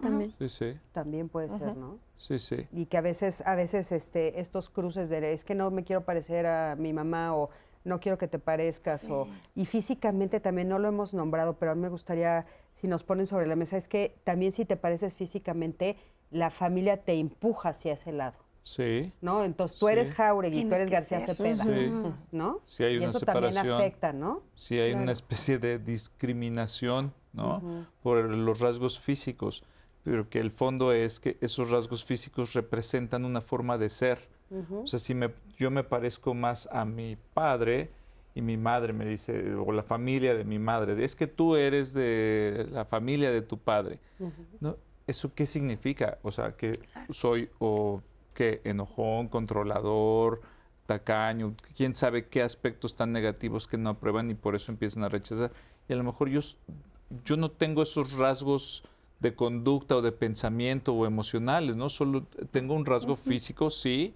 [0.00, 0.32] También.
[0.38, 0.78] Sí, sí.
[0.92, 1.98] También puede ser, ¿no?
[2.16, 2.68] Sí, sí.
[2.72, 6.04] Y que a veces, a veces este, estos cruces de es que no me quiero
[6.04, 7.48] parecer a mi mamá o
[7.84, 11.74] no quiero que te parezcas o y físicamente también no lo hemos nombrado, pero a
[11.74, 15.14] mí me gustaría si nos ponen sobre la mesa es que también si te pareces
[15.14, 15.96] físicamente
[16.30, 18.36] la familia te empuja hacia ese lado.
[18.60, 19.12] Sí.
[19.20, 19.44] ¿No?
[19.44, 21.64] Entonces tú eres Jauregui, tú eres García Cepeda,
[22.32, 22.60] ¿no?
[22.64, 23.54] Sí hay una y eso separación.
[23.54, 24.42] también afecta, ¿no?
[24.54, 27.86] Sí hay una especie de discriminación, ¿no?
[28.02, 29.62] Por los rasgos físicos,
[30.02, 34.28] pero que el fondo es que esos rasgos físicos representan una forma de ser.
[34.70, 37.90] O sea, si me, yo me parezco más a mi padre
[38.36, 41.92] y mi madre me dice, o la familia de mi madre, es que tú eres
[41.92, 43.98] de la familia de tu padre.
[44.60, 44.76] ¿no?
[45.06, 46.18] ¿eso qué significa?
[46.22, 46.78] O sea, que
[47.10, 48.02] soy o
[48.32, 50.40] que enojón, controlador,
[50.86, 55.08] tacaño, quién sabe qué aspectos tan negativos que no aprueban y por eso empiezan a
[55.08, 55.52] rechazar.
[55.88, 56.40] Y a lo mejor yo,
[57.24, 58.84] yo no tengo esos rasgos
[59.20, 61.88] de conducta o de pensamiento o emocionales, ¿no?
[61.88, 64.14] Solo tengo un rasgo físico, sí,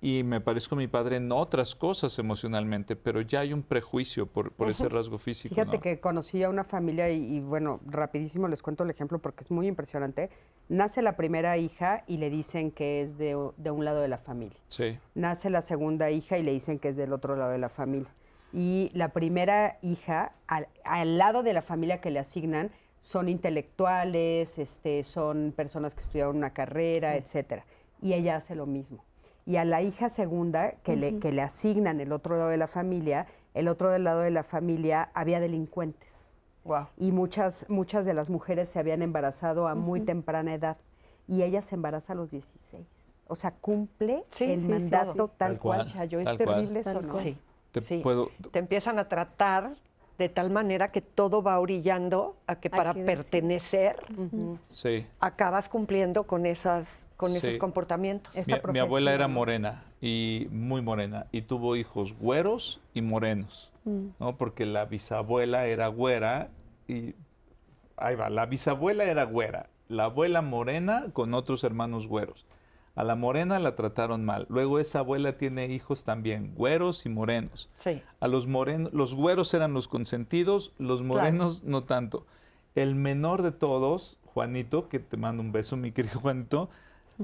[0.00, 4.26] y me parezco a mi padre en otras cosas emocionalmente, pero ya hay un prejuicio
[4.26, 5.54] por, ese rasgo físico.
[5.54, 9.50] Fíjate que conocí a una familia y, bueno, rapidísimo les cuento el ejemplo porque es
[9.50, 10.30] muy impresionante.
[10.68, 14.58] Nace la primera hija y le dicen que es de, un lado de la familia.
[14.68, 14.98] Sí.
[15.14, 18.14] Nace la segunda hija y le dicen que es del otro lado de la familia.
[18.52, 22.70] Y la primera hija, al, al lado de la familia que le asignan,
[23.00, 27.64] son intelectuales, este, son personas que estudiaron una carrera, etcétera.
[28.00, 29.04] Y ella hace lo mismo
[29.48, 32.66] y a la hija segunda que, le, que le asignan el otro lado de la
[32.66, 36.28] familia, el otro lado de la familia había delincuentes.
[36.98, 40.76] Y muchas, muchas de las mujeres se habían embarazado a muy temprana edad
[41.26, 42.84] y ella se embaraza a los 16.
[43.26, 46.20] O sea, cumple el mandato tal, cual, Chayo.
[46.20, 47.18] Es terrible eso, ¿no?
[47.18, 47.38] Sí.
[47.72, 49.76] Te, te empiezan a tratar
[50.18, 53.96] de tal manera que todo va orillando a que para pertenecer
[55.20, 58.34] acabas cumpliendo con esas con esos comportamientos.
[58.72, 64.08] Mi, abuela era morena y muy morena y tuvo hijos güeros y morenos, mm.
[64.18, 64.36] ¿no?
[64.36, 66.50] Porque la bisabuela era güera
[66.88, 67.14] y
[67.96, 72.44] ahí va, la bisabuela era güera, la abuela morena con otros hermanos güeros.
[72.98, 74.44] A la morena la trataron mal.
[74.48, 77.70] Luego esa abuela tiene hijos también, güeros y morenos.
[77.76, 78.02] Sí.
[78.18, 82.26] A los morenos, los güeros eran los consentidos, los morenos no tanto.
[82.74, 86.70] El menor de todos, Juanito, que te mando un beso, mi querido Juanito,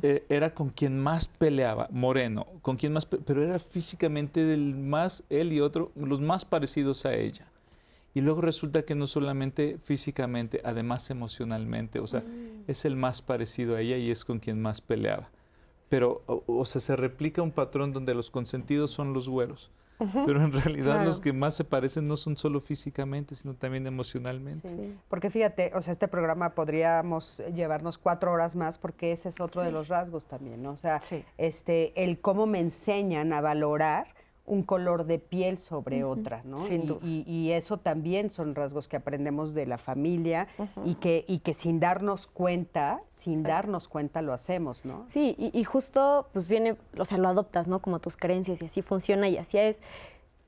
[0.01, 5.24] eh, era con quien más peleaba, moreno, con quien más, pero era físicamente del más,
[5.28, 7.48] él y otro, los más parecidos a ella.
[8.14, 12.70] Y luego resulta que no solamente físicamente, además emocionalmente, o sea, mm.
[12.70, 15.30] es el más parecido a ella y es con quien más peleaba
[15.94, 19.70] pero, o, sea, se replica un patrón donde los consentidos son los güeros.
[20.26, 24.68] Pero en realidad los que más se parecen no son solo físicamente, sino también emocionalmente.
[24.68, 24.98] Sí.
[25.08, 29.62] Porque fíjate, o sea, este programa podríamos llevarnos cuatro horas más porque ese es otro
[29.62, 30.72] de los rasgos también, ¿no?
[30.72, 31.00] O sea,
[31.38, 34.08] este, el cómo me enseñan a valorar
[34.46, 36.58] un color de piel sobre otra, ¿no?
[37.02, 40.48] y, eso también son rasgos que aprendemos de la familia
[40.84, 45.04] y, que, y que sin darnos cuenta, sin darnos cuenta lo hacemos, ¿no?
[45.08, 47.80] Sí, y, justo pues viene, o sea, lo adoptas, ¿no?
[47.80, 49.82] Como tus creencias y así funciona y así es.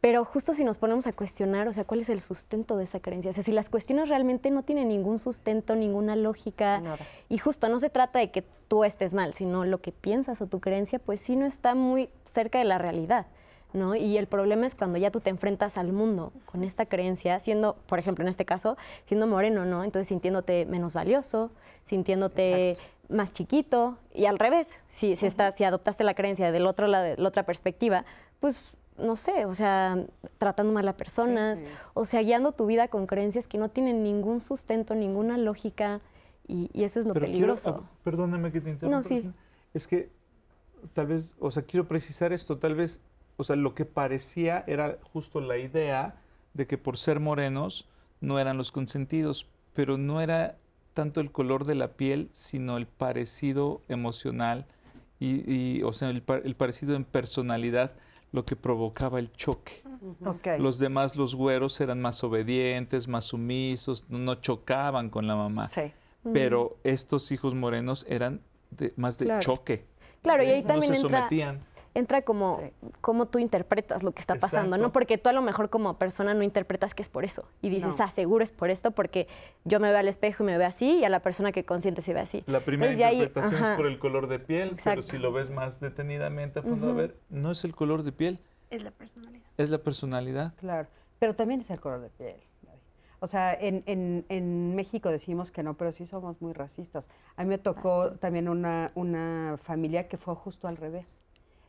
[0.03, 3.01] Pero justo si nos ponemos a cuestionar, o sea, ¿cuál es el sustento de esa
[3.01, 3.31] creencia?
[3.31, 6.83] O sea, si las cuestiones realmente no tienen ningún sustento, ninguna lógica,
[7.29, 10.47] y justo no se trata de que tú estés mal, sino lo que piensas o
[10.47, 13.27] tu creencia, pues sí no está muy cerca de la realidad.
[13.73, 13.95] ¿No?
[13.95, 17.77] Y el problema es cuando ya tú te enfrentas al mundo con esta creencia, siendo,
[17.87, 19.85] por ejemplo, en este caso, siendo moreno, ¿no?
[19.85, 21.51] Entonces sintiéndote menos valioso,
[21.83, 22.79] sintiéndote
[23.09, 27.05] más chiquito y al revés, si, si, estás, si adoptaste la creencia del otro lado,
[27.05, 28.05] de la otra perspectiva,
[28.41, 29.99] pues no sé, o sea,
[30.39, 31.63] tratando mal a personas,
[31.95, 36.01] o sea, guiando tu vida con creencias que no tienen ningún sustento, ninguna lógica,
[36.49, 37.83] y, eso es lo peligroso.
[37.85, 38.97] Ah, perdóname que te interrumpa.
[38.97, 39.31] No, sí.
[39.75, 40.11] Es que
[40.93, 43.01] tal vez, o sea, quiero precisar esto, tal vez
[43.37, 46.17] o sea, lo que parecía era justo la idea
[46.55, 47.89] de que por ser morenos
[48.21, 50.57] no eran los consentidos, pero no era
[50.95, 54.67] tanto el color de la piel, sino el parecido emocional
[55.19, 57.93] y, o sea, el, parecido en personalidad
[58.33, 59.83] lo que provocaba el choque.
[60.59, 65.71] Los demás, los güeros, eran más obedientes, más sumisos, no, chocaban con la mamá.
[66.33, 68.41] Pero estos hijos morenos eran
[68.97, 69.87] más de choque.
[70.23, 71.57] Claro, y ahí también se sometían.
[71.57, 71.76] entra
[72.25, 72.61] como
[73.01, 74.93] cómo tú interpretas lo que está pasando, ¿no?
[74.93, 78.01] Porque tú a lo mejor como persona no interpretas que es por eso y dices,
[78.01, 79.27] ah, seguro es por esto porque
[79.65, 82.03] yo me veo al espejo y me veo así y a la persona que consciente
[82.03, 82.45] se ve así.
[82.47, 86.59] La primera interpretación es por el color de piel, pero si lo ves más detenidamente
[86.59, 88.41] a fondo, a ver, no es el color de piel.
[88.69, 89.47] Es la personalidad.
[89.57, 90.55] Es la personalidad.
[90.57, 92.37] Claro, pero también es el color de piel.
[93.21, 97.09] O sea, en, en, en, México decimos que no, pero sí somos muy racistas.
[97.37, 101.19] A mí me tocó también una, una familia que fue justo al revés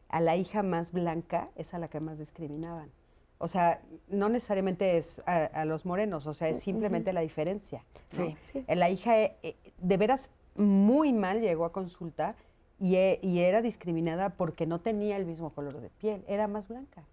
[0.10, 2.92] a la hija más blanca es a la que más discriminaban.
[3.40, 7.84] O sea, no necesariamente es a, los morenos, o sea, es simplemente la diferencia.
[8.10, 8.66] Sí, sí.
[8.68, 12.36] La hija eh, de veras muy mal llegó a consulta
[12.80, 16.68] y, eh, y, era discriminada porque no tenía el mismo color de piel, era más
[16.68, 17.04] blanca,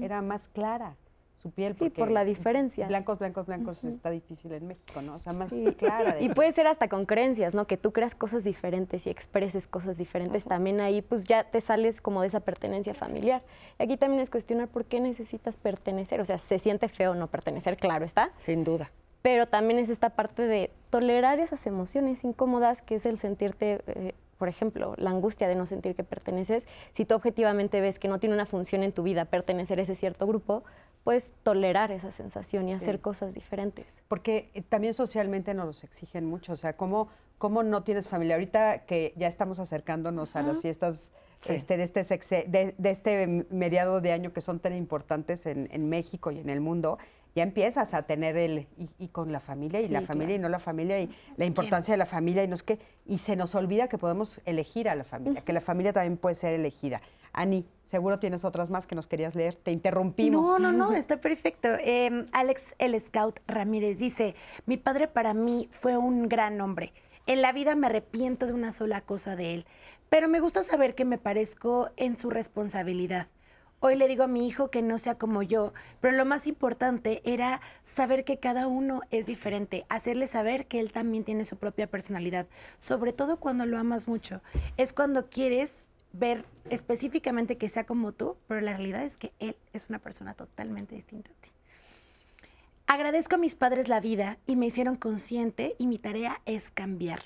[0.00, 0.96] era más clara
[1.44, 1.76] su piel.
[1.76, 2.88] Sí, por la diferencia.
[2.88, 5.16] Blancos, blancos, blancos está difícil en México, ¿no?
[5.16, 6.18] O sea, más clara.
[6.18, 7.66] y puede ser hasta con creencias, ¿no?
[7.66, 10.44] Que tú creas cosas diferentes y expreses cosas diferentes.
[10.44, 13.42] También ahí, pues ya te sales como de esa pertenencia familiar.
[13.78, 16.22] Y aquí también es cuestionar por qué necesitas pertenecer.
[16.22, 18.30] O sea, se siente feo no pertenecer, claro está.
[18.36, 18.90] Sin duda.
[19.20, 24.12] pero también es esta parte de tolerar esas emociones incómodas, que es el sentirte, eh,
[24.36, 26.66] por ejemplo, la angustia de no sentir que perteneces.
[26.92, 29.94] Si tú objetivamente ves que no tiene una función en tu vida pertenecer a ese
[29.94, 30.62] cierto grupo,
[31.04, 34.02] puedes tolerar esa sensación y hacer cosas diferentes.
[34.08, 37.08] Porque eh, también socialmente nos exigen mucho, o sea, ¿cómo,
[37.38, 38.36] cómo no tienes familia?
[38.36, 41.12] Ahorita que ya estamos acercándonos a las fiestas
[41.46, 46.30] este, de, este de, este mediado de año que son tan importantes en, en México
[46.30, 46.98] y en el mundo,
[47.34, 50.58] ya empiezas a tener el y, con la familia y la familia y no la
[50.58, 53.88] familia y la importancia de la familia y no es que y se nos olvida
[53.88, 57.02] que podemos elegir a la familia, que la familia también puede ser elegida.
[57.32, 59.56] Ani, seguro tienes otras más que nos querías leer.
[59.56, 60.40] Te interrumpimos.
[60.40, 61.68] No, no, no, está perfecto.
[61.80, 64.36] Em, Alex el Scout Ramírez dice,
[64.66, 66.92] mi padre para mí fue un gran hombre.
[67.26, 69.66] En la vida me arrepiento de una sola cosa de él,
[70.08, 73.26] pero me gusta saber que me parezco en su responsabilidad.
[73.80, 77.20] Hoy le digo a mi hijo que no sea como yo, pero lo más importante
[77.24, 81.86] era saber que cada uno es diferente, hacerle saber que él también tiene su propia
[81.86, 82.46] personalidad,
[82.78, 84.42] sobre todo cuando lo amas mucho.
[84.78, 85.84] Es cuando quieres
[86.14, 90.34] ver específicamente que sea como tú, pero la realidad es que él es una persona
[90.34, 91.50] totalmente distinta a ti.
[92.86, 97.22] Agradezco a mis padres la vida y me hicieron consciente y mi tarea es cambiar.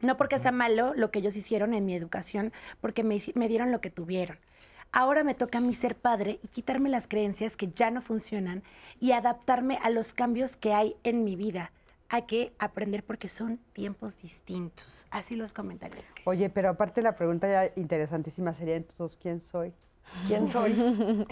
[0.00, 3.72] No porque sea malo lo que ellos hicieron en mi educación, porque me, me dieron
[3.72, 4.38] lo que tuvieron.
[4.96, 8.62] Ahora me toca a mí ser padre y quitarme las creencias que ya no funcionan
[9.00, 11.72] y adaptarme a los cambios que hay en mi vida.
[12.10, 15.08] Hay que aprender porque son tiempos distintos.
[15.10, 16.04] Así los comentarios.
[16.22, 19.72] Oye, pero aparte la pregunta ya interesantísima sería entonces, ¿quién soy?
[20.28, 20.72] ¿Quién soy?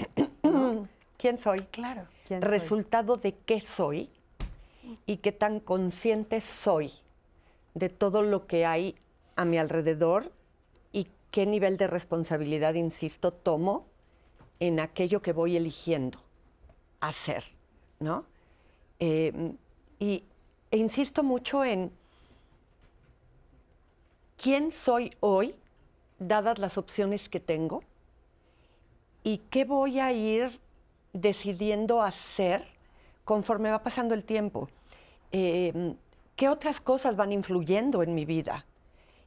[1.16, 1.60] ¿Quién soy?
[1.70, 2.08] Claro.
[2.30, 4.10] Resultado de qué soy
[5.06, 6.90] y qué tan consciente soy
[7.74, 8.96] de todo lo que hay
[9.36, 10.32] a mi alrededor
[11.32, 13.86] qué nivel de responsabilidad, insisto, tomo
[14.60, 16.18] en aquello que voy eligiendo
[17.00, 17.42] hacer,
[17.98, 18.26] ¿no?
[19.00, 19.56] Em,
[19.98, 20.22] y,
[20.70, 21.90] e insisto mucho en
[24.36, 25.56] quién soy hoy,
[26.18, 27.82] dadas las opciones que tengo,
[29.24, 30.60] y qué voy a ir
[31.12, 32.66] decidiendo hacer
[33.24, 34.68] conforme va pasando el tiempo.
[35.32, 35.96] Em,
[36.36, 38.66] ¿Qué otras cosas van influyendo en mi vida?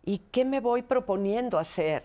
[0.05, 2.03] Y qué me voy proponiendo hacer.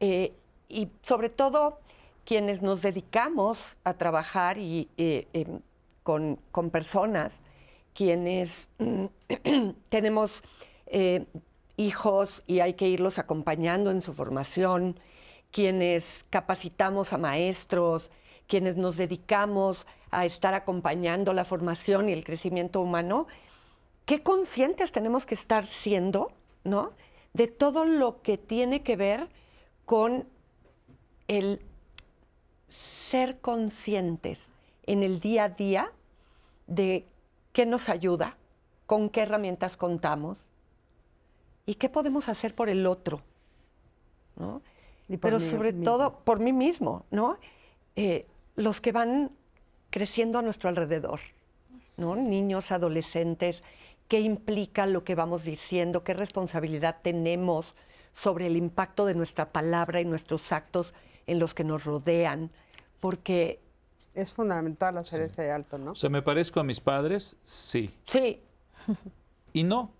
[0.00, 0.32] Eh,
[0.68, 1.78] y sobre todo
[2.24, 5.60] quienes nos dedicamos a trabajar y, eh, em,
[6.02, 7.40] con, personas,
[7.94, 8.68] quienes
[9.88, 10.42] tenemos
[10.86, 11.26] eh,
[11.76, 14.98] hijos y hay que irlos acompañando en su formación,
[15.52, 18.10] quienes capacitamos a maestros,
[18.48, 23.26] quienes nos dedicamos a estar acompañando la formación y el crecimiento humano,
[24.04, 26.32] qué conscientes tenemos que estar siendo
[26.64, 26.92] ¿no?
[27.32, 29.28] De todo lo que tiene que ver
[29.86, 30.26] con
[31.28, 31.60] el
[33.10, 34.48] ser conscientes
[34.86, 35.92] en el día a día
[36.66, 37.06] de
[37.52, 38.36] qué nos ayuda,
[38.86, 40.38] con qué herramientas contamos
[41.66, 43.22] y qué podemos hacer por el otro,
[45.20, 47.36] Pero sobre todo por mí mismo, ¿no?
[47.96, 48.26] Eh,
[48.56, 49.30] los que van
[49.90, 51.20] creciendo a nuestro alrededor,
[51.96, 52.16] ¿no?
[52.16, 53.62] Niños, adolescentes,
[54.12, 57.74] qué implica lo que vamos diciendo, qué responsabilidad tenemos
[58.14, 60.92] sobre el impacto de nuestra palabra y nuestros actos
[61.26, 62.50] en los que nos rodean,
[63.00, 63.62] porque...
[64.12, 65.92] Es fundamental hacer ese alto, ¿no?
[65.92, 67.38] O sea, ¿me parezco a mis padres?
[67.42, 67.88] Sí.
[68.04, 68.42] Sí.
[69.54, 69.90] Y no,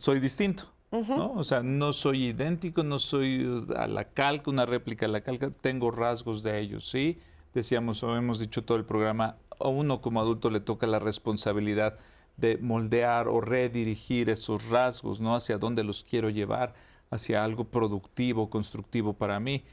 [0.00, 0.64] soy distinto.
[0.90, 1.34] ¿no?
[1.34, 5.50] O sea, no soy idéntico, no soy a la calca, una réplica a la calca,
[5.50, 7.18] tengo rasgos de ellos, ¿sí?
[7.52, 11.98] Decíamos, o hemos dicho todo el programa, a uno como adulto le toca la responsabilidad
[12.40, 15.34] de moldear o redirigir esos rasgos, ¿no?
[15.34, 16.74] Hacia dónde los quiero llevar,
[17.10, 19.64] hacia algo productivo, constructivo para mí.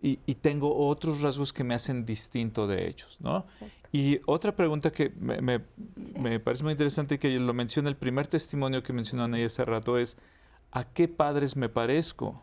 [0.00, 3.46] Y, tengo otros rasgos que me hacen distinto de ellos, ¿no?
[3.90, 5.58] Y otra pregunta que me,
[6.38, 9.98] parece muy interesante y que lo menciona el primer testimonio que mencionó Ana hace rato
[9.98, 10.16] es,
[10.70, 12.40] ¿a qué padres me parezco?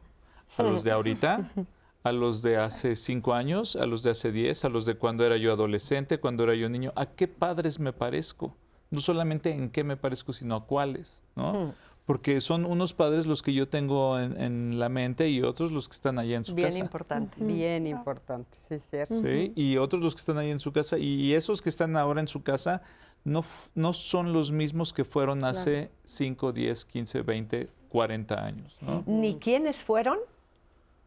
[0.57, 1.49] ¿A los de ahorita?
[2.03, 3.77] ¿A los de hace cinco años?
[3.77, 4.65] ¿A los de hace diez?
[4.65, 6.19] ¿A los de cuando era yo adolescente?
[6.19, 6.91] ¿Cuando era yo niño?
[6.95, 8.55] ¿A qué padres me parezco?
[8.91, 11.73] No solamente en qué me parezco, sino a cuáles, ¿no?
[12.05, 15.93] Porque son unos padres los que yo tengo en, la mente y otros los que
[15.93, 16.67] están allá en su casa.
[16.67, 17.43] Bien importante.
[17.43, 19.21] Bien importante, sí, cierto.
[19.23, 20.99] Sí, y otros los que están ahí en su casa.
[20.99, 22.83] Y esos que están ahora en su casa
[23.23, 23.43] no,
[23.73, 28.77] no son los mismos que fueron hace 5, 10, 15, 20, 40 años.
[28.81, 29.03] ¿no?
[29.07, 30.19] Ni quiénes fueron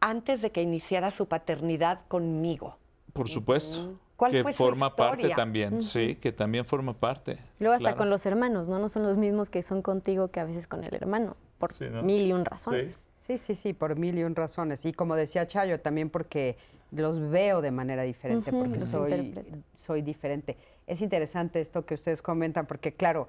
[0.01, 2.77] antes de que iniciara su paternidad conmigo.
[3.13, 3.97] Por supuesto
[4.27, 7.39] que forma parte también, sí, que también forma parte.
[7.59, 8.79] Luego hasta con los hermanos, ¿no?
[8.79, 12.27] No son los mismos que son contigo que a veces con el hermano, por mil
[12.27, 13.01] y un razones.
[13.19, 13.37] Sí.
[13.37, 14.85] sí, sí, por mil y un razones.
[14.85, 16.57] Y como decía Chayo, también porque
[16.91, 19.35] los veo de manera diferente, porque soy,
[19.73, 20.57] soy diferente.
[20.87, 23.27] es interesante esto que ustedes comentan, porque claro,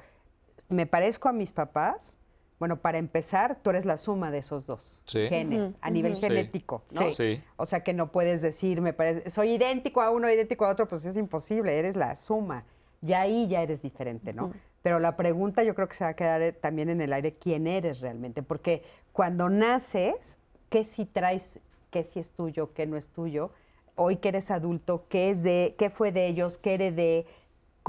[0.68, 2.16] me parezco a mis papás.
[2.60, 7.08] Bueno, para empezar, tú eres la suma de esos dos genes a nivel genético, ¿no?
[7.08, 7.42] Sí.
[7.56, 10.86] O sea que no puedes decir, me parece, soy idéntico a uno, idéntico a otro,
[10.86, 12.66] pues es imposible, eres la suma.
[13.00, 14.52] Ya ahí ya eres diferente, ¿no?
[14.82, 17.32] Pero la pregunta yo creo que se va a quedar eh, también en el aire,
[17.32, 18.42] ¿quién eres realmente?
[18.42, 18.82] Porque
[19.14, 20.38] cuando naces,
[20.68, 21.60] ¿qué si traes,
[21.90, 23.52] qué si es tuyo, qué no es tuyo?
[23.94, 27.26] Hoy que eres adulto, ¿qué es de, qué fue de ellos, qué heredé?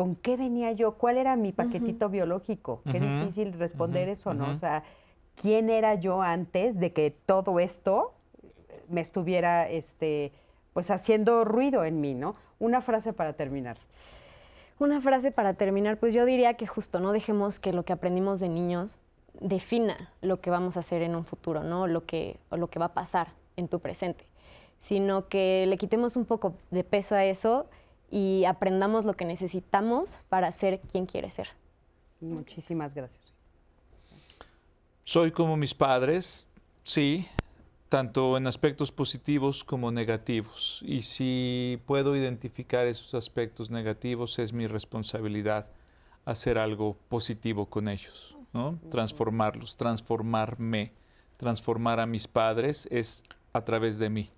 [0.02, 0.94] ¿Con qué venía yo?
[0.94, 2.82] ¿Cuál era mi paquetito biológico?
[2.92, 4.50] Qué difícil responder eso, ¿no?
[4.50, 4.82] O sea,
[5.36, 8.16] ¿quién era yo antes de que todo esto
[8.90, 10.32] me estuviera, este,
[10.74, 12.34] pues haciendo ruido en mí, ¿no?
[12.58, 13.78] Una frase para terminar.
[14.80, 18.40] Una frase para terminar, pues yo diría que justo no dejemos que lo que aprendimos
[18.40, 18.96] de niños
[19.40, 21.86] defina lo que vamos a hacer en un futuro, ¿no?
[21.86, 24.26] Lo que, o lo que va a pasar en tu presente,
[24.80, 27.70] sino que le quitemos un poco de peso a eso
[28.12, 31.48] y aprendamos lo que necesitamos para ser quien quiere ser.
[32.20, 33.34] Muchísimas gracias.
[35.04, 36.48] Soy como mis padres,
[36.84, 37.26] sí,
[37.90, 40.84] tanto en aspectos positivos como negativos.
[40.86, 45.68] Y si puedo identificar esos aspectos negativos, es mi responsabilidad
[46.26, 48.80] hacer algo positivo con ellos, ¿no?
[48.90, 50.94] Transformarlos, transformarme,
[51.38, 53.24] transformar a mis padres es
[53.54, 54.30] a través de mí.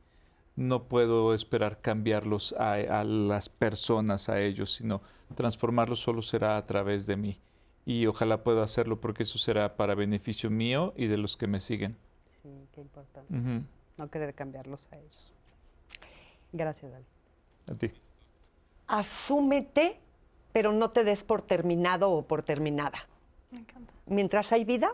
[0.55, 5.01] No puedo esperar cambiarlos a, a las personas, a ellos, sino
[5.35, 7.39] transformarlos solo será a través de mí.
[7.85, 11.59] Y ojalá pueda hacerlo porque eso será para beneficio mío y de los que me
[11.59, 11.97] siguen.
[12.41, 13.33] Sí, qué importante.
[13.97, 15.33] No querer cambiarlos a ellos.
[16.51, 17.05] Gracias, Dali.
[17.71, 17.91] A ti.
[18.87, 19.99] Asúmete,
[20.51, 23.07] pero no te des por terminado o por terminada.
[23.51, 23.93] Me encanta.
[24.05, 24.93] Mientras hay vida,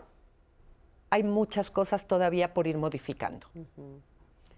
[1.10, 3.46] hay muchas cosas todavía por ir modificando.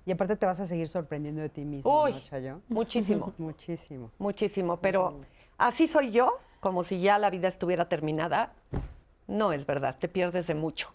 [0.05, 3.33] Y aparte te vas a seguir sorprendiendo de ti mismo, Uy, ¿no, Muchísimo.
[3.39, 4.11] muchísimo.
[4.19, 5.21] Muchísimo, pero
[5.59, 8.53] así soy yo, como si ya la vida estuviera terminada.
[9.29, 10.93] No es verdad, te pierdes de mucho.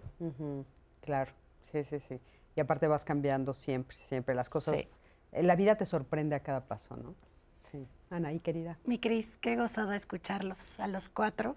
[1.02, 1.32] Claro.
[1.62, 2.20] Sí, sí, sí.
[2.56, 4.36] Y aparte vas cambiando siempre, siempre.
[4.36, 5.00] Las cosas,
[5.32, 7.16] eh, la vida te sorprende a cada paso, ¿no?
[7.72, 7.86] Sí.
[8.10, 8.78] Anaí, querida.
[8.86, 11.56] Mi Cris, qué gozada escucharlos a los cuatro.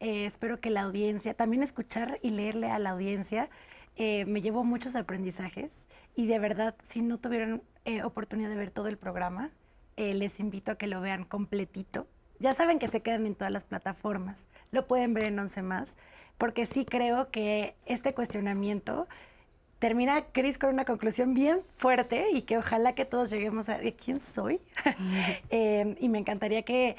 [0.00, 3.50] Eh, espero que la audiencia, también escuchar y leerle a la audiencia,
[3.96, 7.62] eh, me llevó muchos aprendizajes y de verdad, si no tuvieron
[8.04, 9.50] oportunidad de ver todo el programa,
[9.96, 12.06] les invito a que lo vean completito.
[12.38, 15.96] Ya saben que se quedan en todas las plataformas, lo pueden ver en Once Más,
[16.38, 19.06] porque sí creo que este cuestionamiento
[19.78, 24.20] termina Cris con una conclusión bien fuerte y que ojalá que todos lleguemos a quién
[24.20, 24.60] soy.
[25.50, 26.96] Em, y me encantaría que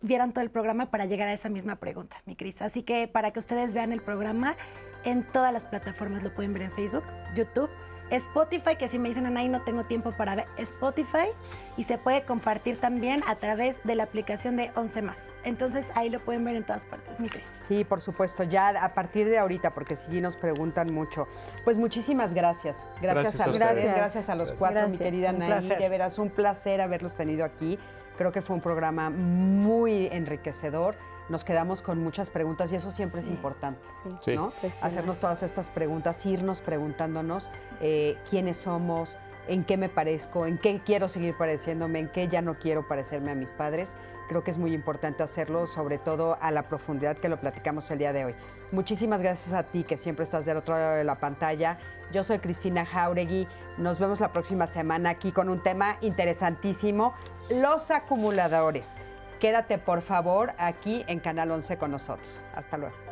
[0.00, 2.60] vieran todo el programa para llegar a esa misma pregunta, mi Cris.
[2.60, 4.56] Así que para que ustedes vean el programa
[5.04, 7.04] en todas las plataformas, lo pueden ver en Facebook,
[7.34, 7.70] YouTube,
[8.10, 11.28] Spotify, que si me dicen, ahí no tengo tiempo para ver Spotify,
[11.76, 15.32] y se puede compartir también a través de la aplicación de 11 más.
[15.44, 17.62] Entonces ahí lo pueden ver en todas partes, mi Cris.
[17.68, 21.26] Sí, por supuesto, ya a partir de ahorita, porque sí nos preguntan mucho.
[21.64, 22.86] Pues muchísimas gracias.
[23.00, 24.28] Gracias, a, ustedes, gracias.
[24.28, 25.68] a los cuatro, mi querida Nay.
[25.68, 27.78] De veras, un placer haberlos tenido aquí.
[28.16, 30.94] Creo que fue un programa muy enriquecedor
[31.28, 33.80] nos quedamos con muchas preguntas y eso siempre es importante,
[34.34, 34.52] ¿no?
[34.82, 39.16] Hacernos todas estas preguntas, irnos preguntándonos eh, quiénes somos,
[39.48, 43.30] en qué me parezco, en qué quiero seguir pareciéndome, en qué ya no quiero parecerme
[43.30, 43.96] a mis padres.
[44.28, 47.98] Creo que es muy importante hacerlo, sobre todo a la profundidad que lo platicamos el
[47.98, 48.34] día de hoy.
[48.72, 51.78] Muchísimas gracias a ti que siempre estás del otro lado de la pantalla.
[52.10, 53.46] Yo soy Cristina Jauregui.
[53.76, 57.14] Nos vemos la próxima semana aquí con un tema interesantísimo,
[57.50, 58.94] los acumuladores.
[59.40, 62.44] Quédate por favor aquí en Canal 11 con nosotros.
[62.54, 63.03] Hasta luego.